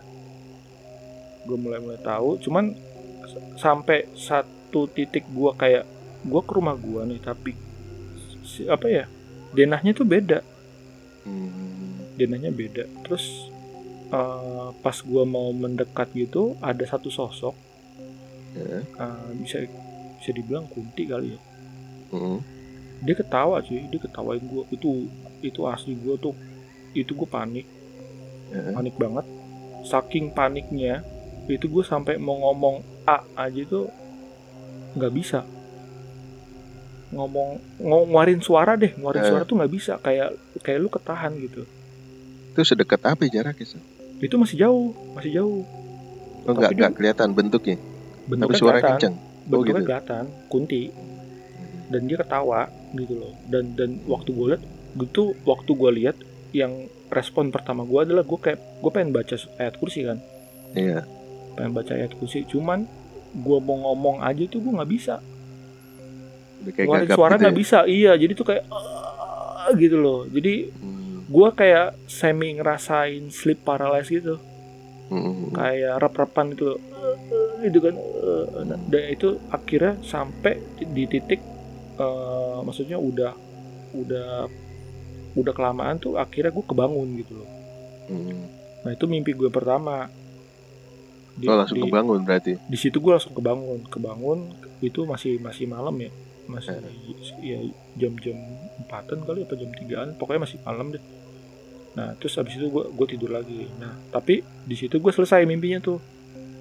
Gue 1.44 1.58
mulai-mulai 1.58 2.00
tahu, 2.00 2.30
cuman 2.38 2.66
sampai 3.56 4.08
satu 4.14 4.86
titik 4.86 5.24
gue 5.28 5.52
kayak 5.54 5.84
gue 6.28 6.42
ke 6.42 6.52
rumah 6.52 6.76
gue 6.76 7.02
nih, 7.08 7.20
tapi 7.20 7.52
si- 8.44 8.68
apa 8.68 8.86
ya 8.86 9.06
denahnya 9.50 9.92
tuh 9.94 10.04
beda, 10.04 10.44
Hmm. 11.24 12.12
denahnya 12.16 12.52
beda. 12.52 12.84
Terus 13.02 13.48
eh, 14.08 14.68
pas 14.78 14.96
gue 14.98 15.24
mau 15.26 15.52
mendekat 15.54 16.08
gitu 16.14 16.56
ada 16.62 16.80
satu 16.82 17.08
sosok 17.10 17.52
eh, 18.56 18.84
bisa 19.36 19.60
bisa 20.16 20.32
dibilang 20.32 20.64
kunti 20.66 21.04
kali 21.04 21.28
ya 21.30 21.40
Mm. 22.08 22.40
dia 23.00 23.14
ketawa 23.14 23.60
sih 23.62 23.84
dia 23.84 24.00
ketawain 24.00 24.40
gue 24.42 24.64
itu 24.72 25.12
itu 25.42 25.60
asli 25.62 25.92
gue 25.94 26.16
tuh 26.16 26.32
itu 26.94 27.12
gue 27.12 27.28
panik 27.28 27.68
Ya. 28.48 28.72
panik 28.72 28.96
banget 28.96 29.28
saking 29.84 30.32
paniknya 30.32 31.04
itu 31.46 31.68
gue 31.68 31.84
sampai 31.84 32.16
mau 32.16 32.40
ngomong 32.40 32.80
a 33.04 33.20
aja 33.38 33.60
tuh 33.66 33.92
nggak 34.96 35.12
bisa 35.12 35.44
ngomong 37.10 37.50
ng- 37.78 37.88
ngeluarin 38.06 38.40
suara 38.40 38.74
deh. 38.74 38.92
Ngeluarin 38.92 39.22
Eh. 39.22 39.30
suara 39.30 39.44
tuh 39.44 39.56
nggak 39.56 39.72
bisa. 39.72 39.94
Kayak 39.98 40.34
kayak 40.60 40.80
lu 40.80 40.88
ketahan 40.88 41.32
gitu. 41.38 41.64
Itu 42.52 42.62
sedekat 42.64 43.02
apa 43.04 43.22
ya 43.24 43.42
jaraknya? 43.42 43.80
Itu 44.18 44.36
masih 44.36 44.58
jauh. 44.60 44.92
Masih 45.14 45.32
jauh. 45.34 45.62
Oh, 46.44 46.52
enggak, 46.52 46.70
Tapi 46.70 46.76
enggak 46.76 46.94
kelihatan 46.96 47.28
bentuknya. 47.32 47.78
Tapi 47.78 48.28
bentuknya 48.28 48.58
suara 48.58 48.78
kelihatan. 48.78 48.92
kenceng. 48.94 49.16
bentuknya 49.44 49.56
Oh, 49.56 49.64
gitu. 49.74 49.86
kelihatan. 49.86 50.24
Kunti. 50.48 50.82
Dan 51.88 52.02
dia 52.04 52.18
ketawa 52.18 52.62
gitu 52.92 53.14
loh. 53.16 53.34
Dan 53.46 53.64
dan 53.74 53.90
waktu 54.06 54.30
gue 54.30 54.46
liat 54.50 54.64
gitu 54.98 55.24
waktu 55.44 55.72
gue 55.72 55.92
lihat 55.96 56.18
yang 56.52 56.74
respon 57.08 57.48
pertama 57.48 57.84
gue 57.84 58.00
adalah 58.02 58.22
gue 58.22 58.36
kayak 58.36 58.60
gue 58.82 58.92
pengen 58.92 59.12
baca 59.12 59.32
ayat 59.56 59.76
kursi 59.76 60.04
kan. 60.04 60.20
Iya. 60.74 61.08
pengen 61.54 61.74
baca 61.74 61.90
ayat 61.92 62.12
kursi. 62.14 62.44
Cuman 62.44 62.86
gue 63.30 63.58
mau 63.60 63.78
ngomong 63.86 64.20
aja 64.20 64.44
tuh 64.46 64.60
gue 64.60 64.74
nggak 64.74 64.90
bisa 64.90 65.22
kayak 66.66 66.86
ngeluarin 66.86 67.10
suara 67.10 67.32
gitu 67.32 67.42
nggak 67.42 67.54
ya. 67.54 67.60
bisa 67.60 67.78
iya 67.86 68.12
jadi 68.14 68.34
tuh 68.34 68.46
kayak 68.46 68.64
"Ah," 68.68 69.70
gitu 69.74 69.98
loh 69.98 70.26
jadi 70.26 70.54
Hmm. 70.74 71.28
gue 71.28 71.48
kayak 71.54 71.88
semi 72.06 72.54
ngerasain 72.54 73.30
sleep 73.30 73.62
paralysis 73.62 74.10
gitu 74.18 74.36
Hmm. 75.08 75.52
kayak 75.52 76.00
rep-repan 76.00 76.52
itu 76.52 76.66
loh. 76.68 76.80
gitu 77.60 77.80
kan 77.80 77.96
Nah, 78.60 78.78
dan 78.86 79.04
itu 79.08 79.28
akhirnya 79.48 79.96
sampai 80.02 80.60
di 80.84 81.04
titik 81.06 81.40
eh, 81.96 82.58
maksudnya 82.60 82.96
udah 82.96 83.32
udah 83.94 84.46
udah 85.34 85.54
kelamaan 85.54 85.98
tuh 85.98 86.16
akhirnya 86.16 86.50
gue 86.50 86.64
kebangun 86.64 87.08
gitu 87.16 87.34
loh 87.36 87.50
Hmm. 88.06 88.48
nah 88.82 88.92
itu 88.92 89.06
mimpi 89.06 89.32
gue 89.32 89.48
pertama 89.48 90.08
di, 91.34 91.46
Oh, 91.46 91.54
langsung 91.56 91.78
di, 91.78 91.84
kebangun 91.84 92.24
berarti. 92.24 92.58
di 92.58 92.76
situ 92.76 92.98
gue 92.98 93.12
langsung 93.12 93.32
kebangun 93.32 93.86
kebangun 93.86 94.40
itu 94.80 95.04
masih 95.04 95.38
masih 95.38 95.66
malam 95.66 95.94
ya 95.96 96.10
masih 96.48 96.80
ya 97.44 97.60
jam-jam 98.00 98.38
empatan 98.84 99.20
kali 99.28 99.44
apa 99.44 99.54
jam 99.60 99.72
tigaan 99.76 100.10
pokoknya 100.16 100.42
masih 100.48 100.58
malam 100.64 100.96
deh. 100.96 101.04
Nah 101.94 102.16
terus 102.16 102.40
habis 102.40 102.56
itu 102.56 102.72
gue 102.72 102.84
gue 102.88 103.08
tidur 103.08 103.32
lagi. 103.36 103.68
Nah 103.78 103.94
tapi 104.10 104.42
di 104.42 104.76
situ 104.76 104.98
gue 104.98 105.12
selesai 105.12 105.44
mimpinya 105.44 105.80
tuh. 105.84 106.00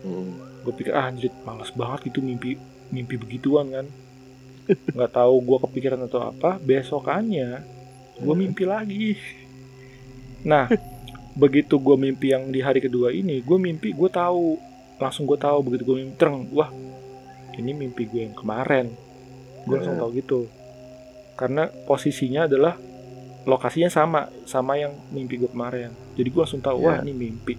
Hmm. 0.07 0.39
gue 0.67 0.75
pikir 0.75 0.99
ah 0.99 1.07
anjir 1.07 1.31
malas 1.47 1.71
banget 1.71 2.11
itu 2.11 2.19
mimpi 2.19 2.59
mimpi 2.91 3.15
begituan 3.15 3.71
kan. 3.71 3.87
Nggak 4.67 5.13
tahu 5.15 5.35
gue 5.47 5.59
kepikiran 5.63 6.03
atau 6.11 6.27
apa 6.27 6.59
besokannya 6.59 7.63
gue 8.19 8.35
mimpi 8.35 8.67
lagi. 8.67 9.15
Nah 10.43 10.67
begitu 11.43 11.79
gue 11.79 11.95
mimpi 11.95 12.35
yang 12.35 12.51
di 12.51 12.59
hari 12.59 12.83
kedua 12.83 13.15
ini 13.15 13.39
gue 13.47 13.59
mimpi 13.59 13.95
gue 13.95 14.11
tahu. 14.11 14.59
Langsung 14.97 15.29
gue 15.29 15.39
tahu 15.39 15.59
begitu 15.71 15.87
gue 15.87 15.97
mimpi 16.03 16.17
terang 16.19 16.51
wah 16.51 16.73
ini 17.57 17.73
mimpi 17.73 18.09
gue 18.09 18.27
yang 18.27 18.37
kemarin 18.37 19.06
gue 19.67 19.75
langsung 19.75 19.99
tahu 19.99 20.11
gitu. 20.15 20.41
Karena 21.35 21.69
posisinya 21.69 22.47
adalah 22.47 22.79
lokasinya 23.45 23.87
sama 23.87 24.27
sama 24.43 24.75
yang 24.75 24.95
mimpi 25.11 25.37
gue 25.37 25.47
kemarin. 25.47 25.91
Jadi 26.15 26.29
gue 26.29 26.41
langsung 26.41 26.63
tahu 26.63 26.83
wah 26.83 26.99
Ya. 26.99 27.05
ini 27.05 27.13
mimpi. 27.13 27.55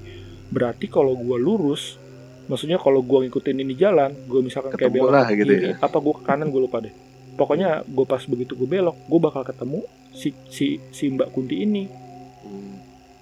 Berarti 0.47 0.87
kalau 0.87 1.13
gue 1.13 1.37
lurus 1.37 1.99
maksudnya 2.47 2.79
kalau 2.79 3.03
gue 3.03 3.27
ngikutin 3.27 3.59
ini 3.59 3.75
jalan 3.75 4.15
gue 4.23 4.39
misalkan 4.39 4.71
kayak 4.71 4.87
Ketemu 4.87 5.03
belok 5.03 5.11
lah 5.11 5.27
gitu 5.29 5.51
kiri, 5.51 5.67
ya. 5.67 5.73
apa 5.83 5.97
gue 5.99 6.13
ke 6.15 6.23
kanan 6.23 6.47
gue 6.47 6.61
lupa 6.63 6.79
deh. 6.79 6.95
Pokoknya 7.35 7.83
gue 7.83 8.05
pas 8.07 8.23
begitu 8.23 8.55
gue 8.55 8.65
belok 8.65 8.95
gue 8.97 9.19
bakal 9.19 9.43
ketemu 9.43 9.83
si 10.11 10.31
si 10.47 10.79
si 10.89 11.11
mbak 11.11 11.29
kunti 11.29 11.59
ini. 11.61 11.91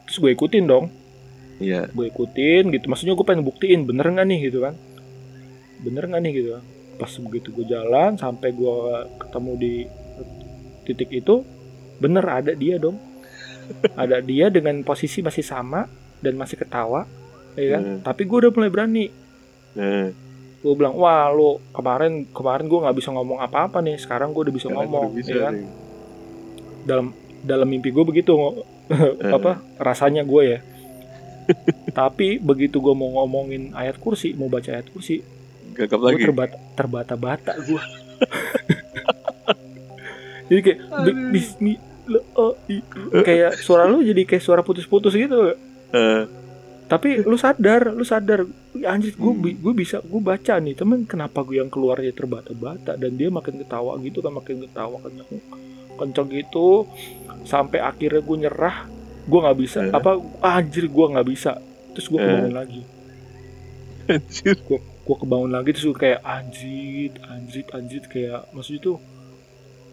Terus 0.05 0.17
gue 0.21 0.31
ikutin 0.31 0.65
dong. 0.65 0.87
Iya. 1.55 1.87
gue 1.89 2.05
ikutin 2.05 2.67
gitu. 2.69 2.85
Maksudnya 2.85 3.15
gue 3.15 3.25
pengen 3.25 3.41
buktiin 3.41 3.83
bener 3.83 4.05
nggak 4.05 4.27
nih? 4.27 4.39
Gitu 4.47 4.59
kan. 4.61 4.73
Bener 5.81 6.03
nggak 6.05 6.21
nih? 6.21 6.31
Gitu 6.33 6.49
kan 6.53 6.63
pas 6.95 7.11
begitu 7.19 7.51
gue 7.51 7.65
jalan 7.67 8.15
sampai 8.15 8.51
gue 8.51 8.75
ketemu 9.19 9.51
di 9.55 9.73
titik 10.83 11.11
itu 11.11 11.43
bener 11.97 12.23
ada 12.23 12.51
dia 12.51 12.77
dong. 12.77 12.95
Ada 13.97 14.21
dia 14.21 14.47
dengan 14.47 14.77
posisi 14.81 15.19
masih 15.19 15.41
sama 15.41 15.89
dan 16.21 16.37
masih 16.37 16.55
ketawa 16.55 17.03
ya 17.55 17.79
kan? 17.79 17.83
Hmm. 17.83 17.99
tapi 18.03 18.23
gue 18.23 18.37
udah 18.37 18.51
mulai 18.51 18.69
berani. 18.69 19.05
Nah, 19.75 20.07
gue 20.61 20.73
bilang 20.73 20.95
wah 20.95 21.29
lo 21.29 21.61
kemarin 21.71 22.25
kemarin 22.29 22.65
gue 22.65 22.79
nggak 22.79 22.97
bisa 22.97 23.09
ngomong 23.09 23.39
apa-apa 23.39 23.79
nih 23.79 23.97
sekarang 23.97 24.31
gue 24.31 24.49
udah 24.49 24.55
bisa 24.55 24.67
sekarang 24.67 24.85
ngomong 24.85 25.03
udah 25.09 25.17
bisa 25.17 25.31
ya 25.31 25.41
kan? 25.45 25.53
nih. 25.55 25.67
dalam 26.85 27.07
dalam 27.41 27.67
mimpi 27.67 27.89
gue 27.89 28.01
begitu 28.01 28.33
ngo- 28.33 28.65
apa 29.37 29.61
rasanya 29.77 30.21
gue 30.21 30.43
ya. 30.45 30.59
Tapi 31.99 32.41
begitu 32.41 32.81
gue 32.81 32.93
mau 32.93 33.21
ngomongin 33.21 33.73
ayat 33.73 33.97
kursi 33.97 34.33
mau 34.33 34.49
baca 34.49 34.73
ayat 34.73 34.89
kursi 34.89 35.21
Gagap 35.75 35.99
lagi. 36.01 36.23
terbata 36.23 36.55
terbata-bata 36.73 37.51
gue 37.59 37.77
jadi 40.47 40.59
kayak 40.61 40.77
bi- 41.03 41.31
bismi 41.31 41.73
lo- 42.05 42.23
oh, 42.33 42.53
i- 42.67 42.83
kayak 43.17 43.57
suara 43.57 43.83
lu 43.83 43.99
jadi 43.99 44.23
kayak 44.23 44.41
suara 44.41 44.61
putus-putus 44.61 45.11
gitu 45.11 45.53
Eh, 45.87 46.21
tapi 46.85 47.19
lu 47.19 47.35
sadar 47.35 47.89
lu 47.89 48.03
sadar. 48.03 48.43
"Wih, 48.73 48.83
anjir 48.83 49.11
gue 49.11 49.31
Hmm. 49.31 49.55
gue 49.55 49.73
bisa 49.73 49.99
gue 50.01 50.19
baca 50.19 50.55
nih. 50.55 50.73
Temen 50.73 51.03
kenapa 51.03 51.41
gue 51.41 51.55
yang 51.55 51.65
keluarnya 51.65 52.11
terbata-bata 52.11 52.93
dan 52.93 53.11
dia 53.11 53.29
makin 53.29 53.57
ketawa 53.57 53.95
gitu 53.99 54.19
kan 54.19 54.33
makin 54.33 54.61
ketawa 54.61 54.99
kenceng 54.99 55.39
kenceng 55.95 56.27
gitu. 56.29 56.83
Sampai 57.43 57.79
akhirnya 57.79 58.19
gue 58.19 58.37
nyerah. 58.39 58.85
Gue 59.23 59.39
nggak 59.39 59.57
bisa. 59.57 59.77
Eh. 59.81 59.89
apa 59.89 60.19
anjir 60.41 60.85
gue 60.85 61.05
nggak 61.07 61.25
bisa. 61.25 61.57
Terus 61.91 62.05
gue 62.05 62.15
Eh. 62.15 62.21
kebangun 62.21 62.53
lagi? 62.53 62.81
Anjir. 64.05 64.55
gue 64.59 64.79
kebangun 65.13 65.53
lagi 65.53 65.69
terus 65.77 65.93
gue 65.93 65.99
kayak 66.09 66.21
anjir 66.25 67.13
anjir 67.29 67.65
anjir 67.69 68.03
kayak 68.09 68.49
maksudnya 68.49 68.81
tuh 68.81 68.97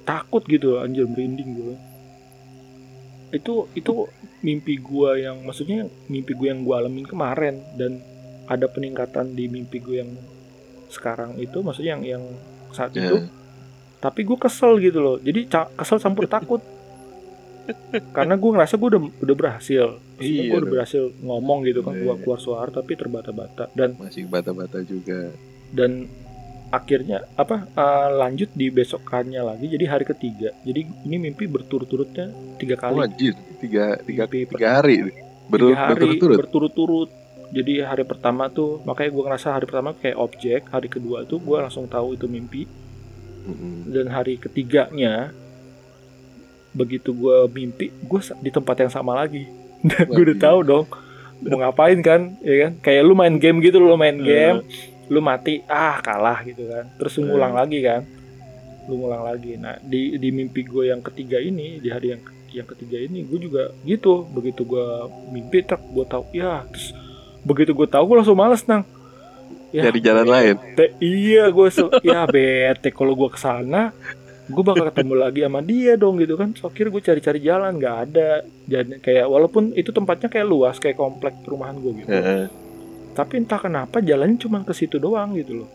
takut 0.09 0.41
gitu 0.49 0.81
anjir 0.81 1.05
merinding 1.05 1.53
gue 1.53 1.75
itu 3.33 3.69
itu 3.77 3.93
mimpi 4.41 4.81
gue 4.81 5.11
yang 5.29 5.45
maksudnya 5.45 5.89
mimpi 6.09 6.33
gue 6.33 6.49
yang 6.49 6.65
gue 6.65 6.75
alamin 6.75 7.05
kemarin 7.05 7.61
dan 7.77 8.01
ada 8.49 8.69
peningkatan 8.69 9.37
di 9.37 9.49
mimpi 9.49 9.81
gue 9.81 10.01
yang 10.01 10.13
sekarang 10.89 11.37
itu 11.41 11.61
maksudnya 11.61 11.97
yang 11.97 12.05
yang 12.05 12.25
saat 12.73 12.93
Ya. 12.97 13.09
itu 13.09 13.29
tapi 14.03 14.27
gue 14.27 14.35
kesel 14.35 14.83
gitu 14.83 14.99
loh. 14.99 15.17
Jadi 15.23 15.47
kesel 15.79 16.03
campur 16.03 16.27
takut 16.27 16.59
karena 18.11 18.35
gue 18.35 18.51
ngerasa 18.51 18.75
gue 18.75 18.89
udah 18.89 19.03
udah 19.21 19.37
berhasil 19.37 19.87
Maksudnya 20.17 20.23
Iya 20.23 20.43
gue 20.43 20.53
udah 20.53 20.61
dong. 20.61 20.73
berhasil 20.73 21.03
ngomong 21.21 21.59
gitu 21.63 21.81
kan 21.81 21.95
gue 21.95 22.07
iya. 22.07 22.19
keluar 22.19 22.39
suara 22.39 22.69
tapi 22.69 22.93
terbata-bata 22.95 23.65
dan 23.73 23.95
Masih 23.97 24.27
bata-bata 24.27 24.79
juga. 24.83 25.31
dan 25.71 26.07
akhirnya 26.69 27.29
apa 27.35 27.69
eh, 27.69 28.09
lanjut 28.15 28.49
di 28.53 28.69
besokannya 28.69 29.41
lagi 29.41 29.69
jadi 29.69 29.85
hari 29.89 30.05
ketiga 30.05 30.57
jadi 30.63 30.81
ini 31.05 31.17
mimpi 31.21 31.45
berturut-turutnya 31.45 32.29
tiga 32.57 32.75
kali 32.75 32.97
anjir. 32.99 33.35
Tiga, 33.59 33.95
tiga, 34.01 34.25
Mimpi 34.27 34.49
tiga 34.49 34.69
hari. 34.75 34.97
Tiga 35.05 35.77
hari 35.77 36.17
berturut-turut. 36.17 36.37
berturut-turut 36.39 37.11
jadi 37.53 37.85
hari 37.85 38.03
pertama 38.03 38.49
tuh 38.49 38.81
makanya 38.83 39.11
gue 39.13 39.23
ngerasa 39.23 39.49
hari 39.53 39.65
pertama 39.69 39.93
kayak 39.93 40.17
objek 40.17 40.61
hari 40.67 40.89
kedua 40.89 41.23
tuh 41.23 41.39
gue 41.39 41.57
langsung 41.57 41.85
tahu 41.85 42.17
itu 42.17 42.25
mimpi 42.25 42.65
Mm-mm. 43.43 43.91
dan 43.91 44.07
hari 44.09 44.39
ketiganya 44.39 45.35
begitu 46.73 47.13
gue 47.13 47.37
mimpi 47.49 47.89
gue 47.93 48.21
di 48.39 48.49
tempat 48.49 48.77
yang 48.79 48.91
sama 48.91 49.13
lagi. 49.15 49.45
Dan 49.89 50.07
gue 50.07 50.23
udah 50.25 50.39
tahu 50.41 50.59
dong 50.63 50.87
mau 51.43 51.59
ngapain 51.59 51.99
kan 52.01 52.39
ya 52.39 52.67
kan? 52.67 52.73
Kayak 52.81 53.03
lu 53.03 53.15
main 53.15 53.35
game 53.35 53.59
gitu 53.59 53.77
lu 53.77 53.95
main 53.95 54.15
Eh. 54.15 54.23
game 54.23 54.59
lu 55.07 55.19
mati 55.19 55.61
ah 55.67 55.99
kalah 55.99 56.41
gitu 56.43 56.65
kan. 56.65 56.87
Terus 56.97 57.13
lu 57.17 57.23
Eh. 57.23 57.29
ngulang 57.29 57.53
lagi 57.53 57.79
kan? 57.81 58.03
Lu 58.87 58.97
ngulang 58.97 59.23
lagi. 59.23 59.55
Nah 59.57 59.77
di 59.79 60.17
di 60.17 60.29
mimpi 60.29 60.63
gue 60.63 60.89
yang 60.89 61.01
ketiga 61.01 61.37
ini 61.37 61.77
di 61.77 61.89
hari 61.89 62.13
yang 62.13 62.23
yang 62.53 62.69
ketiga 62.69 62.97
ini 62.97 63.23
gue 63.23 63.39
juga 63.39 63.75
gitu. 63.83 64.23
Begitu 64.25 64.63
gue 64.63 64.87
mimpi 65.29 65.61
tak 65.63 65.83
gue 65.83 66.05
tahu 66.05 66.25
ya 66.31 66.63
terus 66.67 66.95
begitu 67.43 67.75
gue 67.75 67.87
tahu 67.87 68.07
gue 68.07 68.17
langsung 68.19 68.39
males 68.39 68.63
nang. 68.65 68.87
Ya, 69.73 69.89
Dari 69.89 69.99
jalan 69.99 70.29
lain. 70.29 70.55
bete. 70.77 70.93
iya 71.01 71.49
gue 71.49 71.69
ya 72.05 72.23
bete. 72.25 72.89
Kalau 72.89 73.17
gue 73.17 73.29
ke 73.29 73.41
sana 73.41 73.91
gue 74.53 74.63
bakal 74.63 74.85
ketemu 74.87 75.15
lagi 75.17 75.41
sama 75.41 75.61
dia 75.61 75.93
dong 75.97 76.17
gitu 76.17 76.37
kan. 76.37 76.53
So 76.53 76.69
akhirnya 76.69 76.93
gue 76.93 77.03
cari-cari 77.03 77.41
jalan 77.41 77.73
nggak 77.77 77.97
ada. 78.07 78.31
Jadi 78.65 79.01
kayak 79.01 79.27
walaupun 79.27 79.73
itu 79.73 79.91
tempatnya 79.91 80.29
kayak 80.29 80.45
luas 80.45 80.77
kayak 80.77 80.95
komplek 80.95 81.41
perumahan 81.41 81.77
gue 81.77 81.93
gitu. 81.99 82.11
Heeh. 82.11 82.45
tapi 83.13 83.37
entah 83.37 83.61
kenapa 83.61 84.01
jalannya 84.01 84.41
cuma 84.41 84.65
ke 84.65 84.73
situ 84.73 84.97
doang 84.97 85.37
gitu 85.37 85.61
loh. 85.61 85.69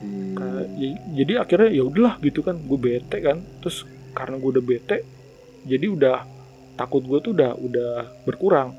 Hmm. 0.00 0.64
J- 0.74 1.00
jadi 1.14 1.44
akhirnya 1.44 1.68
ya 1.70 1.82
udahlah 1.84 2.16
gitu 2.20 2.40
kan. 2.40 2.56
Gue 2.58 2.78
bete 2.78 3.20
kan. 3.20 3.40
Terus 3.60 3.84
karena 4.12 4.36
gue 4.36 4.50
udah 4.50 4.64
bete 4.64 4.96
jadi 5.62 5.86
udah 5.86 6.16
takut 6.74 7.00
gue 7.00 7.18
tuh 7.20 7.32
udah 7.32 7.52
udah 7.54 7.92
berkurang. 8.24 8.72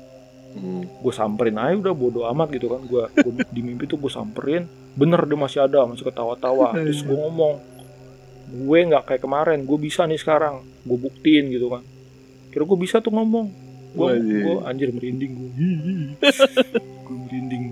Hmm. 0.54 0.86
gue 0.86 1.10
samperin 1.10 1.58
aja 1.58 1.74
udah 1.74 1.90
bodo 1.90 2.26
amat 2.26 2.54
gitu 2.54 2.70
kan. 2.70 2.82
Gue 2.86 3.06
di 3.50 3.58
mimpi 3.58 3.86
tuh 3.86 3.98
gue 3.98 4.10
samperin. 4.10 4.66
Bener 4.94 5.18
dia 5.22 5.34
masih 5.34 5.60
ada 5.62 5.82
masih 5.82 6.06
ketawa-tawa. 6.06 6.74
Terus 6.78 7.02
gue 7.02 7.14
ngomong 7.14 7.58
gue 8.54 8.78
nggak 8.86 9.04
kayak 9.10 9.22
kemarin 9.26 9.66
gue 9.66 9.78
bisa 9.82 10.06
nih 10.06 10.14
sekarang 10.14 10.62
gue 10.86 10.98
buktiin 10.98 11.50
gitu 11.50 11.66
kan. 11.74 11.82
Kira 12.54 12.62
gue 12.62 12.78
bisa 12.78 13.02
tuh 13.02 13.10
ngomong. 13.10 13.50
Gue 13.94 14.14
Wajib. 14.14 14.42
gue 14.46 14.56
anjir 14.62 14.88
merinding 14.94 15.32
gue 15.34 15.50
gue 17.06 17.16
merinding. 17.26 17.64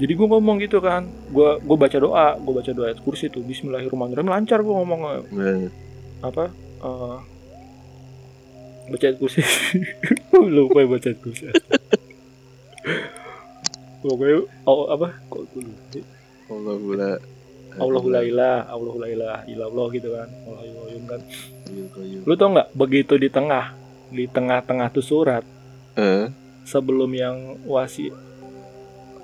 Jadi 0.00 0.12
gue 0.16 0.26
ngomong 0.26 0.56
gitu 0.64 0.80
kan. 0.80 1.04
Gue 1.28 1.60
gue 1.60 1.76
baca 1.76 1.98
doa 2.00 2.40
gue 2.40 2.52
baca 2.56 2.70
doa 2.72 2.86
ayat 2.88 3.00
kursi 3.04 3.28
tuh. 3.28 3.44
Bismillahirrahmanirrahim. 3.44 4.32
Lancar 4.32 4.64
gue 4.64 4.74
ngomong 4.74 5.00
Nah, 5.36 5.68
apa? 6.24 6.44
Eh 6.80 7.18
baca 8.88 9.04
ayat 9.04 9.18
kursi. 9.20 9.40
Lupa 10.56 10.80
ya 10.80 10.88
baca 10.88 11.06
ayat 11.12 11.20
kursi. 11.20 11.44
Pokoknya 14.04 14.44
oh, 14.68 14.92
apa? 14.92 15.16
Kok 15.32 15.42
gue 15.56 15.62
lupa? 15.64 16.00
Allah 16.52 16.76
Allahu 17.74 18.08
la 18.08 18.22
ilaha 18.22 18.70
Allahu 18.70 18.98
la 18.98 19.08
ilaha 19.08 19.38
illallah 19.46 19.86
gitu 19.90 20.08
kan. 20.14 20.28
Allahu 20.46 20.86
Yun 20.94 21.04
kan. 21.10 21.20
Lu 22.22 22.34
tau 22.34 22.48
nggak 22.54 22.68
begitu 22.72 23.18
di 23.18 23.26
tengah 23.26 23.74
di 24.14 24.30
tengah-tengah 24.30 24.88
tuh 24.94 25.02
surat? 25.02 25.42
Eh, 25.94 26.30
sebelum 26.62 27.10
yang 27.10 27.58
wasi 27.66 28.14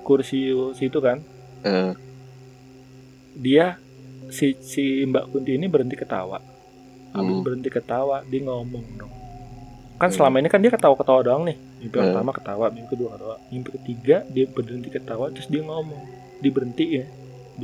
kursi 0.03 0.51
situ 0.75 0.99
kan? 0.99 1.23
Eh, 1.63 1.93
dia 3.33 3.79
si 4.27 4.55
si 4.59 5.03
Mbak 5.05 5.31
Kunti 5.31 5.55
ini 5.55 5.67
berhenti 5.67 5.95
ketawa. 5.95 6.39
Habis 7.11 7.35
Hmm. 7.35 7.43
berhenti 7.43 7.69
ketawa 7.69 8.23
dia 8.23 8.41
ngomong 8.43 8.85
dong. 8.95 9.13
Kan 9.99 10.09
Hmm. 10.09 10.15
selama 10.15 10.39
ini 10.39 10.47
kan 10.47 10.63
dia 10.63 10.71
ketawa-ketawa 10.71 11.19
doang 11.21 11.43
nih. 11.43 11.57
Mimpi 11.79 11.95
Hmm. 11.95 12.07
pertama 12.11 12.31
ketawa 12.31 12.65
mimpi 12.71 12.89
kedua 12.89 13.09
ketawa. 13.15 13.35
Mimpi 13.51 13.69
ketiga 13.79 14.17
dia 14.27 14.45
berhenti 14.47 14.89
ketawa 14.89 15.27
terus 15.29 15.47
dia 15.47 15.63
ngomong. 15.63 16.03
Dia 16.41 16.51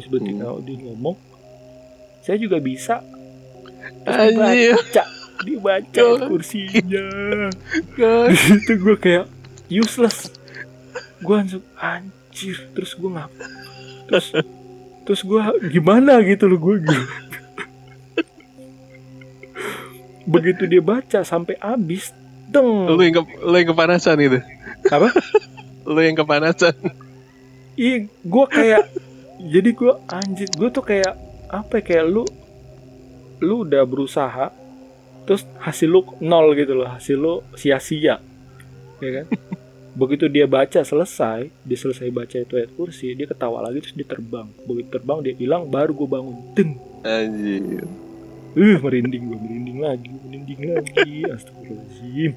berhenti 0.06 0.38
Hmm. 0.38 0.62
dia 0.62 0.78
ngomong 0.86 1.18
saya 2.22 2.38
juga 2.38 2.62
bisa 2.62 3.02
terus 4.06 4.38
dibaca 4.38 5.04
dibaca 5.40 6.02
Gak. 6.04 6.28
kursinya 6.28 7.04
itu 8.54 8.74
gue 8.76 8.96
kayak 8.98 9.26
useless 9.68 10.30
gue 11.18 11.34
langsung 11.34 11.66
anjir 11.74 12.58
terus 12.72 12.94
gue 12.94 13.10
ngap 13.10 13.32
terus 14.06 14.28
terus 15.02 15.22
gue 15.24 15.42
gimana 15.72 16.22
gitu 16.22 16.46
loh 16.46 16.60
gue 16.60 16.76
gitu. 16.84 16.94
begitu 20.28 20.68
dia 20.68 20.84
baca 20.84 21.24
sampai 21.24 21.56
habis 21.58 22.12
deng 22.48 22.88
Lu 22.88 23.00
yang, 23.00 23.16
ke, 23.16 23.22
lu 23.40 23.56
yang 23.56 23.70
kepanasan 23.72 24.18
itu. 24.20 24.40
apa 24.88 25.08
Lu 25.88 26.04
yang 26.04 26.20
kepanasan. 26.20 26.76
Iya, 27.80 28.12
gue 28.12 28.46
kayak 28.52 28.92
jadi 29.38 29.70
gue 29.74 29.94
anjir, 30.10 30.50
gue 30.50 30.70
tuh 30.74 30.86
kayak 30.86 31.14
apa 31.48 31.80
ya, 31.80 31.84
kayak 31.86 32.06
lu 32.10 32.26
lu 33.38 33.64
udah 33.64 33.86
berusaha 33.86 34.50
terus 35.30 35.46
hasil 35.62 35.88
lu 35.92 36.02
nol 36.24 36.56
gitu 36.58 36.74
loh, 36.74 36.90
hasil 36.90 37.18
lu 37.20 37.46
sia-sia. 37.54 38.18
Ya 39.04 39.10
kan? 39.22 39.26
Begitu 40.00 40.30
dia 40.30 40.46
baca 40.46 40.82
selesai, 40.86 41.50
dia 41.66 41.78
selesai 41.78 42.08
baca 42.14 42.38
itu 42.38 42.54
ayat 42.54 42.72
kursi, 42.78 43.18
dia 43.18 43.26
ketawa 43.26 43.66
lagi 43.66 43.82
terus 43.82 43.98
dia 43.98 44.08
terbang. 44.08 44.46
Begitu 44.66 44.90
terbang 44.94 45.20
dia 45.26 45.34
hilang 45.34 45.66
baru 45.68 45.92
gue 45.94 46.08
bangun. 46.10 46.36
Deng. 46.54 46.78
Anjir. 47.02 47.86
Uh, 48.58 48.78
merinding 48.82 49.24
gue, 49.26 49.38
merinding 49.38 49.80
lagi, 49.82 50.10
merinding 50.10 50.62
lagi. 50.70 51.14
Astagfirullahaladzim. 51.36 52.32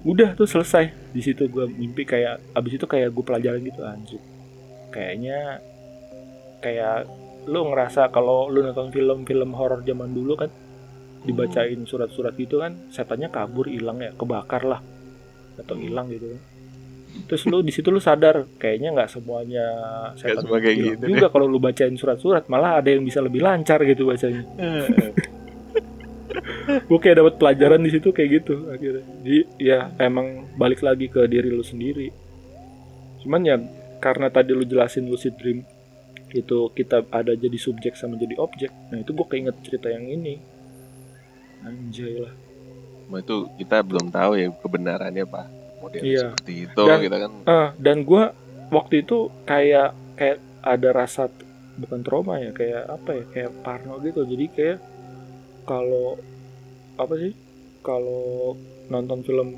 Udah 0.00 0.32
tuh 0.32 0.48
selesai. 0.48 0.90
Di 1.12 1.20
situ 1.20 1.44
gue 1.50 1.66
mimpi 1.68 2.08
kayak 2.08 2.40
abis 2.56 2.80
itu 2.80 2.86
kayak 2.88 3.12
gue 3.12 3.24
pelajaran 3.26 3.60
gitu 3.60 3.82
anjir. 3.84 4.22
Kayaknya 4.90 5.62
kayak 6.60 7.08
lu 7.48 7.72
ngerasa 7.72 8.12
kalau 8.12 8.52
lu 8.52 8.60
nonton 8.60 8.92
film-film 8.92 9.56
horor 9.56 9.80
zaman 9.80 10.12
dulu 10.12 10.36
kan 10.36 10.52
dibacain 11.24 11.80
surat-surat 11.84 12.32
gitu 12.36 12.64
kan 12.64 12.76
setannya 12.88 13.28
kabur 13.32 13.68
hilang 13.68 14.00
ya 14.02 14.12
kebakar 14.14 14.62
lah. 14.66 14.80
Atau 15.56 15.76
hilang 15.80 16.08
gitu 16.12 16.36
kan. 16.36 16.42
terus 17.26 17.42
lu 17.42 17.58
di 17.58 17.74
situ 17.74 17.90
lu 17.90 17.98
sadar 17.98 18.46
kayaknya 18.54 18.94
nggak 18.94 19.10
semuanya 19.10 19.66
setan 20.14 20.46
semua 20.46 20.62
kayak 20.62 20.78
gitu. 20.78 21.04
juga 21.10 21.26
kalau 21.26 21.50
lu 21.50 21.58
bacain 21.58 21.90
surat-surat 21.98 22.46
malah 22.46 22.78
ada 22.78 22.94
yang 22.94 23.02
bisa 23.02 23.18
lebih 23.18 23.42
lancar 23.42 23.82
gitu 23.82 24.06
bacanya. 24.06 24.46
Gue 26.86 26.98
kayak 27.02 27.18
dapat 27.18 27.34
pelajaran 27.38 27.82
di 27.82 27.90
situ 27.90 28.14
kayak 28.14 28.30
gitu 28.42 28.70
akhirnya. 28.70 29.04
Jadi 29.22 29.38
ya 29.58 29.90
emang 29.98 30.46
balik 30.54 30.86
lagi 30.86 31.10
ke 31.10 31.26
diri 31.26 31.50
lu 31.50 31.66
sendiri. 31.66 32.14
Cuman 33.26 33.42
ya 33.42 33.58
karena 34.00 34.26
tadi 34.26 34.50
lu 34.50 34.64
jelasin 34.64 35.04
lucid 35.04 35.36
dream 35.36 35.62
itu 36.30 36.58
kita 36.70 37.04
ada 37.10 37.34
jadi 37.34 37.54
subjek 37.56 37.94
sama 37.94 38.14
jadi 38.14 38.34
objek. 38.36 38.70
Nah 38.88 38.98
itu 38.98 39.10
gue 39.10 39.26
keinget 39.26 39.56
cerita 39.60 39.86
yang 39.86 40.06
ini. 40.06 40.38
Anjay 41.60 42.16
lah. 42.18 42.34
Cuma 43.04 43.18
itu 43.18 43.36
kita 43.58 43.82
belum 43.82 44.08
tahu 44.08 44.32
ya 44.34 44.48
kebenarannya 44.54 45.24
pak. 45.24 45.46
Model 45.80 46.00
Iya. 46.00 46.26
seperti 46.32 46.54
itu 46.64 46.82
Dan- 46.82 47.02
kita 47.02 47.16
kan. 47.18 47.30
ah 47.44 47.68
dan 47.76 47.96
gue 48.02 48.22
waktu 48.70 48.94
itu 49.00 49.16
kayak 49.44 49.90
kayak 50.14 50.38
ada 50.60 50.88
rasa 50.92 51.26
bukan 51.76 52.00
trauma 52.00 52.36
ya 52.36 52.52
kayak 52.52 52.84
apa 52.86 53.10
ya 53.12 53.24
kayak 53.28 53.50
parno 53.60 53.98
gitu. 53.98 54.22
Jadi 54.22 54.44
kayak 54.48 54.78
kalau 55.64 56.16
apa 56.94 57.14
sih 57.16 57.32
kalau 57.80 58.54
nonton 58.86 59.20
film 59.20 59.48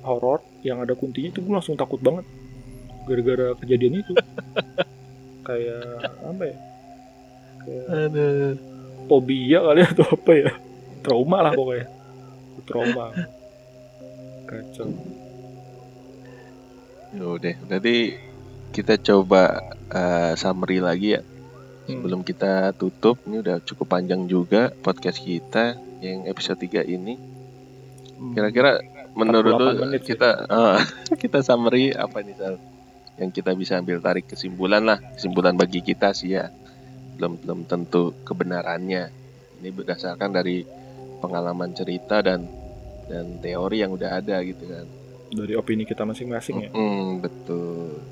horor 0.00 0.38
yang 0.62 0.80
ada 0.80 0.92
kuntinya 0.92 1.28
itu 1.28 1.40
gue 1.40 1.52
langsung 1.52 1.74
takut 1.74 1.98
banget 1.98 2.24
gara-gara 3.04 3.46
kejadian 3.60 4.00
itu. 4.02 4.12
Kayak 5.46 5.84
apa 6.24 6.42
ya? 6.48 6.56
Kayak 7.64 7.86
ada 7.88 8.28
fobia 9.08 9.58
kali 9.60 9.80
atau 9.84 10.06
apa 10.08 10.32
ya? 10.32 10.50
Trauma 11.04 11.38
lah 11.44 11.52
pokoknya. 11.52 11.86
Trauma. 12.64 13.06
Kacau. 14.48 14.88
Ya 17.14 17.24
udah 17.28 17.54
berarti 17.68 17.96
kita 18.74 18.98
coba 18.98 19.60
eh, 19.92 20.32
summary 20.34 20.80
lagi 20.80 21.20
ya. 21.20 21.22
Hmm. 21.84 22.00
sebelum 22.00 22.24
kita 22.24 22.72
tutup 22.80 23.20
ini 23.28 23.44
udah 23.44 23.60
cukup 23.60 23.92
panjang 23.92 24.24
juga 24.24 24.72
podcast 24.72 25.20
kita 25.20 25.76
yang 26.00 26.24
episode 26.24 26.56
3 26.56 26.80
ini. 26.88 27.20
Hmm. 28.14 28.32
kira-kira 28.32 28.80
menurut 29.12 29.58
48 29.58 29.92
lu 29.92 29.98
kita 30.00 30.30
eh, 30.48 30.80
kita 31.22 31.38
summary 31.44 31.92
apa 31.92 32.24
nih 32.24 32.34
Sal? 32.40 32.56
Yang 33.14 33.30
kita 33.30 33.54
bisa 33.54 33.78
ambil 33.78 34.02
tarik 34.02 34.26
kesimpulan 34.26 34.82
lah 34.82 34.98
kesimpulan 35.14 35.54
bagi 35.54 35.80
kita 35.80 36.10
sih 36.10 36.34
ya. 36.34 36.50
Belum 37.14 37.38
belum 37.38 37.60
tentu 37.70 38.10
kebenarannya. 38.26 39.10
Ini 39.62 39.70
berdasarkan 39.70 40.34
dari 40.34 40.66
pengalaman 41.22 41.70
cerita 41.72 42.18
dan 42.20 42.44
dan 43.06 43.38
teori 43.38 43.86
yang 43.86 43.94
udah 43.94 44.18
ada 44.18 44.42
gitu 44.42 44.66
kan. 44.66 44.86
Dari 45.30 45.54
opini 45.54 45.86
kita 45.86 46.02
masing-masing 46.02 46.68
ya. 46.68 46.70
Mm, 46.74 47.22
betul. 47.22 48.02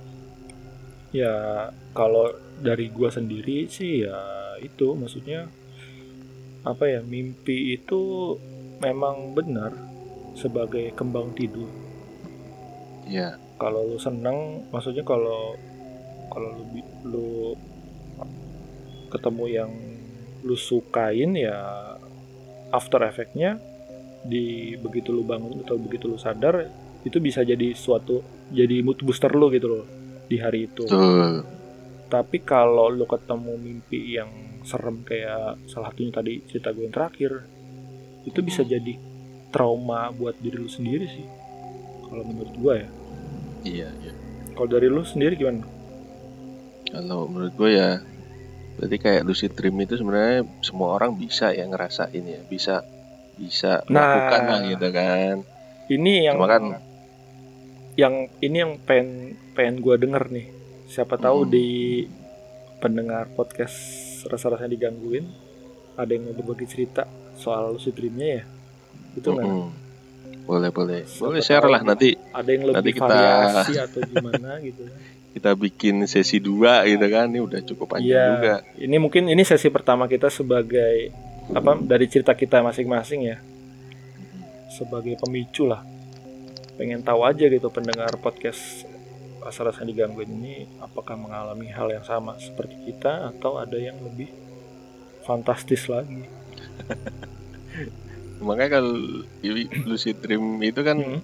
Ya 1.12 1.34
kalau 1.92 2.30
dari 2.62 2.88
gua 2.88 3.10
sendiri 3.10 3.66
sih 3.66 4.06
ya 4.06 4.18
itu 4.62 4.94
maksudnya 4.94 5.50
apa 6.62 6.86
ya 6.86 7.02
mimpi 7.02 7.74
itu 7.74 8.34
memang 8.78 9.34
benar 9.34 9.74
sebagai 10.38 10.94
kembang 10.94 11.34
tidur. 11.34 11.68
ya 13.02 13.34
Kalau 13.62 13.86
lu 13.86 13.94
seneng, 14.02 14.66
maksudnya 14.74 15.06
kalau 15.06 15.54
kalau 16.34 16.50
lu 16.58 16.82
lu 17.06 17.28
ketemu 19.14 19.44
yang 19.46 19.70
lu 20.42 20.58
sukain 20.58 21.38
ya 21.38 21.54
after 22.74 23.06
effectnya 23.06 23.62
di 24.26 24.74
begitu 24.82 25.14
lu 25.14 25.22
bangun 25.22 25.62
atau 25.62 25.78
begitu 25.78 26.10
lu 26.10 26.18
sadar 26.18 26.66
itu 27.06 27.18
bisa 27.22 27.46
jadi 27.46 27.70
suatu 27.74 28.22
jadi 28.50 28.82
mood 28.82 28.98
booster 29.06 29.30
lu 29.30 29.46
gitu 29.54 29.70
loh 29.70 29.84
di 30.26 30.42
hari 30.42 30.66
itu. 30.66 30.82
betul 30.88 31.46
Tapi 32.10 32.44
kalau 32.44 32.90
lu 32.92 33.06
ketemu 33.06 33.52
mimpi 33.56 34.18
yang 34.18 34.30
serem 34.66 35.06
kayak 35.06 35.58
salah 35.70 35.90
satunya 35.90 36.12
tadi 36.12 36.44
cerita 36.44 36.70
gue 36.70 36.84
yang 36.86 36.94
terakhir, 36.94 37.32
itu 38.28 38.38
bisa 38.44 38.62
jadi 38.62 38.94
trauma 39.48 40.12
buat 40.12 40.36
diri 40.38 40.60
lu 40.60 40.68
sendiri 40.68 41.06
sih. 41.08 41.26
Kalau 42.08 42.24
menurut 42.26 42.54
gue 42.56 42.74
ya. 42.84 42.88
Iya 43.62 43.88
iya 43.98 44.12
Kalau 44.52 44.68
dari 44.68 44.86
lu 44.86 45.00
sendiri 45.00 45.34
gimana? 45.34 45.64
Kalau 46.86 47.24
menurut 47.24 47.54
gue 47.54 47.70
ya 47.72 48.04
berarti 48.72 48.96
kayak 48.96 49.22
lucid 49.22 49.52
dream 49.52 49.76
itu 49.78 49.94
sebenarnya 49.94 50.44
semua 50.60 50.92
orang 50.92 51.12
bisa 51.12 51.50
ya 51.50 51.64
ngerasain 51.64 52.20
ya, 52.20 52.40
bisa 52.44 52.84
bisa 53.34 53.80
Nah. 53.86 53.96
melakukan 53.96 54.40
lah 54.44 54.60
gitu 54.66 54.88
kan. 54.88 55.36
Ini 55.88 56.12
yang 56.22 56.36
Cuma 56.36 56.48
kan 56.48 56.62
yang 57.94 58.14
ini 58.38 58.56
yang 58.58 58.72
pengen 58.78 59.08
pengen 59.52 59.76
gue 59.78 59.94
denger 59.96 60.24
nih. 60.28 60.46
Siapa 60.86 61.16
tahu 61.16 61.44
Hmm. 61.44 61.50
di 61.50 61.68
pendengar 62.78 63.30
podcast 63.30 63.76
rasa-rasanya 64.26 64.68
digangguin 64.70 65.24
ada 65.94 66.08
yang 66.08 66.26
mau 66.26 66.34
berbagi 66.34 66.66
cerita 66.66 67.04
soal 67.34 67.72
lucid 67.72 67.92
dreamnya 67.92 68.40
ya. 68.40 68.44
Itu 69.14 69.28
nggak? 69.30 69.44
mm-mm. 69.44 69.68
Boleh 70.52 70.68
boleh. 70.68 71.00
Siapa 71.02 71.24
boleh 71.24 71.40
share 71.40 71.64
lah. 71.66 71.80
nanti 71.80 72.12
ada 72.12 72.46
yang 72.46 72.64
lebih 72.68 72.76
Nanti 72.76 72.90
kita- 72.92 73.08
variasi 73.08 73.72
atau 73.80 74.00
gimana 74.04 74.50
gitu. 74.60 74.82
kita 75.34 75.50
bikin 75.56 76.04
sesi 76.04 76.36
dua 76.38 76.84
gitu 76.84 77.06
kan. 77.08 77.32
Ini 77.32 77.40
udah 77.40 77.60
cukup 77.64 77.86
panjang 77.90 78.12
Iya. 78.12 78.26
juga. 78.36 78.54
Ini 78.76 78.96
mungkin 78.96 79.24
ini 79.26 79.42
sesi 79.42 79.72
pertama 79.72 80.04
kita 80.04 80.28
sebagai 80.28 81.08
apa 81.48 81.80
dari 81.80 82.04
cerita 82.06 82.32
kita 82.32 82.60
masing-masing 82.60 83.20
ya. 83.24 83.40
Sebagai 84.68 85.16
pemicu 85.18 85.64
lah. 85.64 85.80
Pengen 86.76 87.00
tahu 87.00 87.24
aja 87.24 87.44
gitu 87.44 87.68
pendengar 87.68 88.12
podcast 88.18 88.84
asal 89.42 89.66
rasanya 89.66 89.90
digangguin 89.90 90.30
ini 90.32 90.54
apakah 90.78 91.18
mengalami 91.18 91.66
hal 91.66 91.90
yang 91.90 92.06
sama 92.06 92.38
seperti 92.38 92.78
kita 92.86 93.26
atau 93.28 93.58
ada 93.58 93.74
yang 93.74 93.98
lebih 93.98 94.30
fantastis 95.22 95.90
lagi 95.90 96.30
makanya 98.42 98.78
kalau 98.78 98.94
lucid 99.84 100.18
dream 100.18 100.58
itu 100.60 100.80
kan 100.80 100.98
Hmm. 100.98 101.20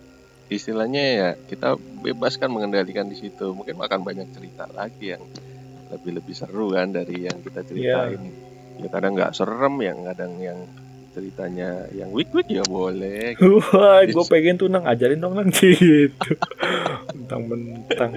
istilahnya 0.48 1.02
ya 1.02 1.28
kita 1.36 1.74
bebas 2.00 2.34
kan 2.34 2.48
mengendalikan 2.48 3.04
di 3.04 3.14
situ. 3.14 3.52
Mungkin 3.52 3.76
akan 3.76 4.00
banyak 4.00 4.32
cerita 4.32 4.64
lagi 4.70 5.12
yang 5.12 5.22
lebih 5.88 6.16
lebih 6.16 6.32
seru 6.32 6.72
kan 6.72 6.88
dari 6.88 7.26
yang 7.26 7.36
kita 7.38 7.60
ceritain. 7.62 8.22
Ya 8.78 8.88
kadang 8.88 9.12
nggak 9.12 9.32
serem 9.32 9.74
yang 9.78 10.06
kadang 10.06 10.38
yang 10.38 10.58
ceritanya 11.10 11.90
yang 11.90 12.08
wik 12.10 12.30
wik 12.30 12.48
ya 12.48 12.62
boleh. 12.62 13.34
Wah, 13.74 14.00
gue 14.02 14.24
pengen 14.24 14.56
tuh 14.56 14.68
nang 14.68 14.84
ajarin 14.84 15.18
dong 15.18 15.34
nang 15.34 15.50
gitu. 15.56 16.30
Mentang-mentang. 17.12 18.12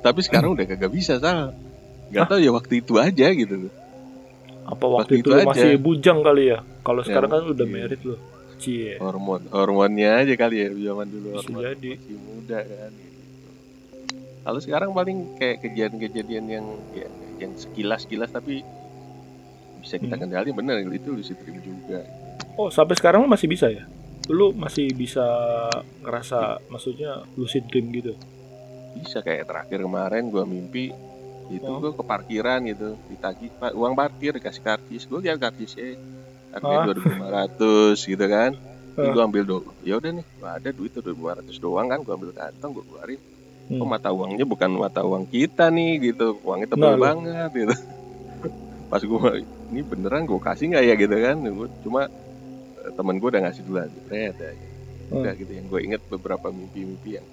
tapi 0.00 0.20
sekarang 0.20 0.56
udah 0.56 0.64
kagak 0.64 0.90
bisa 0.90 1.16
sal. 1.16 1.52
Nggak 2.10 2.26
tahu 2.26 2.40
ya 2.40 2.50
waktu 2.50 2.80
itu 2.80 2.96
aja 2.96 3.26
gitu 3.30 3.68
Apa 4.62 4.84
Waktu 4.84 4.94
waktu, 4.94 5.12
itu, 5.18 5.28
itu 5.30 5.46
masih 5.46 5.70
bujang 5.76 6.18
kali 6.20 6.50
ya? 6.50 6.58
Kalau 6.80 7.00
Ya, 7.00 7.06
sekarang 7.06 7.30
kan 7.30 7.42
udah 7.46 7.66
iya. 7.66 7.74
merit 7.74 8.02
loh. 8.02 8.20
Cie. 8.60 9.00
hormon 9.00 9.40
hormonnya 9.48 10.20
aja 10.20 10.36
kali 10.36 10.56
ya 10.58 10.68
zaman 10.68 11.08
dulu 11.08 11.32
Bisa 11.32 11.40
hormon 11.42 11.62
jadi. 11.64 11.90
masih 11.96 12.16
muda 12.20 12.58
kan. 12.60 12.92
Kalau 14.40 14.60
sekarang 14.60 14.90
paling 14.90 15.18
kayak 15.34 15.56
kejadian-kejadian 15.60 16.44
yang 16.46 16.66
ya, 16.92 17.08
yang 17.38 17.52
sekilas-kilas 17.54 18.28
tapi 18.28 18.60
bisa 19.78 19.96
kita 19.96 20.12
Hmm. 20.12 20.22
kendali 20.22 20.50
bener 20.50 20.76
itu 20.86 21.08
lucid 21.08 21.36
dream 21.38 21.56
juga. 21.58 22.04
Oh, 22.54 22.68
sampai 22.68 22.92
sekarang 22.94 23.24
masih 23.24 23.48
bisa 23.48 23.68
ya? 23.68 23.88
Lu 24.28 24.52
masih 24.52 24.92
bisa 24.92 25.24
ngerasa 26.00 26.60
maksudnya 26.66 27.24
lucid 27.34 27.64
dream 27.66 27.88
gitu. 27.90 28.12
Bisa 28.92 29.20
kayak 29.20 29.44
terakhir 29.46 29.80
kemarin 29.80 30.28
gua 30.28 30.44
mimpi 30.44 30.92
itu 31.52 31.66
Oh. 31.66 31.78
gua 31.78 31.92
ke 31.92 32.02
parkiran 32.02 32.60
gitu. 32.64 32.94
Ditagih 33.06 33.50
Pak, 33.52 33.72
uang 33.72 33.92
parkir 33.92 34.30
dikasih 34.32 34.60
karcis. 34.60 35.02
Gue 35.04 35.20
lihat 35.20 35.38
karcisnya 35.38 35.98
Ah. 36.48 36.56
harganya 36.56 36.78
dua 36.84 36.94
ribu 36.94 37.08
lima 37.10 37.28
ratus 37.28 37.98
gitu 38.00 38.24
kan. 38.24 38.54
Ini 38.92 39.08
gua 39.08 39.24
ambil 39.24 39.42
do 39.42 39.56
ya 39.80 39.96
udah 39.96 40.10
nih 40.12 40.24
gua 40.34 40.50
ada 40.52 40.68
duit 40.68 40.90
tuh 40.90 41.02
dua 41.04 41.32
ratus 41.34 41.56
doang 41.56 41.86
kan 41.86 42.00
gua 42.00 42.14
ambil 42.14 42.30
kantong 42.32 42.70
gua 42.72 42.84
keluarin. 42.84 43.20
Hmm. 43.66 43.78
kok 43.78 43.86
mata 43.88 44.10
uangnya 44.10 44.42
bukan 44.44 44.70
mata 44.72 45.00
uang 45.00 45.24
kita 45.24 45.68
nih 45.68 46.10
gitu. 46.10 46.38
Uangnya 46.40 46.68
tebal 46.68 46.90
Nah, 46.90 47.00
banget 47.00 47.50
gitu. 47.56 47.74
Pas 48.90 48.98
gua 49.00 49.38
ini 49.38 49.80
beneran 49.80 50.24
gua 50.24 50.40
kasih 50.40 50.68
nggak 50.68 50.84
ya? 50.84 50.94
gitu 50.96 51.16
kan. 51.16 51.36
Cuma 51.80 52.00
eh, 52.80 52.90
temen 52.90 53.16
gua 53.16 53.28
udah 53.30 53.42
ngasih 53.44 53.62
duluan 53.62 53.86
Red, 54.04 54.34
ya. 54.34 54.50
udah 55.10 55.32
gitu 55.34 55.50
yang 55.50 55.66
gue 55.66 55.80
inget 55.84 56.02
beberapa 56.06 56.48
mimpi-mimpi 56.48 57.18
yang 57.18 57.26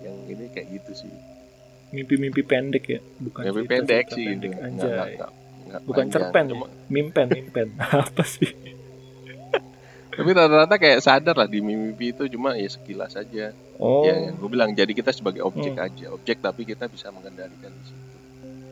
yang 0.00 0.16
ini 0.26 0.44
kayak 0.46 0.68
gitu 0.74 0.92
sih 0.94 1.12
Mimpi-mimpi 1.90 2.42
pendek 2.42 2.84
ya, 2.86 3.00
bukan 3.18 3.42
mimpi 3.44 3.54
cerita- 3.60 3.70
pendek 3.70 4.04
cerita 4.04 4.14
sih 4.14 4.24
pendek. 4.26 4.50
gitu. 4.50 4.60
Anjay. 4.60 4.88
nggak- 4.88 5.10
nggak- 5.10 5.32
nggak 5.64 5.80
Bukan 5.82 5.96
panjang. 6.00 6.14
cerpen 6.14 6.42
ya? 6.42 6.50
Cuma- 6.50 6.70
Mimpen, 6.86 7.26
mimpen. 7.28 7.68
Apa 8.06 8.24
sih? 8.24 8.50
tapi 10.10 10.30
rata-rata 10.30 10.78
kayak 10.78 11.00
sadar 11.00 11.34
lah 11.34 11.44
di 11.44 11.58
mimpi 11.58 12.08
itu 12.08 12.30
cuma 12.30 12.54
ya 12.54 12.70
sekilas 12.70 13.14
aja 13.14 13.50
Oh. 13.76 14.06
ya 14.06 14.30
gue 14.30 14.46
bilang 14.46 14.70
jadi 14.70 14.86
kita 14.88 15.10
sebagai 15.10 15.42
objek 15.42 15.74
Hmm. 15.74 15.82
aja 15.82 16.06
objek 16.08 16.38
tapi 16.38 16.62
kita 16.62 16.86
bisa 16.86 17.10
mengendalikan 17.10 17.66
di 17.68 17.82
situ 17.82 18.06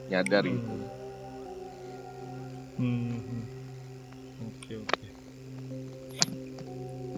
nyadar 0.07 0.39
Hmm. 0.41 0.55
gitu 0.55 0.75
Hmm. 2.73 3.43
Oke, 4.45 4.73
oke. 4.77 5.09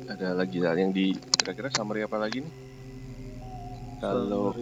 ada 0.06 0.32
lagi 0.34 0.56
yang 0.56 0.88
di 0.88 1.12
kira-kira 1.34 1.68
summary 1.68 2.00
apa 2.00 2.16
lagi 2.16 2.40
nih 2.40 2.54
kalau. 3.98 4.56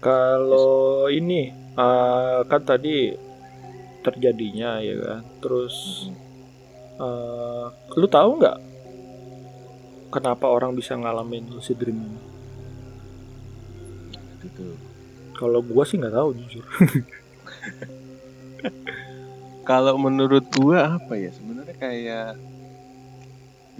Kalau 0.00 1.06
ini 1.12 1.52
eh, 1.54 2.38
kan 2.48 2.62
tadi 2.64 3.14
terjadinya 4.00 4.80
ya 4.80 4.94
kan? 4.96 5.22
Terus 5.44 6.08
eh, 6.98 7.66
lu 8.00 8.06
tahu 8.08 8.30
nggak 8.40 8.58
kenapa 10.10 10.50
orang 10.50 10.74
bisa 10.74 10.96
ngalamin 10.96 11.46
lucid 11.52 11.78
dream 11.78 12.00
ini? 12.00 12.20
gitu 14.40 14.72
kalau 15.36 15.60
gua 15.60 15.84
sih 15.84 16.00
nggak 16.00 16.16
tahu 16.16 16.28
jujur. 16.36 16.64
Kalau 19.68 19.94
menurut 20.02 20.50
gua 20.50 20.98
apa 20.98 21.14
ya? 21.14 21.30
Sebenarnya 21.30 21.76
kayak 21.78 22.34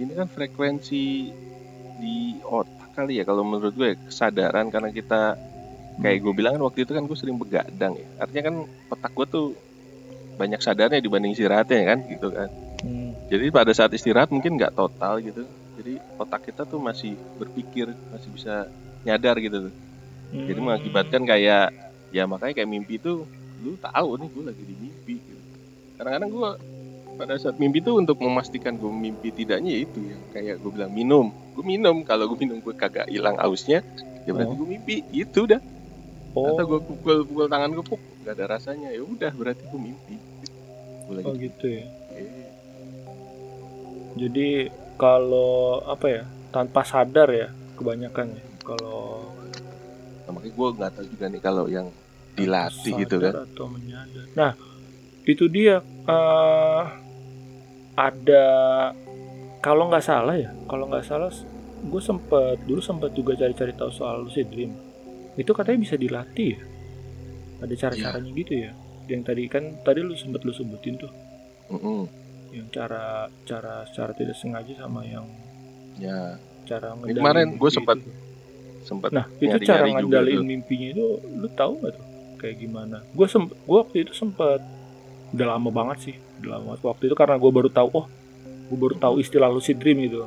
ini 0.01 0.11
kan 0.17 0.25
frekuensi 0.25 1.29
di 2.01 2.41
otak 2.41 2.97
kali 2.97 3.21
ya 3.21 3.23
kalau 3.23 3.45
menurut 3.45 3.77
gue 3.77 3.93
kesadaran 4.09 4.73
karena 4.73 4.89
kita 4.89 5.37
kayak 6.01 6.17
gue 6.19 6.33
bilang 6.33 6.53
kan 6.55 6.63
waktu 6.65 6.79
itu 6.83 6.91
kan 6.91 7.03
gue 7.05 7.17
sering 7.17 7.37
begadang 7.37 7.93
ya 7.95 8.07
artinya 8.17 8.43
kan 8.49 8.55
otak 8.89 9.11
gue 9.13 9.25
tuh 9.27 9.47
banyak 10.35 10.59
sadarnya 10.59 10.97
dibanding 10.97 11.31
istirahatnya 11.31 11.81
kan 11.85 11.99
gitu 12.05 12.29
kan 12.29 12.49
Hmm. 12.81 13.13
jadi 13.29 13.53
pada 13.53 13.69
saat 13.71 13.93
istirahat 13.93 14.33
mungkin 14.33 14.57
nggak 14.57 14.73
total 14.73 15.21
gitu 15.21 15.45
jadi 15.77 16.01
otak 16.17 16.49
kita 16.49 16.65
tuh 16.65 16.81
masih 16.81 17.13
berpikir 17.37 17.93
masih 18.09 18.33
bisa 18.33 18.65
nyadar 19.01 19.37
gitu 19.37 19.69
tuh. 19.69 19.73
jadi 20.33 20.57
Hmm. 20.57 20.65
mengakibatkan 20.65 21.21
kayak 21.21 21.69
ya 22.09 22.25
makanya 22.25 22.57
kayak 22.57 22.65
mimpi 22.67 22.97
itu 22.97 23.21
lu 23.61 23.77
tahu 23.77 24.17
nih 24.17 24.29
gue 24.33 24.43
lagi 24.49 24.63
di 24.65 24.75
mimpi 24.75 25.13
gitu. 25.13 25.41
kadang-kadang 25.93 26.29
gue 26.33 26.49
pada 27.13 27.33
saat 27.37 27.61
mimpi 27.61 27.85
itu 27.85 27.91
untuk 27.93 28.17
memastikan 28.17 28.73
gue 28.73 28.89
mimpi 28.89 29.29
tidaknya 29.29 29.77
ya 29.77 29.79
itu 29.85 29.99
yang 30.01 30.21
kayak 30.33 30.57
gue 30.57 30.71
bilang 30.73 30.89
minum 30.89 31.29
gue 31.29 31.61
minum 31.61 32.01
kalau 32.01 32.25
gue 32.25 32.39
minum 32.41 32.57
gue 32.57 32.73
kagak 32.73 33.05
hilang 33.05 33.37
ausnya 33.37 33.85
ya 34.25 34.31
berarti 34.33 34.53
Oh. 34.53 34.65
gue 34.65 34.69
mimpi 34.73 35.05
itu 35.13 35.45
udah 35.45 35.61
oh, 36.35 36.55
atau 36.55 36.65
gue 36.65 36.81
pukul 36.83 37.17
pukul 37.27 37.47
tangan 37.51 37.71
gue 37.73 37.85
puk. 37.85 38.01
Gak 38.23 38.37
ada 38.37 38.45
rasanya. 38.57 38.89
Ya 38.93 39.01
udah 39.03 39.31
berarti 39.33 39.63
gue 39.65 39.79
mimpi. 39.81 40.15
Gue 41.07 41.13
lagi 41.19 41.27
oh 41.27 41.35
gitu 41.35 41.65
ya? 41.67 41.85
Eh, 42.15 42.49
jadi 44.19 44.71
kalau 44.99 45.81
apa 45.87 46.05
ya 46.07 46.23
tanpa 46.51 46.83
sadar 46.83 47.31
ya 47.31 47.47
kebanyakan 47.79 48.37
ya 48.37 48.43
kalau 48.61 49.33
nah, 50.27 50.31
makanya 50.35 50.53
gue 50.53 50.67
nggak 50.77 50.91
tahu 50.93 51.05
juga 51.09 51.25
nih 51.31 51.41
kalau 51.41 51.65
yang 51.65 51.87
dilatih 52.35 52.93
gitu 53.03 53.17
kan. 53.19 53.33
atau 53.43 53.65
menyadar. 53.67 54.25
Nah, 54.37 54.51
itu 55.27 55.45
dia 55.51 55.83
eh 56.07 56.83
ada 57.97 58.45
kalau 59.59 59.91
nggak 59.91 60.05
salah 60.05 60.35
ya, 60.37 60.49
kalau 60.65 60.87
nggak 60.87 61.05
salah 61.05 61.31
gue 61.81 62.01
sempet 62.01 62.61
dulu 62.69 62.81
sempet 62.81 63.11
juga 63.17 63.33
cari-cari 63.35 63.73
tahu 63.73 63.91
soal 63.91 64.25
lucid 64.25 64.47
dream. 64.53 64.71
Itu 65.39 65.51
katanya 65.55 65.79
bisa 65.83 65.95
dilatih 65.95 66.49
ya. 66.55 66.61
Ada 67.61 67.73
cara-caranya 67.77 68.31
gitu 68.33 68.53
ya. 68.67 68.71
Yang 69.07 69.21
tadi 69.27 69.43
kan 69.51 69.63
tadi 69.83 69.99
lu 70.01 70.15
sempet 70.15 70.41
lu 70.47 70.53
sebutin 70.55 70.95
tuh, 70.95 71.11
Mm-mm. 71.73 72.07
yang 72.55 72.67
cara 72.71 73.27
cara 73.43 73.83
secara 73.89 74.11
tidak 74.15 74.35
sengaja 74.39 74.73
sama 74.77 75.03
yang 75.03 75.27
ya 75.99 76.39
cara 76.63 76.95
Ini 76.95 77.19
ngendaliin 77.19 77.19
kemarin 77.19 77.47
mimpi 77.59 77.69
sempat 77.69 77.97
itu. 77.99 78.11
sempat 78.81 79.09
Nah, 79.13 79.25
itu 79.37 79.57
nyari-nyari 79.61 80.09
cara 80.09 80.41
tuh. 80.41 80.45
mimpinya 80.47 80.87
itu 80.89 81.05
lu 81.37 81.47
tahu 81.53 81.71
nggak 81.81 81.93
tuh 81.97 82.05
kayak 82.41 82.55
gimana? 82.57 82.97
Gue 83.13 83.27
sem 83.29 83.45
gua 83.69 83.85
waktu 83.85 84.09
itu 84.09 84.13
sempet 84.17 84.61
udah 85.31 85.47
lama 85.47 85.69
banget 85.69 85.97
sih, 86.11 86.15
udah 86.41 86.49
lama 86.57 86.65
banget. 86.73 86.81
waktu 86.89 87.03
itu 87.11 87.15
karena 87.15 87.35
gue 87.37 87.51
baru 87.53 87.69
tahu 87.69 87.87
oh, 87.93 88.05
gue 88.71 88.77
baru 88.77 88.95
tahu 88.97 89.21
istilah 89.21 89.47
lucid 89.53 89.77
dream 89.77 90.01
gitu. 90.01 90.25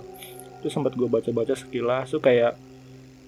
Itu 0.63 0.69
sempat 0.71 0.95
gue 0.95 1.09
baca-baca 1.11 1.53
sekilas 1.59 2.15
tuh 2.15 2.23
kayak 2.23 2.55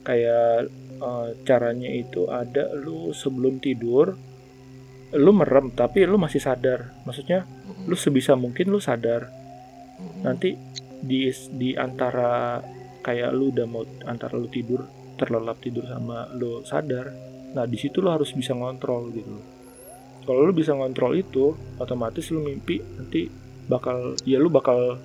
kayak 0.06 0.70
eh, 1.02 1.28
caranya 1.42 1.90
itu 1.90 2.30
ada 2.30 2.70
lu 2.78 3.10
sebelum 3.10 3.58
tidur 3.58 4.14
lu 5.14 5.30
merem 5.34 5.70
tapi 5.74 6.06
lu 6.06 6.18
masih 6.18 6.42
sadar. 6.42 6.94
Maksudnya 7.02 7.46
lu 7.86 7.98
sebisa 7.98 8.38
mungkin 8.38 8.70
lu 8.70 8.78
sadar. 8.78 9.26
Nanti 10.22 10.54
di 11.02 11.30
di 11.54 11.74
antara 11.74 12.58
kayak 13.06 13.30
lu 13.34 13.54
udah 13.54 13.66
mau 13.70 13.86
antara 14.06 14.34
lu 14.34 14.50
tidur 14.50 14.82
terlelap 15.14 15.62
tidur 15.62 15.86
sama 15.88 16.28
lu 16.34 16.60
sadar 16.66 17.08
nah 17.56 17.64
di 17.64 17.80
situ 17.80 18.04
lu 18.04 18.12
harus 18.12 18.36
bisa 18.36 18.52
ngontrol 18.52 19.08
gitu. 19.16 19.36
Kalau 20.26 20.42
lu 20.44 20.52
bisa 20.52 20.76
ngontrol 20.76 21.16
itu 21.16 21.56
otomatis 21.80 22.28
lu 22.34 22.44
mimpi 22.44 22.82
nanti 22.82 23.30
bakal 23.64 24.18
ya 24.28 24.36
lu 24.36 24.52
bakal 24.52 24.98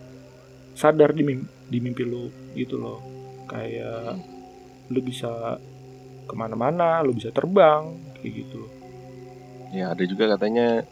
sadar 0.76 1.16
di 1.16 1.24
mimpi, 1.24 1.48
di 1.72 1.78
mimpi 1.80 2.04
lu 2.04 2.28
gitu 2.58 2.76
loh. 2.76 3.00
Kayak 3.48 4.20
lu 4.92 5.02
bisa 5.02 5.58
ke 6.28 6.34
mana-mana 6.36 7.00
lu 7.02 7.16
bisa 7.16 7.32
terbang 7.32 7.88
kayak 8.20 8.44
gitu 8.44 8.62
ya 9.72 9.96
ada 9.96 10.04
juga 10.04 10.36
katanya 10.36 10.84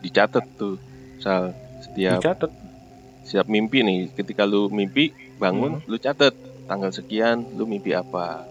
dicatat 0.00 0.44
tuh 0.56 0.78
sal 1.18 1.52
setiap 1.82 2.22
dicatat 2.22 2.50
setiap 3.26 3.46
mimpi 3.50 3.82
nih 3.82 4.08
ketika 4.14 4.46
lu 4.46 4.70
mimpi 4.70 5.10
bangun 5.36 5.82
lu 5.84 5.96
catet 5.98 6.32
tanggal 6.70 6.94
sekian 6.94 7.44
lu 7.58 7.66
mimpi 7.66 7.92
apa 7.92 8.46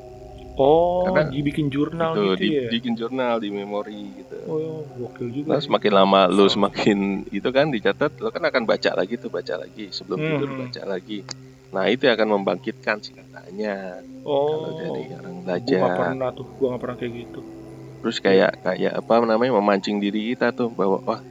Oh, 0.59 1.07
Karena 1.07 1.23
dibikin 1.31 1.71
jurnal 1.71 2.11
itu 2.11 2.23
gitu 2.35 2.43
di, 2.43 2.47
ya. 2.51 2.67
bikin 2.67 2.93
jurnal 2.99 3.39
di 3.39 3.47
memori 3.47 4.11
gitu 4.19 4.35
Oh, 4.43 4.83
gokil 4.99 5.31
juga. 5.31 5.55
Nah, 5.55 5.63
semakin 5.63 5.91
lama 5.95 6.27
lu 6.27 6.51
semakin 6.51 7.23
itu 7.31 7.47
kan 7.47 7.71
dicatat, 7.71 8.19
lu 8.19 8.27
kan 8.27 8.43
akan 8.43 8.67
baca 8.67 8.91
lagi 8.91 9.15
tuh, 9.15 9.31
baca 9.31 9.55
lagi 9.55 9.87
sebelum 9.87 10.19
Hmm. 10.19 10.27
tidur 10.35 10.51
baca 10.59 10.81
lagi. 10.83 11.23
Nah 11.70 11.86
itu 11.86 12.09
akan 12.09 12.28
membangkitkan 12.41 12.97
sih 13.01 13.13
katanya 13.13 14.01
oh, 14.26 14.49
kalau 14.49 14.70
dari 14.78 15.03
orang 15.13 15.36
gua 15.38 15.45
belajar. 15.45 15.80
nggak 15.80 15.97
pernah 16.01 16.30
tuh, 16.34 16.47
gua 16.57 16.67
nggak 16.74 16.82
pernah 16.82 16.97
kayak 16.97 17.13
gitu. 17.13 17.41
Terus 17.99 18.17
kayak 18.24 18.51
kayak 18.63 18.93
apa 18.95 19.13
namanya 19.22 19.51
memancing 19.59 19.97
diri 20.01 20.34
kita 20.34 20.49
tuh 20.55 20.72
bahwa 20.74 20.97
wah 21.05 21.22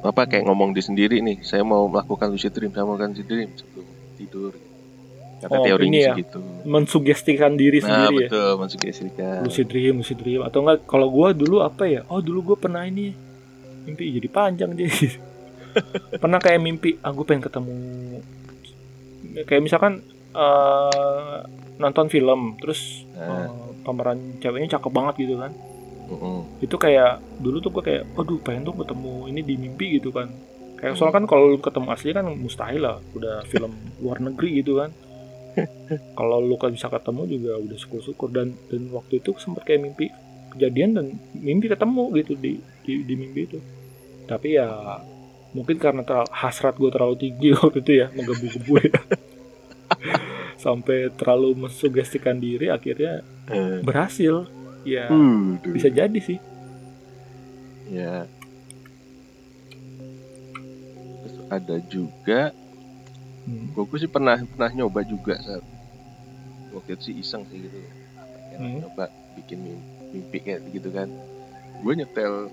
apa 0.00 0.22
kayak 0.28 0.48
ngomong 0.48 0.72
di 0.72 0.80
sendiri 0.80 1.20
nih, 1.20 1.44
saya 1.44 1.60
mau 1.60 1.84
melakukan 1.88 2.32
lucid 2.32 2.52
dream, 2.56 2.72
saya 2.72 2.84
mau 2.88 2.96
melakukan 2.96 3.12
lucid 3.16 3.28
dream 3.28 3.50
sebelum 3.56 3.86
tidur. 4.16 4.52
Kata 5.40 5.56
Oh, 5.56 5.64
teorinya 5.64 6.00
ya, 6.12 6.12
gitu. 6.20 6.40
Mensugestikan 6.68 7.56
diri 7.56 7.80
Nah 7.80 7.88
sendiri 7.88 8.16
ya. 8.16 8.28
betul 8.28 8.50
mensugestikan. 8.60 9.40
Lucid 9.40 9.66
dream, 9.72 9.94
lucid 10.04 10.18
dream. 10.20 10.40
Atau 10.44 10.60
enggak, 10.64 10.84
kalau 10.84 11.08
gua 11.08 11.32
dulu 11.32 11.64
apa 11.64 11.88
ya? 11.88 12.04
Oh, 12.12 12.20
dulu 12.20 12.52
gua 12.52 12.56
pernah 12.60 12.84
ini 12.84 13.16
mimpi 13.88 14.12
jadi 14.20 14.28
panjang 14.28 14.76
jadi. 14.76 15.16
pernah 16.22 16.36
kayak 16.40 16.60
mimpi, 16.60 17.00
ah 17.00 17.08
gua 17.12 17.24
pengen 17.24 17.44
ketemu 17.48 17.72
kayak 19.46 19.62
misalkan 19.62 20.02
eh, 20.34 21.38
nonton 21.80 22.06
film, 22.12 22.60
terus 22.60 23.04
eh, 23.16 23.48
pemeran 23.82 24.38
ceweknya 24.38 24.78
cakep 24.78 24.92
banget 24.92 25.14
gitu 25.26 25.36
kan. 25.40 25.52
Mm-mm. 26.10 26.42
itu 26.58 26.74
kayak 26.74 27.22
dulu 27.38 27.62
tuh 27.62 27.70
gue 27.70 27.82
kayak 27.86 28.02
aduh 28.18 28.42
pengen 28.42 28.66
tuh 28.66 28.74
ketemu 28.74 29.30
ini 29.30 29.40
di 29.46 29.54
mimpi 29.54 29.86
gitu 30.02 30.10
kan. 30.10 30.26
Kayak 30.74 30.98
soalnya 30.98 31.22
kan 31.22 31.24
kalau 31.30 31.54
ketemu 31.62 31.86
asli 31.94 32.10
kan 32.10 32.26
mustahil 32.34 32.82
lah 32.82 32.98
udah 33.14 33.46
film 33.46 33.70
luar 34.02 34.18
negeri 34.18 34.58
gitu 34.58 34.82
kan. 34.82 34.90
Kalau 36.18 36.42
lu 36.42 36.58
kan 36.58 36.74
bisa 36.74 36.90
ketemu 36.90 37.30
juga 37.30 37.62
udah 37.62 37.78
syukur-syukur. 37.78 38.26
Dan 38.34 38.58
dan 38.66 38.90
waktu 38.90 39.22
itu 39.22 39.38
sempat 39.38 39.62
kayak 39.62 39.86
mimpi 39.86 40.10
kejadian 40.50 40.98
dan 40.98 41.06
mimpi 41.38 41.70
ketemu 41.70 42.10
gitu 42.18 42.34
di 42.34 42.58
di, 42.82 43.06
di 43.06 43.14
mimpi 43.14 43.40
itu. 43.46 43.58
Tapi 44.26 44.58
ya 44.58 44.66
mungkin 45.50 45.76
karena 45.76 46.00
terlalu, 46.00 46.30
hasrat 46.30 46.74
gue 46.74 46.88
terlalu 46.88 47.16
tinggi 47.18 47.48
waktu 47.56 47.78
itu 47.80 47.92
ya 47.96 48.06
menggebu-gebu 48.10 48.72
ya 48.80 48.92
sampai 50.64 51.08
terlalu 51.12 51.56
mensugestikan 51.58 52.36
diri 52.36 52.68
akhirnya 52.68 53.24
Eh, 53.46 53.80
berhasil 53.80 54.46
ya 54.82 55.10
Waduh. 55.10 55.72
bisa 55.72 55.88
jadi 55.88 56.18
sih 56.18 56.38
Ya. 57.86 58.22
Terus 61.20 61.36
ada 61.48 61.76
juga, 61.84 62.54
Hmm. 63.42 63.66
gue 63.74 63.98
sih 63.98 64.06
pernah 64.06 64.38
pernah 64.38 64.70
nyoba 64.70 65.02
juga 65.02 65.34
saat 65.36 65.64
waktu 66.70 66.94
itu 66.94 67.02
sih 67.02 67.14
iseng 67.18 67.42
sih 67.50 67.58
gitu. 67.58 67.74
Pengen 68.46 68.58
Hmm. 68.62 68.78
nyoba 68.86 69.04
bikin 69.34 69.58
mimpi, 69.58 69.82
mimpi 70.12 70.38
kayak 70.38 70.60
gitu 70.70 70.86
kan. 70.88 71.10
Gue 71.82 71.98
nyetel 71.98 72.46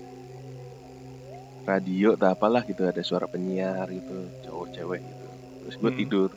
radio 1.68 2.16
atau 2.16 2.32
apalah 2.32 2.64
gitu 2.64 2.82
ada 2.82 3.04
suara 3.04 3.28
penyiar 3.28 3.84
gitu, 3.88 4.16
cowok 4.42 4.66
cewek 4.72 5.00
gitu. 5.04 5.26
Terus 5.62 5.76
gue 5.76 5.90
Hmm. 5.92 6.00
tidur. 6.00 6.30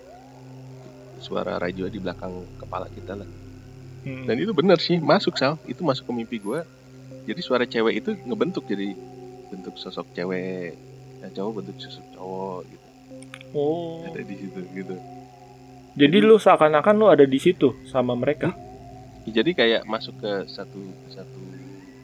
Suara 1.17 1.55
radio 1.55 1.85
di 1.85 1.97
belakang 1.97 2.33
kepala 2.57 2.89
kita 2.89 3.15
lah. 3.15 3.29
Hmm. 4.01 4.25
Dan 4.25 4.35
itu 4.35 4.51
bener 4.51 4.81
sih, 4.81 4.97
masuk 4.97 5.37
Sal. 5.37 5.55
Itu 5.63 5.85
masuk 5.85 6.09
ke 6.09 6.11
mimpi 6.11 6.37
gue. 6.37 6.65
Jadi 7.23 7.39
suara 7.39 7.63
cewek 7.63 7.93
itu 7.95 8.09
ngebentuk 8.25 8.65
jadi 8.65 8.97
bentuk 9.47 9.77
sosok 9.77 10.09
cewek. 10.11 10.73
Yang 11.21 11.31
cowok 11.37 11.51
bentuk 11.61 11.77
sosok 11.79 12.05
cowok 12.11 12.59
gitu. 12.67 12.87
Oh, 13.53 14.01
Ada 14.03 14.23
di 14.23 14.35
situ 14.35 14.59
gitu. 14.73 14.95
jadi 15.91 16.17
lu 16.23 16.39
seakan-akan 16.39 16.95
lu 16.95 17.07
ada 17.07 17.27
di 17.27 17.35
situ 17.35 17.75
sama 17.85 18.15
mereka. 18.15 18.55
Ya, 19.21 19.43
jadi 19.43 19.51
kayak 19.53 19.81
masuk 19.85 20.17
ke 20.17 20.31
satu 20.47 20.79
satu 21.11 21.39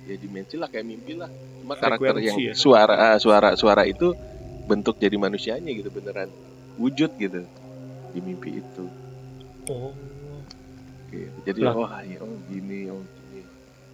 ya 0.05 0.15
dimensi 0.15 0.53
lah 0.53 0.67
kayak 0.67 0.86
mimpi 0.86 1.15
lah. 1.15 1.32
Cuma 1.68 1.76
karakter 1.76 2.15
yang 2.18 2.38
ya? 2.38 2.53
suara 2.53 2.95
ah, 2.95 3.18
suara 3.18 3.49
suara 3.53 3.84
itu 3.84 4.15
bentuk 4.63 4.95
jadi 4.95 5.15
manusianya 5.15 5.68
gitu 5.70 5.88
beneran 5.89 6.32
wujud 6.76 7.11
gitu 7.13 7.43
di 8.09 8.20
mimpi 8.20 8.57
itu. 8.57 8.88
Oh, 9.68 9.91
Gitu. 11.07 11.32
Jadi 11.45 11.59
Lah. 11.61 11.72
wah 11.74 11.99
ya 12.01 12.20
oh 12.20 12.36
gini 12.45 12.88
oh 12.88 12.99
gini. 12.99 13.43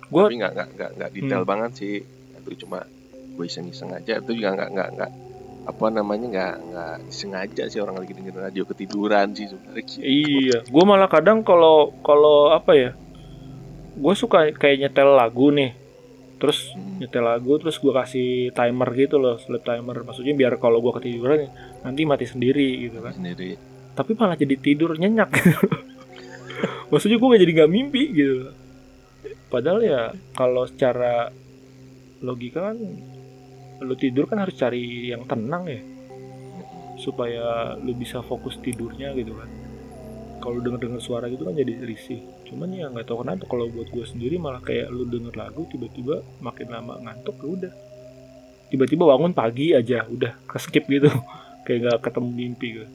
Gua- 0.08 0.26
Tapi 0.26 0.36
nggak 0.36 0.52
nggak 0.52 0.70
nggak 0.72 0.90
nggak 0.94 1.10
detail 1.12 1.42
Hmm. 1.42 1.50
banget 1.50 1.72
sih. 1.76 1.96
Itu 2.36 2.50
cuma 2.60 2.86
gue 3.32 3.46
iseng-iseng 3.46 3.90
aja. 3.92 4.18
Itu 4.18 4.34
juga 4.34 4.54
nggak 4.54 4.70
nggak 4.72 4.90
nggak 4.94 5.12
apa 5.64 5.86
namanya 5.90 6.28
nggak 6.28 6.56
nggak 6.68 6.96
sengaja 7.08 7.64
sih 7.68 7.80
orang 7.80 7.96
lagi 7.96 8.12
dengerin 8.12 8.44
radio 8.44 8.64
ketiduran 8.64 9.32
sih 9.32 9.48
sebenarnya. 9.48 9.82
gitu. 9.82 10.02
iya. 10.02 10.60
Gue 10.64 10.84
malah 10.84 11.08
kadang 11.08 11.42
kalau 11.42 11.94
kalau 12.02 12.50
apa 12.50 12.72
ya, 12.74 12.92
gue 13.96 14.14
suka 14.14 14.50
kayak 14.52 14.78
nyetel 14.84 15.14
lagu 15.14 15.50
nih. 15.50 15.72
Terus 16.44 16.76
nyetel 16.76 17.24
lagu, 17.24 17.56
terus 17.56 17.80
gue 17.80 17.94
kasih 17.96 18.52
timer 18.52 18.90
gitu 19.00 19.16
loh, 19.16 19.40
sleep 19.40 19.64
timer. 19.64 20.04
Maksudnya 20.04 20.36
biar 20.36 20.60
kalau 20.60 20.84
gue 20.84 20.92
ketiduran 21.00 21.48
nanti 21.88 22.04
mati 22.04 22.28
sendiri 22.28 22.84
gitu 22.84 23.00
kan. 23.00 23.16
sendiri. 23.16 23.56
Tapi 23.96 24.12
malah 24.20 24.36
jadi 24.36 24.60
tidur 24.60 25.00
nyenyak. 25.00 25.32
Maksudnya 26.92 27.16
gue 27.16 27.32
gak 27.32 27.42
jadi 27.48 27.54
nggak 27.64 27.72
mimpi 27.72 28.04
gitu. 28.12 28.52
Padahal 29.48 29.80
ya 29.88 30.02
kalau 30.36 30.68
secara 30.68 31.32
logika 32.20 32.72
kan 32.72 32.78
lu 33.84 33.96
tidur 33.96 34.28
kan 34.28 34.44
harus 34.44 34.56
cari 34.56 35.12
yang 35.12 35.24
tenang 35.28 35.64
ya 35.68 35.82
supaya 36.96 37.76
lu 37.84 37.92
bisa 37.98 38.24
fokus 38.24 38.56
tidurnya 38.64 39.12
gitu 39.12 39.36
kan 39.36 39.50
kalau 40.40 40.64
denger 40.64 40.88
dengar 40.88 41.04
suara 41.04 41.28
gitu 41.28 41.44
kan 41.44 41.52
jadi 41.52 41.84
risih 41.84 42.24
cuman 42.54 42.70
ya 42.70 42.86
nggak 42.88 43.04
tahu 43.04 43.18
kenapa 43.20 43.44
kalau 43.44 43.66
buat 43.68 43.90
gue 43.90 44.06
sendiri 44.06 44.38
malah 44.38 44.62
kayak 44.62 44.88
lu 44.88 45.04
denger 45.04 45.34
lagu 45.34 45.66
tiba-tiba 45.68 46.22
makin 46.38 46.70
lama 46.70 47.02
ngantuk 47.02 47.34
ya 47.36 47.48
udah 47.50 47.74
tiba-tiba 48.70 49.04
bangun 49.04 49.34
pagi 49.34 49.74
aja 49.74 50.06
udah 50.06 50.38
ke 50.46 50.58
skip 50.58 50.86
gitu 50.86 51.10
kayak 51.66 51.80
nggak 51.84 52.00
ketemu 52.04 52.30
mimpi 52.30 52.68
gue 52.76 52.88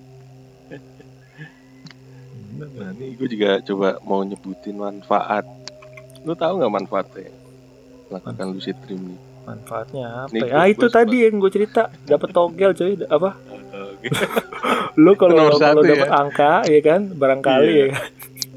Nah 2.59 2.91
ini 2.93 3.15
gue 3.15 3.29
juga 3.29 3.63
coba 3.63 4.03
mau 4.03 4.19
nyebutin 4.21 4.75
manfaat. 4.75 5.47
Lu 6.21 6.35
tahu 6.35 6.59
nggak 6.59 6.75
manfaatnya? 6.75 7.31
Lakukan 8.09 8.47
lucid 8.51 8.75
dream 8.83 9.03
nih. 9.07 9.21
manfaatnya 9.45 10.05
apa 10.21 10.33
Nih, 10.35 10.45
ya? 10.45 10.53
ah 10.53 10.67
itu 10.67 10.87
tadi 10.89 11.25
yang 11.25 11.39
gue 11.39 11.49
cerita 11.49 11.89
dapat 12.05 12.29
togel 12.31 12.69
coy 12.71 13.01
apa 13.01 13.33
lu 15.01 15.17
kalau 15.17 15.41
kalau 15.49 15.57
satu 15.57 15.81
dapat 15.81 16.05
ya. 16.05 16.13
angka 16.13 16.53
ya 16.67 16.81
kan 16.83 17.01
barangkali 17.11 17.65
Iya. 17.67 17.81
ya 17.81 17.87
kan? 17.89 18.05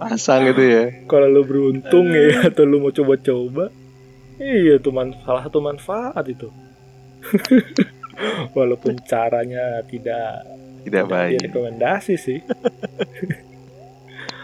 Pasang 0.02 0.41
gitu 0.45 0.60
ya. 0.60 0.84
kalau 1.06 1.30
lu 1.30 1.41
beruntung 1.41 2.10
ya 2.10 2.41
atau 2.49 2.64
lu 2.64 2.80
mau 2.80 2.89
coba-coba 2.89 3.70
iya 4.36 4.76
tuh 4.76 4.89
man- 4.89 5.14
salah 5.22 5.41
satu 5.41 5.60
manfaat 5.60 6.26
itu 6.26 6.49
walaupun 8.58 8.97
caranya 9.02 9.86
tidak 9.86 10.41
Tidak 10.82 11.06
baik. 11.06 11.38
rekomendasi 11.45 12.14
sih 12.16 12.39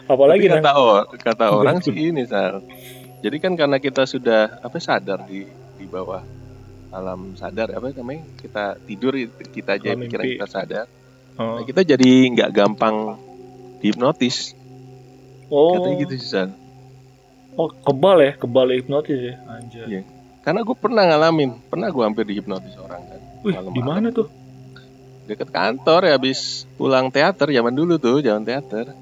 apalagi 0.08 0.46
Tapi 0.46 0.54
nang 0.54 0.64
kata, 0.64 0.72
or- 0.76 1.08
kata 1.16 1.46
orang 1.50 1.78
sih 1.80 1.94
ini 1.94 2.24
Sal. 2.24 2.64
Jadi 3.18 3.38
kan 3.38 3.54
karena 3.54 3.78
kita 3.78 4.06
sudah 4.06 4.62
apa 4.62 4.78
sadar 4.78 5.26
di 5.26 5.44
di 5.74 5.86
bawah 5.86 6.22
alam 6.90 7.34
sadar 7.34 7.70
apa 7.72 7.92
namanya 7.92 8.24
kita 8.38 8.78
tidur 8.80 9.18
kita 9.50 9.76
aja 9.76 9.92
Alam 9.92 10.06
pikiran 10.06 10.24
mimpi. 10.24 10.36
kita 10.38 10.48
sadar. 10.48 10.86
oh, 11.36 11.60
Nah, 11.60 11.64
kita 11.64 11.82
jadi 11.84 12.10
nggak 12.32 12.50
gampang 12.52 13.18
dihipnotis. 13.80 14.54
Oh, 15.50 15.74
Katanya 15.76 15.98
gitu 16.02 16.14
sih 16.16 16.30
Sal. 16.30 16.50
oh 17.54 17.70
kebal 17.74 18.18
ya 18.20 18.32
kebal 18.34 18.68
hipnotis 18.70 19.18
ya 19.18 19.36
anjay 19.48 19.86
Iya. 19.88 20.02
Karena 20.40 20.64
gue 20.64 20.74
pernah 20.74 21.04
ngalamin, 21.06 21.60
pernah 21.68 21.88
gue 21.88 22.00
hampir 22.02 22.24
dihipnotis 22.24 22.72
orang 22.78 23.04
kan. 23.04 23.20
wih 23.42 23.56
di 23.70 23.82
mana 23.82 24.10
tuh 24.10 24.28
Deket 25.24 25.50
kantor 25.50 26.02
ya 26.04 26.16
habis 26.16 26.40
pulang 26.74 27.12
teater 27.12 27.52
zaman 27.52 27.74
dulu 27.74 27.98
tuh, 27.98 28.20
zaman 28.20 28.42
teater. 28.42 28.96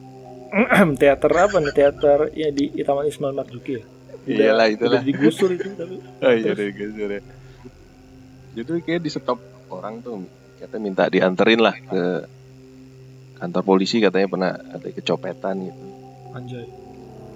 teater 0.97 1.31
apa 1.31 1.57
nih 1.59 1.69
teater 1.71 2.19
ya 2.33 2.49
di 2.49 2.73
Taman 2.75 3.05
Ismail 3.05 3.31
Marzuki 3.31 3.73
ya 3.73 3.83
Udah- 4.25 4.41
Iyalah 4.41 4.67
itulah. 4.67 4.97
udah 4.97 5.03
digusur 5.03 5.49
itu 5.51 5.69
tapi 5.71 6.01
Oh 6.25 6.33
iya 6.33 6.53
guys, 6.55 6.93
ya. 6.95 7.21
Jadi 8.55 8.71
kayak 8.81 9.01
di 9.01 9.09
stop 9.09 9.37
orang 9.67 10.01
tuh 10.01 10.25
katanya 10.57 10.81
minta 10.81 11.03
dianterin 11.05 11.59
lah 11.59 11.75
ke 11.75 12.03
kantor 13.35 13.61
polisi 13.61 13.99
katanya 13.99 14.25
pernah 14.25 14.51
ada 14.55 14.87
kecopetan 14.87 15.55
gitu. 15.61 15.83
Anjay 16.35 16.67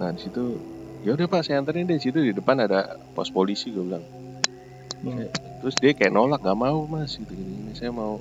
Nah 0.00 0.16
di 0.16 0.20
situ 0.20 0.56
ya 1.04 1.12
udah 1.12 1.28
pak 1.28 1.44
saya 1.44 1.60
anterin 1.60 1.84
deh 1.84 1.96
di 1.96 2.04
situ 2.08 2.20
di 2.24 2.32
depan 2.32 2.56
ada 2.64 2.96
pos 3.12 3.28
polisi 3.28 3.68
gue 3.68 3.84
bilang. 3.84 4.04
Hmm. 5.00 5.28
Terus 5.60 5.76
dia 5.76 5.92
kayak 5.92 6.12
nolak 6.12 6.40
gak 6.40 6.56
mau 6.56 6.84
mas 6.88 7.16
gitu 7.20 7.32
gini, 7.32 7.68
ini 7.68 7.72
saya 7.76 7.92
mau 7.92 8.20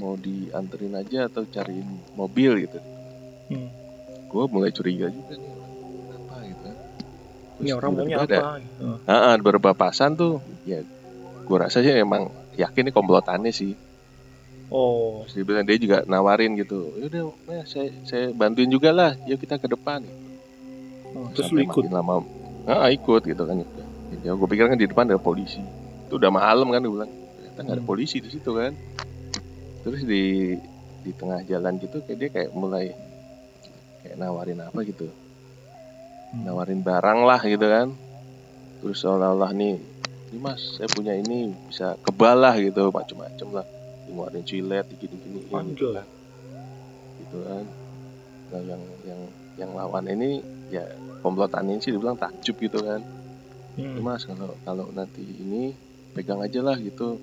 mau 0.00 0.16
dianterin 0.16 0.96
aja 0.96 1.28
atau 1.32 1.48
cariin 1.48 1.84
mobil 2.16 2.68
gitu. 2.68 2.80
Hmm. 3.52 3.68
Gue 4.28 4.44
mulai 4.52 4.72
curiga 4.72 5.08
juga 5.08 5.36
nih 5.36 5.52
apa 6.12 6.36
gitu 6.44 6.60
kan. 6.64 6.76
ini 6.76 7.68
Terus 7.68 7.76
orang 7.76 7.90
maunya 7.92 8.16
tiba-tiba 8.20 8.36
ada- 8.36 8.40
apa 8.44 8.52
gitu. 8.60 8.84
Ada 9.08 9.40
beberapa 9.40 9.70
pasan 9.76 10.10
tuh 10.16 10.40
ya 10.68 10.80
gue 11.42 11.56
rasa 11.56 11.80
sih 11.80 11.92
emang 11.92 12.28
yakin 12.56 12.88
ini 12.88 12.92
komplotannya 12.92 13.52
sih 13.52 13.72
Oh, 14.72 15.28
Terus 15.28 15.36
dia 15.36 15.44
bilang 15.44 15.64
dia 15.68 15.76
juga 15.76 16.00
nawarin 16.08 16.56
gitu. 16.56 16.96
Yaudah, 16.96 17.28
nah, 17.44 17.62
saya 17.68 17.92
saya 18.08 18.32
bantuin 18.32 18.72
juga 18.72 18.88
lah. 18.88 19.12
Yuk 19.28 19.36
kita 19.38 19.60
ke 19.60 19.68
depan. 19.68 20.00
oh, 21.12 21.28
terus 21.36 21.52
lu 21.52 21.60
ikut. 21.60 21.92
lama 21.92 22.24
ah, 22.64 22.88
ikut 22.88 23.20
gitu 23.20 23.42
kan 23.44 23.60
ya 24.22 24.32
gue 24.32 24.48
pikir 24.48 24.64
kan 24.64 24.80
di 24.80 24.88
depan 24.88 25.04
ada 25.04 25.20
polisi 25.20 25.60
itu 26.06 26.14
udah 26.16 26.32
malam 26.32 26.72
kan 26.72 26.80
gue 26.80 26.88
bilang 26.88 27.12
ternyata 27.36 27.58
nggak 27.58 27.74
ada 27.76 27.82
Hmm. 27.84 27.90
polisi 27.90 28.16
di 28.16 28.32
situ 28.32 28.48
kan 28.48 28.72
terus 29.82 30.00
di 30.06 30.56
di 31.02 31.10
tengah 31.12 31.44
jalan 31.44 31.76
gitu 31.76 32.00
kayak 32.00 32.16
dia 32.16 32.28
kayak 32.30 32.50
mulai 32.54 32.96
kayak 34.00 34.16
nawarin 34.16 34.62
apa 34.62 34.78
gitu 34.86 35.04
Hmm. 36.32 36.48
nawarin 36.48 36.80
barang 36.80 37.20
lah 37.26 37.40
gitu 37.44 37.66
kan 37.66 37.92
terus 38.80 39.04
seolah-olah 39.04 39.52
nih 39.52 39.76
ini 40.32 40.38
mas 40.40 40.80
saya 40.80 40.88
punya 40.88 41.12
ini 41.12 41.52
bisa 41.68 41.92
kebal 42.00 42.40
lah 42.40 42.56
gitu 42.56 42.88
macem-macem 42.88 43.52
lah 43.52 43.66
ngeluarin 44.04 44.42
cilet 44.42 44.86
gini-gini 44.92 45.38
gitu 45.42 45.54
Anjay. 45.54 45.92
kan. 45.94 46.06
Gitu 47.18 47.38
kan. 47.42 47.64
Nah 48.52 48.60
yang 48.62 48.82
yang 49.02 49.20
yang 49.54 49.70
lawan 49.72 50.04
ini 50.06 50.40
ya 50.68 50.84
komplotan 51.20 51.68
ini 51.68 51.78
sih 51.78 51.92
dibilang 51.92 52.16
takjub 52.16 52.56
gitu 52.58 52.80
kan. 52.80 53.00
Hmm. 53.72 54.04
mas 54.04 54.28
kalau 54.28 54.52
kalau 54.62 54.84
nanti 54.92 55.24
ini 55.24 55.72
pegang 56.12 56.40
aja 56.40 56.60
lah 56.60 56.76
gitu. 56.76 57.16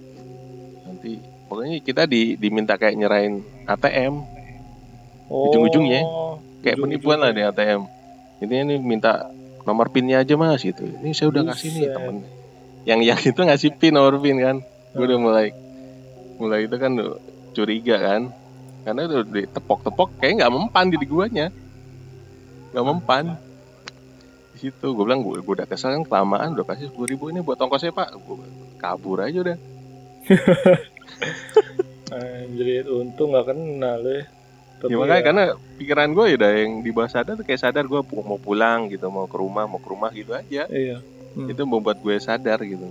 Nanti 0.84 1.18
pokoknya 1.46 1.78
kita 1.80 2.04
di 2.06 2.34
diminta 2.36 2.74
kayak 2.76 2.96
nyerahin 2.96 3.36
ATM 3.66 4.38
Oh, 5.30 5.46
ujung-ujungnya, 5.46 6.02
kayak 6.02 6.74
ujung-ujungnya. 6.74 6.82
penipuan 6.82 7.18
lah 7.22 7.30
di 7.30 7.46
ATM 7.46 7.82
intinya 8.40 8.64
ini 8.66 8.76
minta 8.80 9.30
nomor 9.62 9.94
pinnya 9.94 10.26
aja 10.26 10.34
mas 10.34 10.66
gitu. 10.66 10.82
Ini 10.82 11.14
saya 11.14 11.30
udah 11.30 11.54
kasih 11.54 11.70
nih 11.70 11.90
temen. 11.94 12.16
Yang 12.82 13.00
yang 13.06 13.20
itu 13.22 13.42
ngasih 13.46 13.70
pin 13.78 13.94
nomor 13.94 14.18
pin 14.18 14.42
kan. 14.42 14.58
Gue 14.90 15.06
udah 15.06 15.20
mulai 15.22 15.54
mulai 16.40 16.66
itu 16.66 16.76
kan 16.80 16.96
curiga 17.54 17.96
kan. 18.00 18.22
Karena 18.88 19.06
udah 19.06 19.22
ditepok-tepok 19.28 20.10
kayak 20.18 20.42
nggak 20.42 20.54
mempan 20.56 20.86
di 20.90 20.98
guanya. 21.06 21.48
Nggak 22.72 22.86
mempan. 22.88 23.26
Di 24.56 24.58
situ 24.68 24.88
gue 24.96 25.04
bilang 25.04 25.22
gue, 25.22 25.38
gue 25.44 25.54
udah 25.54 25.68
kesal 25.68 25.94
kan 26.00 26.04
kelamaan 26.08 26.56
udah 26.56 26.66
kasih 26.66 26.90
sepuluh 26.90 27.08
ribu 27.12 27.30
ini 27.30 27.44
buat 27.44 27.60
ongkosnya 27.60 27.92
pak. 27.92 28.16
Gue 28.24 28.40
kabur 28.80 29.22
aja 29.22 29.38
udah. 29.44 29.58
Anjir, 32.10 32.90
untung 32.90 33.38
gak 33.38 33.54
kenal 33.54 34.02
ya. 34.02 34.26
Tapi 34.80 34.96
ya. 34.96 34.98
makanya 34.98 35.24
karena 35.28 35.44
pikiran 35.78 36.10
gue 36.16 36.26
ya 36.32 36.36
udah 36.40 36.52
yang 36.56 36.72
di 36.82 36.90
bawah 36.96 37.12
sadar 37.12 37.36
tuh 37.38 37.46
kayak 37.46 37.62
sadar 37.62 37.84
gue 37.86 38.02
mau 38.24 38.40
pulang 38.40 38.88
gitu 38.88 39.12
mau 39.12 39.28
ke 39.28 39.38
rumah 39.38 39.68
mau 39.68 39.78
ke 39.78 39.90
rumah 39.92 40.10
gitu 40.16 40.32
aja. 40.34 40.66
Iya. 40.72 41.04
Hmm. 41.30 41.46
itu 41.46 41.62
membuat 41.62 42.02
gue 42.02 42.18
sadar 42.18 42.58
gitu 42.66 42.90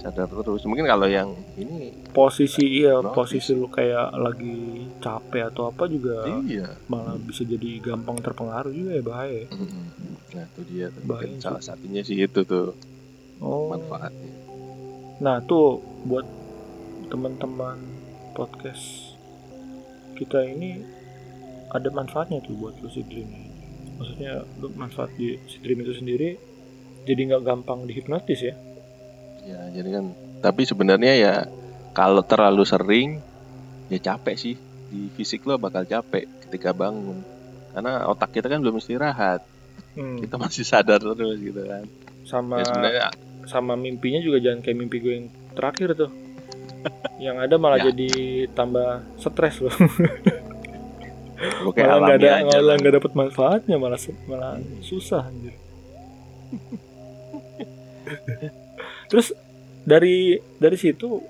sadar 0.00 0.26
terus 0.26 0.64
mungkin 0.64 0.88
kalau 0.88 1.04
yang 1.04 1.30
ini 1.54 1.92
Posisi 2.10 2.82
iya, 2.82 2.98
Notice. 2.98 3.14
posisi 3.14 3.50
lu 3.52 3.68
kayak 3.68 4.16
lagi 4.16 4.88
capek 4.98 5.52
atau 5.52 5.68
apa 5.68 5.84
juga 5.86 6.24
iya 6.42 6.74
malah 6.88 7.14
bisa 7.14 7.44
jadi 7.44 7.78
gampang 7.84 8.18
terpengaruh 8.18 8.72
juga 8.72 8.96
ya 8.96 9.02
bahaya. 9.04 9.44
nah 10.30 10.44
itu 10.46 10.60
dia 10.66 10.86
tuh. 10.88 11.02
Bahaya 11.04 11.36
salah 11.38 11.62
satunya 11.62 12.00
sih 12.00 12.16
itu 12.16 12.40
tuh 12.42 12.72
Oh. 13.40 13.72
manfaatnya 13.72 14.32
Nah, 15.20 15.36
tuh 15.44 15.84
buat 16.04 16.24
teman-teman 17.08 17.76
podcast 18.32 19.12
kita 20.16 20.40
ini 20.44 20.80
ada 21.68 21.92
manfaatnya 21.92 22.40
tuh 22.40 22.56
buat 22.56 22.72
lucid 22.80 23.04
dream 23.08 23.28
ini. 23.28 23.48
Maksudnya 24.00 24.48
lu 24.56 24.72
manfaat 24.72 25.12
di 25.16 25.36
lucid 25.36 25.60
dream 25.60 25.84
itu 25.84 25.92
sendiri 25.92 26.28
jadi 27.04 27.20
nggak 27.32 27.44
gampang 27.44 27.84
dihipnotis 27.84 28.40
ya. 28.40 28.56
Ya 29.42 29.58
jadi 29.72 29.88
kan 29.92 30.04
tapi 30.40 30.62
sebenarnya 30.62 31.12
ya 31.14 31.34
kalau 31.90 32.20
terlalu 32.20 32.62
sering 32.62 33.18
ya 33.86 33.98
capek 33.98 34.34
sih 34.34 34.54
di 34.86 35.06
fisik 35.10 35.42
lo 35.42 35.56
bakal 35.56 35.82
capek 35.82 36.26
ketika 36.44 36.70
bangun 36.70 37.18
karena 37.70 38.04
otak 38.04 38.32
kita 38.32 38.46
kan 38.46 38.58
belum 38.58 38.76
istirahat 38.76 39.40
Hmm. 39.90 40.22
kita 40.22 40.36
masih 40.36 40.62
sadar 40.62 41.02
terus 41.02 41.34
gitu 41.36 41.60
kan 41.60 41.82
Sama 42.22 42.58
ya 42.58 42.64
sebenarnya 42.64 43.00
sama 43.42 43.74
mimpinya 43.74 44.18
juga 44.18 44.38
jangan 44.38 44.60
kayak 44.60 44.76
mimpi 44.76 44.96
gue 44.98 45.12
yang 45.16 45.26
terakhir 45.50 45.98
tuh. 45.98 46.10
yang 47.26 47.36
ada 47.36 47.58
malah 47.58 47.76
Ya. 47.76 47.90
jadi 47.90 48.08
tambah 48.54 49.02
stres 49.18 49.58
loh. 49.58 49.74
malah 51.74 51.96
nggak 52.06 52.16
ada 52.22 52.28
aja 52.38 52.44
malah 52.46 52.62
lah. 52.62 52.74
nggak 52.78 52.94
dapet 52.94 53.12
manfaatnya 53.18 53.76
malah 53.76 53.98
malah 54.24 54.52
susah 54.80 55.26
anjir. 55.26 55.52
terus 59.10 59.34
dari 59.82 60.38
dari 60.62 60.78
situ 60.78 61.20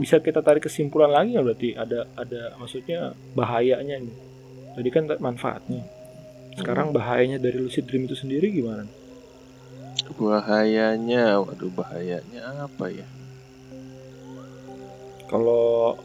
bisa 0.00 0.16
kita 0.16 0.40
tarik 0.40 0.64
kesimpulan 0.64 1.12
lagi 1.12 1.36
nggak 1.36 1.44
berarti 1.44 1.68
ada 1.76 2.08
ada 2.16 2.56
maksudnya 2.56 3.12
bahayanya 3.36 4.00
nih? 4.00 4.16
Tadi 4.74 4.88
kan 4.88 5.04
manfaatnya. 5.20 5.84
Sekarang 6.56 6.94
bahayanya 6.94 7.36
dari 7.36 7.60
lucid 7.60 7.84
dream 7.84 8.08
itu 8.08 8.16
sendiri 8.16 8.48
gimana? 8.48 8.88
Bahayanya 10.16 11.42
waduh 11.44 11.68
bahayanya 11.68 12.64
apa 12.64 12.86
ya? 12.88 13.06
Kalau 15.28 15.98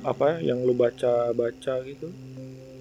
apa 0.00 0.40
yang 0.40 0.64
lu 0.64 0.72
baca 0.72 1.30
baca 1.36 1.74
gitu 1.84 2.08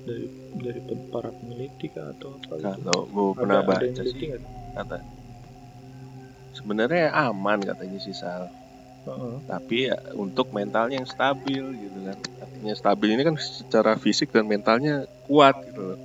dari 0.08 0.26
dari 0.64 0.80
para 1.12 1.30
peneliti 1.36 1.92
kah 1.92 2.16
atau 2.16 2.40
apa 2.40 2.54
gitu? 2.56 2.88
kalau 2.88 3.00
gue 3.06 3.26
pernah 3.36 3.60
ada, 3.60 3.68
ada 3.68 3.70
baca 3.76 4.02
teliti 4.02 4.16
sih 4.16 4.28
nggak? 4.32 5.18
Sebenarnya 6.60 7.07
aman 7.12 7.64
katanya 7.64 7.97
sih 7.97 8.12
Sal 8.12 8.51
Heeh. 9.01 9.36
tapi 9.45 9.88
ya 9.88 9.95
untuk 10.14 10.51
mentalnya 10.51 10.99
yang 10.99 11.07
stabil 11.07 11.64
gitu 11.80 11.97
kan 12.03 12.14
artinya 12.38 12.74
stabil 12.74 13.10
ini 13.10 13.24
kan 13.24 13.36
secara 13.36 13.95
fisik 13.95 14.30
dan 14.30 14.43
mentalnya 14.43 14.95
kuat 15.26 15.55
gitu 15.64 15.82
loh 15.86 15.99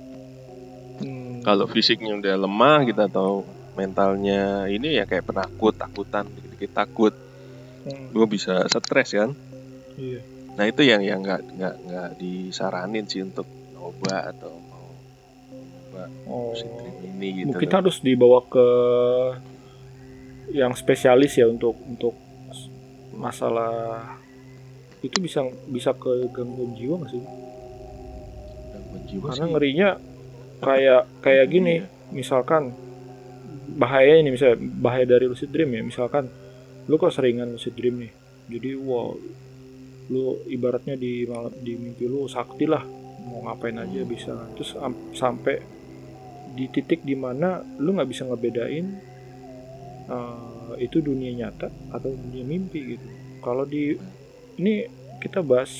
Hmm. 0.95 1.43
kalau 1.43 1.67
fisiknya 1.67 2.15
udah 2.15 2.39
lemah 2.39 2.87
gitu 2.87 3.01
atau 3.01 3.43
mentalnya 3.75 4.63
ini 4.65 4.95
ya 4.95 5.03
kayak 5.03 5.27
penakut 5.27 5.75
takutan 5.75 6.23
dikit-dikit 6.29 6.71
takut 6.73 7.11
Hmm, 7.83 8.09
gue 8.09 8.25
bisa 8.25 8.63
stres 8.65 9.11
kan 9.11 9.35
iya. 9.93 10.23
nah 10.55 10.63
itu 10.63 10.81
yang 10.81 11.03
yang 11.03 11.19
nggak 11.19 11.37
nggak 11.51 11.75
nggak 11.83 12.09
disaranin 12.15 13.05
sih 13.05 13.21
untuk 13.21 13.43
coba 13.69 14.31
atau 14.31 14.55
mau 14.63 14.87
coba 15.83 16.03
Oh, 16.25 16.55
ini 17.03 17.43
gitu 17.43 17.51
mungkin 17.51 17.67
loh. 17.67 17.75
harus 17.77 17.95
dibawa 17.99 18.39
ke 18.41 18.67
yang 20.53 20.73
spesialis 20.77 21.37
ya 21.37 21.49
untuk 21.49 21.73
untuk 21.85 22.13
masalah 23.15 24.17
itu 25.01 25.21
bisa 25.21 25.45
bisa 25.69 25.93
ke 25.95 26.27
gangguan 26.33 26.73
jiwa 26.75 27.01
nggak 27.01 27.11
sih? 27.13 27.23
Gangguan 28.73 29.03
jiwa 29.07 29.25
Karena 29.31 29.45
sih. 29.45 29.51
ngerinya 29.53 29.89
kayak 30.61 31.03
kayak 31.21 31.45
gini, 31.49 31.75
misalkan 32.09 32.73
bahaya 33.75 34.17
ini 34.17 34.29
misalnya 34.33 34.57
bahaya 34.81 35.05
dari 35.05 35.25
lucid 35.29 35.49
dream 35.53 35.73
ya, 35.73 35.81
misalkan 35.81 36.29
lu 36.85 36.97
kok 36.97 37.13
seringan 37.13 37.53
lucid 37.53 37.73
dream 37.73 38.01
nih, 38.01 38.11
jadi 38.49 38.77
wow 38.77 39.13
lu 40.05 40.37
ibaratnya 40.45 40.93
di 40.93 41.25
malam 41.25 41.49
di 41.65 41.73
mimpi 41.73 42.05
lu 42.05 42.29
sakti 42.29 42.69
lah 42.69 42.85
mau 43.25 43.41
ngapain 43.49 43.73
aja 43.73 44.05
bisa 44.05 44.37
terus 44.53 44.77
am- 44.77 45.09
sampai 45.17 45.57
di 46.53 46.69
titik 46.69 47.01
di 47.01 47.17
mana 47.17 47.65
lu 47.81 47.89
nggak 47.97 48.05
bisa 48.05 48.21
ngebedain 48.29 48.85
eh, 50.09 50.73
itu 50.81 51.01
dunia 51.01 51.31
nyata 51.33 51.69
atau 51.93 52.11
dunia 52.11 52.43
mimpi 52.43 52.97
gitu. 52.97 53.07
Kalau 53.41 53.63
di 53.67 53.95
ini 54.57 54.87
kita 55.21 55.41
bahas 55.41 55.71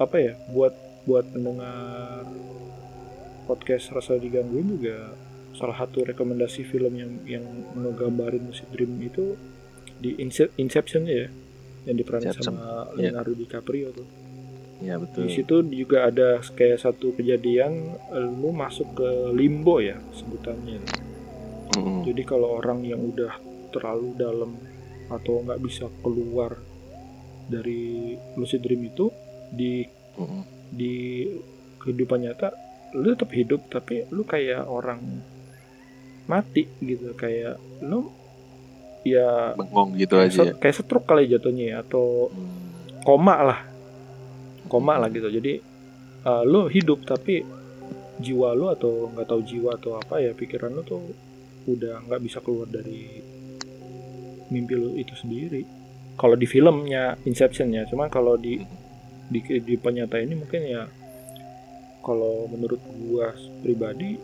apa 0.00 0.16
ya 0.18 0.32
buat 0.50 0.74
buat 1.06 1.26
pendengar 1.30 2.26
podcast 3.46 3.90
rasa 3.90 4.16
digangguin 4.18 4.78
juga 4.78 5.12
salah 5.52 5.76
satu 5.76 6.06
rekomendasi 6.06 6.64
film 6.64 6.96
yang 6.96 7.12
yang 7.28 7.44
ngegambarin 7.76 8.48
lucid 8.48 8.70
dream 8.72 8.96
itu 9.02 9.36
di 10.00 10.16
Ince- 10.22 10.54
Inception 10.56 11.04
ya 11.06 11.28
yang 11.86 11.96
diperanin 11.98 12.30
Inception, 12.30 12.56
sama 12.56 12.88
iya. 12.96 13.10
Leonardo 13.10 13.34
DiCaprio 13.34 13.88
tuh. 13.92 14.08
Ya 14.82 14.98
betul. 14.98 15.30
Di 15.30 15.38
situ 15.38 15.62
juga 15.70 16.10
ada 16.10 16.42
kayak 16.42 16.82
satu 16.82 17.14
kejadian 17.14 17.98
lu 18.42 18.50
masuk 18.50 18.98
ke 18.98 19.10
limbo 19.30 19.78
ya 19.78 19.98
sebutannya 20.10 20.82
Jadi 22.02 22.22
kalau 22.22 22.56
orang 22.56 22.82
yang 22.82 23.00
udah 23.00 23.32
terlalu 23.70 24.12
dalam 24.14 24.52
atau 25.08 25.40
nggak 25.40 25.60
bisa 25.60 25.88
keluar 26.00 26.56
dari 27.44 28.12
lucid 28.34 28.60
dream 28.60 28.84
itu 28.84 29.08
di 29.48 29.84
Mm-mm. 30.14 30.42
di 30.68 31.24
kehidupan 31.78 32.22
nyata 32.22 32.52
lu 32.92 33.12
tetap 33.12 33.32
hidup 33.32 33.60
tapi 33.66 34.04
lu 34.08 34.22
kayak 34.22 34.64
orang 34.64 35.00
mati 36.24 36.68
gitu. 36.78 37.12
Kayak 37.14 37.56
lu 37.80 38.12
ya 39.02 39.56
bengong 39.56 39.98
gitu 39.98 40.14
kayak, 40.14 40.28
aja 40.28 40.36
set- 40.38 40.48
ya. 40.48 40.54
kayak 40.60 40.76
stroke 40.76 41.06
kali 41.06 41.26
jatuhnya 41.26 41.64
ya 41.66 41.76
atau 41.80 42.28
Hmm. 42.28 43.02
koma 43.02 43.36
lah. 43.42 43.60
Koma 44.68 44.96
lah 44.96 45.08
gitu. 45.08 45.26
Jadi 45.26 45.58
uh, 46.22 46.44
lu 46.44 46.68
hidup 46.68 47.02
tapi 47.02 47.42
jiwa 48.16 48.52
lu 48.52 48.68
atau 48.68 49.10
nggak 49.10 49.26
tahu 49.26 49.40
jiwa 49.42 49.74
atau 49.74 49.96
apa 49.96 50.20
ya 50.20 50.30
pikiran 50.32 50.70
lu 50.70 50.84
tuh 50.84 51.00
udah 51.64 52.02
nggak 52.06 52.22
bisa 52.22 52.38
keluar 52.40 52.66
dari 52.66 53.22
mimpi 54.48 54.74
lu 54.74 54.94
itu 54.94 55.14
sendiri. 55.14 55.62
Kalau 56.12 56.36
di 56.36 56.44
filmnya 56.44 57.16
Inception 57.24 57.72
ya 57.72 57.88
cuma 57.88 58.06
kalau 58.06 58.36
di 58.36 58.60
di 59.26 59.38
kehidupan 59.40 59.96
nyata 59.96 60.20
ini 60.20 60.34
mungkin 60.36 60.60
ya 60.60 60.84
kalau 62.02 62.50
menurut 62.50 62.82
gua 63.00 63.32
pribadi 63.62 64.18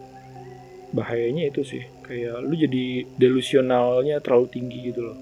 bahayanya 0.90 1.48
itu 1.48 1.62
sih. 1.64 1.84
Kayak 2.04 2.40
lu 2.42 2.56
jadi 2.56 2.84
delusionalnya 3.16 4.20
terlalu 4.20 4.46
tinggi 4.48 4.78
gitu 4.92 5.00
loh. 5.04 5.16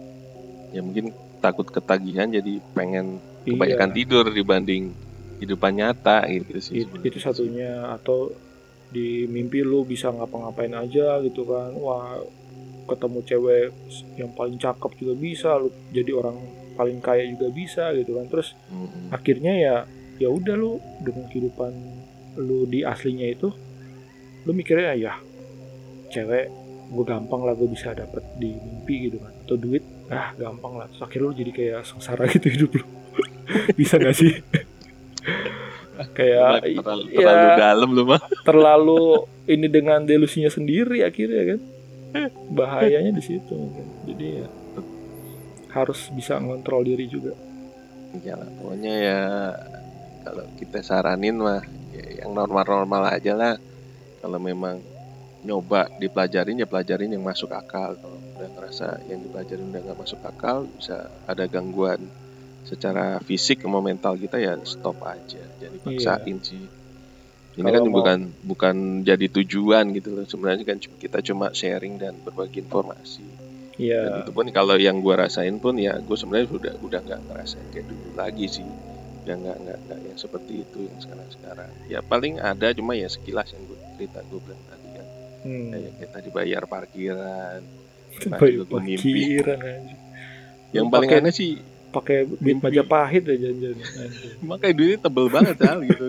Ya 0.70 0.82
mungkin 0.82 1.10
takut 1.38 1.68
ketagihan 1.68 2.26
jadi 2.26 2.58
pengen 2.74 3.22
kebanyakan 3.46 3.90
Iya, 3.92 3.96
tidur 3.96 4.24
dibanding 4.30 4.90
kehidupan 5.38 5.72
nyata 5.76 6.26
gitu 6.26 6.58
sih 6.58 6.82
it- 6.82 7.02
itu 7.04 7.18
satunya. 7.20 7.92
Atau 7.94 8.34
di 8.90 9.26
mimpi 9.26 9.60
lu 9.66 9.82
bisa 9.82 10.10
ngapa-ngapain 10.14 10.72
aja 10.74 11.20
gitu 11.22 11.46
kan. 11.46 11.74
Wah 11.76 12.22
ketemu 12.86 13.18
cewek 13.26 13.66
yang 14.14 14.30
paling 14.38 14.56
cakep 14.62 14.90
juga 15.02 15.14
bisa 15.18 15.58
lu 15.58 15.74
jadi 15.90 16.14
orang 16.14 16.38
paling 16.78 17.02
kaya 17.02 17.26
juga 17.26 17.50
bisa 17.50 17.90
gitu 17.98 18.16
kan. 18.16 18.26
Terus 18.30 18.54
Mm-mm. 18.70 19.10
akhirnya 19.10 19.52
ya 19.58 19.76
ya 20.16 20.28
udah 20.30 20.54
lu 20.54 20.78
dengan 21.02 21.26
kehidupan 21.28 21.72
lu 22.40 22.68
di 22.68 22.84
aslinya 22.84 23.26
itu 23.32 23.48
lu 24.46 24.52
mikirnya 24.54 24.94
ya 24.94 25.12
cewek 26.14 26.46
gue 26.86 27.04
gampang 27.04 27.42
lah 27.42 27.58
gue 27.58 27.66
bisa 27.66 27.90
dapet 27.90 28.22
di 28.38 28.54
mimpi 28.54 29.10
gitu 29.10 29.18
kan. 29.18 29.32
Atau 29.44 29.56
duit 29.58 29.82
ah 30.06 30.30
gampang 30.38 30.78
lah. 30.78 30.86
Terus 30.92 31.02
akhirnya 31.02 31.26
lu 31.26 31.34
jadi 31.34 31.50
kayak 31.50 31.80
sengsara 31.82 32.30
gitu 32.34 32.46
hidup 32.48 32.70
lu. 32.78 32.84
Bisa 33.78 33.94
gak 33.98 34.14
sih 34.14 34.32
kayak 36.16 36.62
terlalu, 36.62 37.04
ya, 37.12 37.18
terlalu 37.18 37.48
dalam 37.56 37.88
lu 37.92 38.02
mah 38.04 38.20
terlalu 38.44 39.02
ini 39.46 39.66
dengan 39.70 40.02
delusinya 40.02 40.50
sendiri 40.50 41.06
akhirnya 41.06 41.56
kan? 41.56 41.60
Bahayanya 42.52 43.12
di 43.12 43.22
situ 43.22 43.52
mungkin. 43.52 43.86
jadi 44.08 44.26
ya 44.42 44.48
harus 45.76 46.08
bisa 46.16 46.40
ngontrol 46.40 46.82
diri 46.86 47.04
juga. 47.06 47.36
Ya 48.24 48.36
pokoknya 48.36 48.94
ya 48.96 49.22
kalau 50.24 50.44
kita 50.56 50.80
saranin 50.80 51.36
mah 51.36 51.62
ya 51.92 52.24
yang 52.24 52.32
normal-normal 52.32 53.12
aja 53.12 53.36
lah. 53.36 53.54
Kalau 54.24 54.40
memang 54.40 54.80
nyoba 55.44 55.86
dipelajarin 56.00 56.58
ya 56.58 56.66
pelajarin 56.66 57.12
yang 57.12 57.22
masuk 57.22 57.52
akal. 57.52 57.94
Kalau 58.00 58.18
udah 58.36 58.48
ngerasa 58.56 58.86
yang 59.08 59.20
dipelajarin 59.20 59.68
udah 59.72 59.80
nggak 59.84 60.00
masuk 60.00 60.20
akal 60.24 60.68
bisa 60.76 61.12
ada 61.28 61.44
gangguan 61.44 62.00
secara 62.66 63.22
fisik 63.22 63.62
sama 63.62 63.78
mental 63.78 64.14
kita 64.14 64.36
ya 64.36 64.58
stop 64.62 64.98
aja. 65.02 65.40
Jadi 65.56 65.76
paksain 65.80 66.38
sih. 66.42 66.64
Ini 67.56 67.62
Kalau 67.62 67.72
kan 67.72 67.82
mau- 67.82 67.94
bukan 67.96 68.18
bukan 68.44 68.76
jadi 69.00 69.26
tujuan 69.32 69.94
gitu 69.94 70.12
loh. 70.12 70.26
Sebenarnya 70.26 70.66
kan 70.66 70.76
kita 70.76 71.22
cuma 71.22 71.48
sharing 71.50 71.96
dan 71.96 72.18
berbagi 72.20 72.60
informasi. 72.60 73.24
Dan 73.76 73.80
ya 73.80 74.02
itu 74.20 74.32
pun 74.32 74.44
kalau 74.50 74.76
yang 74.76 74.98
gua 74.98 75.24
rasain 75.24 75.56
pun 75.56 75.76
ya 75.76 75.96
gue 75.96 76.16
sebenarnya 76.16 76.48
udah 76.50 76.74
udah 76.80 77.00
nggak 77.02 77.20
ngerasain 77.24 77.66
kayak 77.70 77.86
dulu 77.86 78.08
lagi 78.12 78.46
sih. 78.50 78.68
Udah 79.24 79.34
nggak 79.36 79.56
nggak 79.58 79.78
nggak 79.84 79.98
yang 80.02 80.18
seperti 80.18 80.52
itu 80.60 80.78
yang 80.82 80.98
sekarang 80.98 81.28
sekarang 81.30 81.70
ya 81.86 82.00
paling 82.00 82.38
ada 82.38 82.72
cuma 82.72 82.92
ya 82.92 83.06
sekilas 83.06 83.52
yang 83.52 83.62
gue 83.64 83.78
cerita 83.94 84.20
gue 84.22 84.40
bilang 84.40 84.62
tadi 84.66 84.88
kan. 84.90 85.06
Hmm. 85.44 85.68
kayak 85.70 85.92
kita 85.98 86.18
dibayar 86.24 86.62
parkiran 86.64 87.60
juga 88.42 88.64
gua 88.66 88.80
mimpi. 88.80 89.40
yang 90.72 90.88
paling 90.88 91.10
aneh 91.10 91.30
sih 91.30 91.60
pakai 91.96 92.28
duit. 92.28 92.56
Majapahit 92.60 93.22
ya 93.24 93.36
janjian. 93.48 93.76
Makanya 94.44 94.74
duitnya 94.76 94.98
tebel 95.08 95.26
banget 95.32 95.56
hal 95.64 95.78
gitu. 95.82 96.04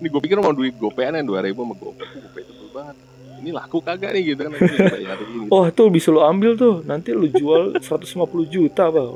Ini 0.00 0.06
gue 0.08 0.20
pikir 0.24 0.36
mau 0.40 0.52
duit 0.56 0.74
gopean 0.80 1.12
yang 1.16 1.28
dua 1.28 1.44
ribu 1.44 1.64
sama 1.64 1.74
gope 1.76 2.04
gope 2.04 2.40
tebel 2.40 2.68
banget. 2.72 2.96
Ini 3.40 3.56
laku 3.56 3.80
kagak 3.80 4.12
nih 4.12 4.36
gitu 4.36 4.40
kan 4.44 4.52
gitu. 4.52 4.76
Oh 5.48 5.64
tuh 5.72 5.88
bisa 5.88 6.12
lu 6.12 6.20
ambil 6.20 6.60
tuh. 6.60 6.84
Nanti 6.84 7.16
lu 7.16 7.24
jual 7.32 7.80
150 7.80 8.20
juta 8.52 8.92
bang. 8.92 9.12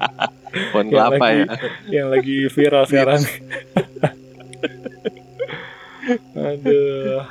Pohon 0.74 0.84
yang 0.84 0.90
kelapa 0.90 1.26
ya. 1.30 1.44
yang 1.88 2.06
lagi 2.10 2.50
viral 2.50 2.84
sekarang. 2.90 3.22
Aduh. 6.34 7.22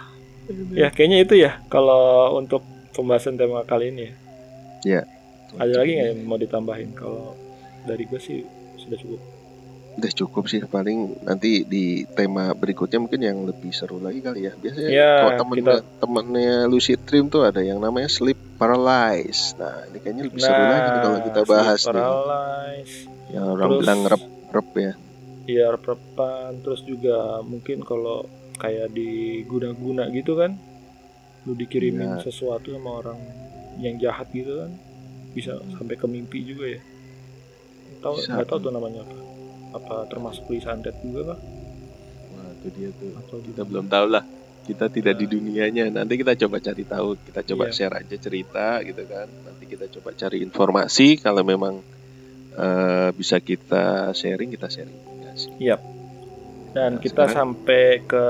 Ya 0.71 0.87
kayaknya 0.91 1.19
itu 1.23 1.35
ya 1.35 1.59
kalau 1.67 2.35
untuk 2.39 2.63
pembahasan 2.95 3.35
tema 3.35 3.63
kali 3.67 3.91
ini 3.91 4.03
ya. 4.07 4.13
Ya. 4.81 5.01
ada 5.59 5.83
lagi 5.83 5.99
nggak 5.99 6.07
yang 6.15 6.21
mau 6.25 6.39
ditambahin? 6.39 6.95
Kalau 6.95 7.35
dari 7.83 8.03
gue 8.03 8.17
sih 8.17 8.41
sudah 8.77 8.97
cukup. 8.97 9.21
Udah 9.91 10.11
cukup 10.13 10.43
sih 10.47 10.63
paling 10.63 11.19
nanti 11.21 11.61
di 11.63 11.85
tema 12.07 12.53
berikutnya 12.53 12.95
mungkin 12.97 13.19
yang 13.19 13.43
lebih 13.43 13.69
seru 13.69 13.99
lagi 13.99 14.19
kali 14.19 14.47
ya. 14.47 14.53
Biasanya 14.53 14.87
Ya, 14.87 15.11
kalau 15.19 15.31
temennya 15.37 15.63
kita- 15.75 15.85
temennya 15.99 16.55
lucid 16.65 16.99
dream 17.03 17.27
tuh 17.27 17.43
ada 17.43 17.59
yang 17.59 17.77
namanya 17.77 18.07
sleep 18.07 18.39
paralysis 18.55 19.51
nah 19.55 19.83
ini 19.85 19.97
kayaknya 19.97 20.23
lebih 20.25 20.39
seru 20.39 20.63
lagi 20.63 20.87
nih 20.87 21.01
kalau 21.01 21.19
kita 21.21 21.39
sleep 21.39 21.51
bahas 21.51 21.81
nih. 21.83 22.05
Yang 23.31 23.45
orang 23.49 23.67
Terus- 23.67 23.81
bilang 23.81 23.99
rep 24.05 24.23
rep 24.49 24.69
ya. 24.77 24.93
Ya 25.43 25.65
rep-repan. 25.69 26.49
Terus 26.61 26.81
juga 26.81 27.17
mungkin 27.41 27.81
kalau 27.81 28.23
kayak 28.55 28.91
di 28.91 29.11
guna-guna 29.43 30.07
gitu 30.09 30.35
kan 30.35 30.53
lu 31.41 31.51
dikirimin 31.51 32.15
Iya. 32.15 32.23
sesuatu 32.23 32.69
sama 32.69 33.01
orang 33.01 33.17
yang 33.77 33.97
jahat 33.97 34.29
gitu 34.29 34.55
kan 34.55 34.69
bisa 35.31 35.57
sampai 35.73 35.95
ke 35.95 36.05
mimpi 36.05 36.45
juga 36.45 36.69
ya 36.69 36.81
tahu 38.01 38.15
nggak 38.19 38.47
tahu 38.47 38.59
tuh 38.59 38.71
namanya 38.71 39.01
apa. 39.01 39.17
Apa 39.71 39.95
termasuk 40.09 40.43
tulis 40.45 40.61
santet 40.61 40.97
juga 40.99 41.33
kah? 41.33 41.39
Wah 42.33 42.49
itu 42.51 42.67
dia 42.75 42.89
tuh. 42.91 43.15
Atau 43.15 43.37
kita 43.39 43.61
belum 43.63 43.87
tahu 43.87 44.07
lah. 44.09 44.23
Kita 44.61 44.85
tidak 44.87 45.17
di 45.17 45.25
Nah. 45.25 45.31
dunianya. 45.31 45.83
Nanti 45.89 46.13
kita 46.15 46.37
coba 46.37 46.59
cari 46.59 46.83
tahu. 46.83 47.09
Kita 47.23 47.41
coba 47.43 47.63
Iya. 47.65 47.73
share 47.73 47.95
aja 47.97 48.15
cerita 48.15 48.65
gitu 48.83 49.03
kan. 49.05 49.25
Nanti 49.25 49.63
kita 49.65 49.85
coba 49.89 50.11
cari 50.11 50.37
informasi. 50.39 51.17
Kalau 51.17 51.41
memang 51.41 51.79
eh, 52.51 53.09
bisa 53.15 53.39
kita 53.39 54.11
sharing 54.11 54.51
kita 54.51 54.67
sharing. 54.67 54.99
Ya 55.23 55.31
sih. 55.33 55.55
dan 56.71 56.95
Nah, 56.95 56.99
kita 56.99 57.27
sekarang- 57.27 57.55
sampai 57.55 57.83
ke 58.03 58.23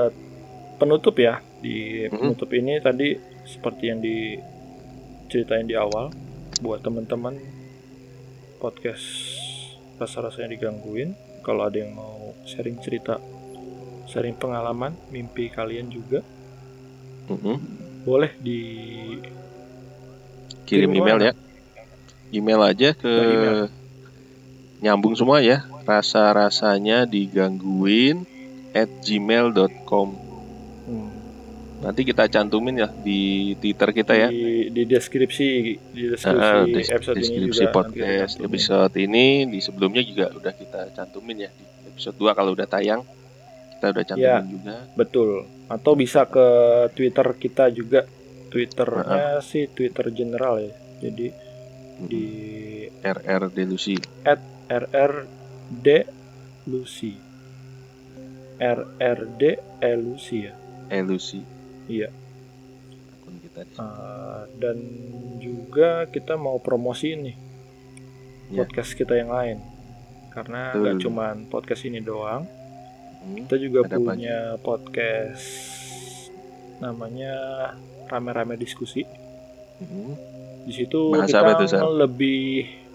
penutup 0.76 1.14
ya. 1.14 1.42
Di 1.58 2.06
Mhm. 2.06 2.18
penutup 2.30 2.50
ini 2.50 2.78
tadi 2.78 3.18
seperti 3.44 3.84
yang 3.86 3.98
diceritain 3.98 5.66
di 5.66 5.74
awal 5.74 6.14
buat 6.58 6.78
teman-teman 6.80 7.34
podcast 8.58 9.41
rasa-rasanya 10.00 10.54
digangguin. 10.56 11.14
Kalau 11.42 11.66
ada 11.66 11.76
yang 11.80 11.92
mau 11.96 12.32
sharing 12.46 12.78
cerita 12.78 13.18
sharing 14.06 14.36
pengalaman 14.36 14.94
mimpi 15.10 15.48
kalian 15.48 15.88
juga 15.88 16.20
Mhm. 17.30 17.56
boleh 18.02 18.32
di 18.42 18.60
kirim 20.66 20.90
email 20.92 21.18
ya. 21.18 21.32
Email 22.32 22.60
aja 22.64 22.88
ke 22.96 23.12
email. 23.12 23.68
nyambung 24.82 25.14
semua 25.14 25.38
ya. 25.38 25.62
Rasa 25.86 26.32
rasanya 26.34 27.06
digangguin 27.06 28.26
at 28.72 28.88
gmail.com 29.04 30.08
hmm, 30.10 30.31
nanti 31.82 32.00
kita 32.02 32.24
cantumin 32.26 32.78
ya 32.78 32.88
di 32.88 33.20
twitter 33.56 33.90
kita 33.92 34.14
ya 34.14 34.28
di, 34.28 34.70
di 34.70 34.82
deskripsi 34.84 35.46
di 35.90 36.02
deskripsi 36.08 36.46
Eh, 36.46 36.64
des- 36.70 36.88
episode 36.88 37.16
ini 37.16 37.26
deskripsi 37.26 37.60
nanti 37.60 37.74
podcast 37.74 38.34
episode 38.40 38.94
ini 38.96 39.24
di 39.46 39.58
sebelumnya 39.58 40.02
juga 40.02 40.26
udah 40.30 40.52
kita 40.52 40.80
cantumin 40.92 41.42
ya 41.42 41.50
di 41.50 41.64
episode 41.90 42.16
2 42.16 42.32
kalau 42.32 42.50
udah 42.52 42.66
tayang 42.66 43.02
kita 43.74 43.86
udah 43.90 44.04
cantumin 44.04 44.30
Ya. 44.30 44.46
juga 44.46 44.76
Betul. 44.94 45.30
Atau 45.66 45.92
bisa 45.94 46.22
ke 46.24 46.46
Twitter 46.92 47.26
kita 47.34 47.66
juga. 47.68 48.06
Twitternya 48.46 49.40
sih 49.40 49.64
Twitter 49.66 50.12
general 50.12 50.60
ya. 50.60 50.70
Jadi 51.00 51.26
di 51.98 52.26
RR 53.00 53.48
Delusi 53.48 53.96
RRD 54.68 55.88
Lucy. 56.68 57.12
RRD 58.54 59.42
Elusi 59.80 60.38
ya. 60.44 60.52
Elusi 60.86 61.40
Iya. 61.92 62.08
akun 63.12 63.36
kita 63.38 63.60
di. 63.62 63.76
Uh, 63.76 64.42
dan 64.56 64.76
juga 65.38 65.88
kita 66.06 66.34
mau 66.34 66.56
promosi 66.58 67.12
nih 67.14 67.36
Ya. 68.48 68.58
podcast 68.58 68.92
kita 68.92 69.12
yang 69.14 69.28
lain. 69.28 69.58
Karena 70.28 70.70
Betul. 70.70 70.80
nggak 70.82 70.96
cuman 71.00 71.36
podcast 71.46 71.82
ini 71.84 72.00
doang, 72.00 72.44
Hmm, 73.18 73.38
kita 73.38 73.54
juga 73.56 73.86
Ada 73.86 73.96
punya 73.96 74.38
podcast 74.58 75.46
namanya 76.78 77.32
rame-rame 78.06 78.56
diskusi. 78.56 79.06
hmm. 79.78 80.14
di 80.62 80.72
situ 80.72 81.10
Bahas 81.10 81.26
kita 81.26 81.42
itu, 81.58 81.90
lebih 81.92 82.42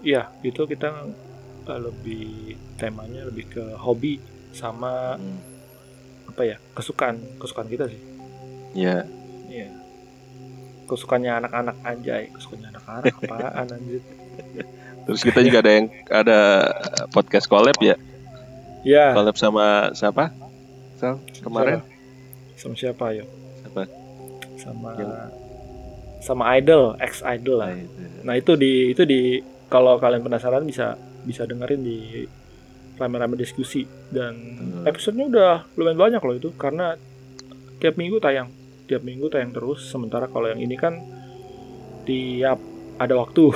ya 0.00 0.32
itu 0.40 0.64
kita 0.64 0.88
uh, 1.66 1.80
lebih 1.82 2.56
temanya 2.74 3.24
lebih 3.24 3.44
ke 3.46 3.64
hobi 3.76 4.16
sama 4.50 5.14
Hmm. 5.14 5.36
apa 6.26 6.42
ya 6.44 6.56
kesukaan 6.72 7.20
kesukaan 7.36 7.66
kita 7.66 7.84
sih 7.86 8.00
ya 8.72 9.04
iya. 9.46 9.68
Kesukaannya 10.84 11.32
anak-anak 11.44 11.76
anjay. 11.84 12.32
Kesukaannya 12.32 12.68
anak-anak 12.72 13.14
apaan 13.20 13.66
anjir? 13.70 14.00
Terus 15.04 15.20
kita 15.20 15.40
juga 15.40 15.60
ada 15.60 15.72
yang 15.72 15.86
ada 16.08 16.38
podcast 17.10 17.44
collab 17.44 17.76
ya? 17.78 17.96
Ya 18.84 19.12
collab 19.12 19.36
sama 19.36 19.92
siapa? 19.92 20.32
Sal 20.96 21.20
kemarin? 21.40 21.84
Sama 22.56 22.74
siapa 22.74 23.12
yo 23.12 23.24
Siapa? 23.60 23.82
sama 24.56 24.88
Yang- 24.96 25.32
sama 26.18 26.44
idol 26.56 26.96
ex 26.98 27.22
idol 27.22 27.56
lah. 27.58 27.70
Nah, 27.70 27.78
itu. 27.78 28.02
nah 28.26 28.34
itu 28.34 28.52
di 28.54 28.72
itu 28.90 29.02
di 29.04 29.20
kalau 29.68 29.96
kalian 29.96 30.20
penasaran 30.20 30.64
bisa 30.64 30.96
bisa 31.22 31.44
dengerin 31.44 31.78
di 31.78 32.24
rame-rame 32.96 33.36
diskusi. 33.36 33.84
Dan 34.08 34.34
Hmm. 34.34 34.82
episodenya 34.82 35.28
udah 35.28 35.52
lumayan 35.76 36.00
banyak 36.00 36.20
loh 36.20 36.34
itu 36.34 36.50
karena 36.56 36.96
tiap 37.78 37.94
minggu 37.98 38.18
tayang. 38.18 38.50
Tiap 38.86 39.02
minggu 39.02 39.30
tayang 39.30 39.54
terus 39.54 39.86
sementara 39.88 40.26
kalau 40.26 40.50
yang 40.50 40.60
ini 40.60 40.76
kan 40.78 40.98
tiap 42.04 42.58
ada 42.98 43.14
waktu. 43.16 43.44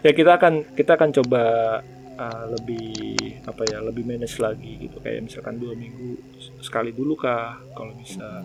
Ya 0.00 0.16
kita 0.16 0.40
akan 0.40 0.72
kita 0.72 0.96
akan 0.96 1.12
coba 1.12 1.44
uh, 2.16 2.44
lebih 2.56 3.20
apa 3.44 3.68
ya 3.68 3.84
lebih 3.84 4.08
manage 4.08 4.40
lagi 4.40 4.88
gitu. 4.88 4.96
Kayak 5.04 5.28
misalkan 5.28 5.60
dua 5.60 5.76
minggu 5.76 6.16
sekali 6.64 6.96
dulu 6.96 7.20
kah 7.20 7.60
kalau 7.76 7.92
bisa 8.00 8.40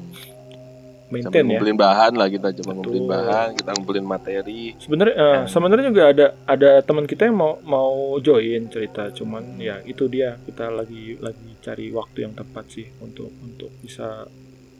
Maintain 1.06 1.38
ya 1.38 1.45
ngumpulin 1.48 1.77
bahan 1.77 2.14
lah 2.14 2.27
kita 2.27 2.49
Betul. 2.49 2.65
ngumpulin 2.68 3.06
bahan, 3.06 3.48
kita 3.53 3.69
ngumpulin 3.72 4.03
materi. 4.03 4.73
sebenarnya 4.76 5.15
eh, 5.15 5.41
sebenarnya 5.45 5.86
juga 5.88 6.03
ada 6.07 6.26
ada 6.44 6.69
teman 6.82 7.06
kita 7.06 7.26
yang 7.26 7.38
mau 7.38 7.61
mau 7.61 7.94
join 8.18 8.65
cerita 8.68 9.10
cuman 9.10 9.56
ya 9.56 9.80
itu 9.84 10.06
dia 10.06 10.34
kita 10.41 10.65
lagi 10.68 11.14
lagi 11.15 11.49
cari 11.60 11.90
waktu 11.90 12.18
yang 12.22 12.34
tepat 12.34 12.65
sih 12.68 12.90
untuk 12.99 13.30
untuk 13.38 13.69
bisa 13.80 14.26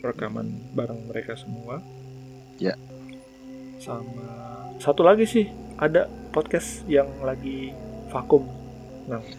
rekaman 0.02 0.45
bareng 0.72 1.06
mereka 1.06 1.34
semua 1.34 1.81
Ya. 2.56 2.73
sama 3.77 4.26
satu 4.77 5.02
lagi 5.02 5.23
sih 5.23 5.45
ada 5.76 6.06
podcast 6.31 6.84
yang 6.85 7.10
lagi 7.22 7.69
vakum 8.07 8.47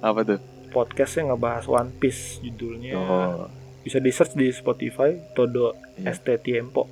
Apa 0.00 0.20
tuh? 0.22 0.40
podcastnya 0.68 1.32
ngebahas 1.32 1.64
One 1.64 1.90
Piece 1.92 2.38
judulnya 2.38 2.92
Oh, 2.94 3.48
bisa 3.88 3.98
di 3.98 4.12
search 4.12 4.36
di 4.36 4.52
Spotify 4.52 5.16
Todo 5.32 5.72
Iya. 5.96 6.12
ST 6.12 6.28
Tiempo 6.38 6.84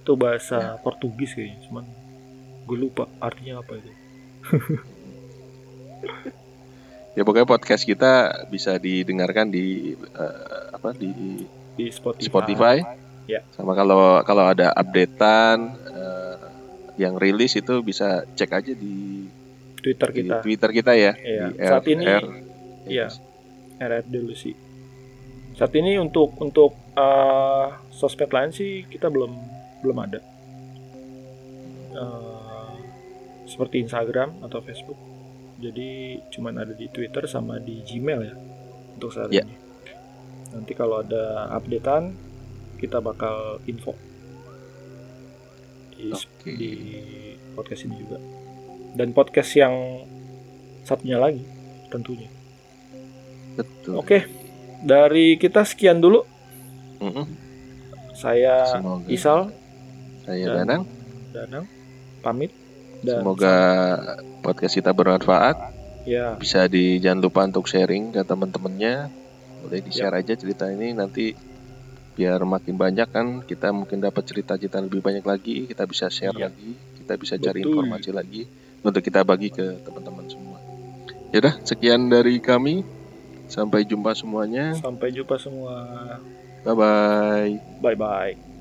itu 0.00 0.12
bahasa 0.16 0.80
Portugis 0.80 1.36
kayaknya 1.36 1.60
cuman 1.68 1.84
gue 2.64 2.78
lupa 2.80 3.04
artinya 3.20 3.60
apa 3.60 3.72
itu 3.76 3.92
ya 7.12 7.22
pokoknya 7.22 7.44
podcast 7.44 7.84
kita 7.84 8.12
bisa 8.48 8.76
didengarkan 8.76 9.52
di 9.52 9.92
eh, 9.94 10.64
apa 10.72 10.90
di 10.92 11.12
di 11.72 11.86
Spotify, 11.88 12.26
Spotify. 12.26 12.76
Ya. 13.24 13.40
Sama 13.54 13.72
kalau 13.72 14.20
kalau 14.24 14.44
ada 14.44 14.72
updatean 14.72 15.58
eh, 15.88 16.36
yang 16.98 17.14
rilis 17.16 17.54
itu 17.54 17.80
bisa 17.80 18.26
cek 18.28 18.50
aja 18.50 18.72
di, 18.74 19.24
Twitter 19.78 20.08
di 20.10 20.16
kita 20.20 20.34
Twitter 20.42 20.70
kita 20.72 20.92
ya. 20.94 21.12
Iya. 21.14 21.46
Di 21.48 21.62
Saat 21.62 21.84
ini- 21.86 22.04
RR. 22.04 22.24
iya. 22.88 23.06
RR 23.78 24.04
Delusi 24.04 24.52
saat 25.62 25.78
ini 25.78 25.94
untuk 25.94 26.34
untuk 26.42 26.74
eh, 26.98 27.66
sosmed 27.94 28.34
lain 28.34 28.50
sih 28.50 28.82
kita 28.82 29.06
belum 29.06 29.30
belum 29.78 29.94
ada. 30.02 30.18
Eh, 31.94 32.74
seperti 33.46 33.86
Instagram 33.86 34.42
atau 34.42 34.58
Facebook. 34.58 34.98
Jadi 35.62 36.18
cuman 36.34 36.66
ada 36.66 36.74
di 36.74 36.90
Twitter 36.90 37.30
sama 37.30 37.62
di 37.62 37.78
Gmail 37.78 38.20
ya 38.26 38.34
untuk 38.98 39.14
saat 39.14 39.30
ini. 39.30 39.54
Nanti 40.50 40.74
kalau 40.74 40.98
ada 40.98 41.54
updatean 41.54 42.10
kita 42.82 42.98
bakal 42.98 43.62
info. 43.70 43.94
Di, 45.94 46.10
Oke. 46.10 46.50
di 46.58 46.72
podcast 47.54 47.86
ini 47.86 48.02
juga. 48.02 48.18
Dan 48.98 49.14
podcast 49.14 49.54
yang 49.54 50.02
satunya 50.82 51.22
lagi 51.22 51.46
tentunya. 51.86 52.26
Betul. 53.54 54.02
Oke, 54.02 54.41
dari 54.82 55.38
kita 55.38 55.62
sekian 55.62 55.98
dulu. 55.98 56.26
Mm-mm. 56.98 57.26
Saya 58.12 58.68
Semoga 58.68 59.06
Isal 59.08 59.40
saya 60.22 60.46
dan 60.46 60.56
Danang. 60.62 60.82
Danang 61.32 61.64
pamit 62.22 62.52
dan 63.02 63.22
Semoga 63.22 63.54
podcast 64.40 64.78
kita 64.78 64.94
bermanfaat. 64.94 65.56
ya 66.04 66.34
Bisa 66.36 66.66
di 66.66 66.98
jangan 66.98 67.22
lupa 67.22 67.42
untuk 67.42 67.66
sharing 67.66 68.10
ke 68.10 68.22
teman-temannya. 68.22 69.10
Boleh 69.62 69.80
di 69.80 69.90
share 69.90 70.14
aja 70.14 70.34
cerita 70.34 70.66
ini 70.66 70.90
nanti 70.92 71.34
biar 72.12 72.44
makin 72.44 72.76
banyak 72.76 73.08
kan 73.08 73.26
kita 73.40 73.72
mungkin 73.72 73.96
dapat 73.98 74.22
cerita-cerita 74.22 74.76
lebih 74.78 75.00
banyak 75.00 75.24
lagi 75.24 75.64
kita 75.64 75.88
bisa 75.88 76.12
share 76.12 76.36
Iya. 76.36 76.52
lagi 76.52 76.70
kita 77.00 77.16
bisa 77.16 77.34
cari 77.40 77.64
Betul. 77.64 77.72
informasi 77.72 78.10
lagi 78.12 78.42
untuk 78.84 79.00
kita 79.00 79.24
bagi 79.24 79.48
ke 79.48 79.80
teman-teman 79.80 80.28
semua 80.28 80.60
Yaudah 81.32 81.56
sekian 81.64 82.12
dari 82.12 82.36
kami 82.36 82.84
sampai 83.52 83.84
jumpa 83.84 84.10
semuanya 84.16 84.72
sampai 84.80 85.12
jumpa 85.12 85.36
semua. 85.36 85.76
bye 86.64 86.74
bye 86.74 87.50
Bye 87.82 87.96
bye. 87.98 88.51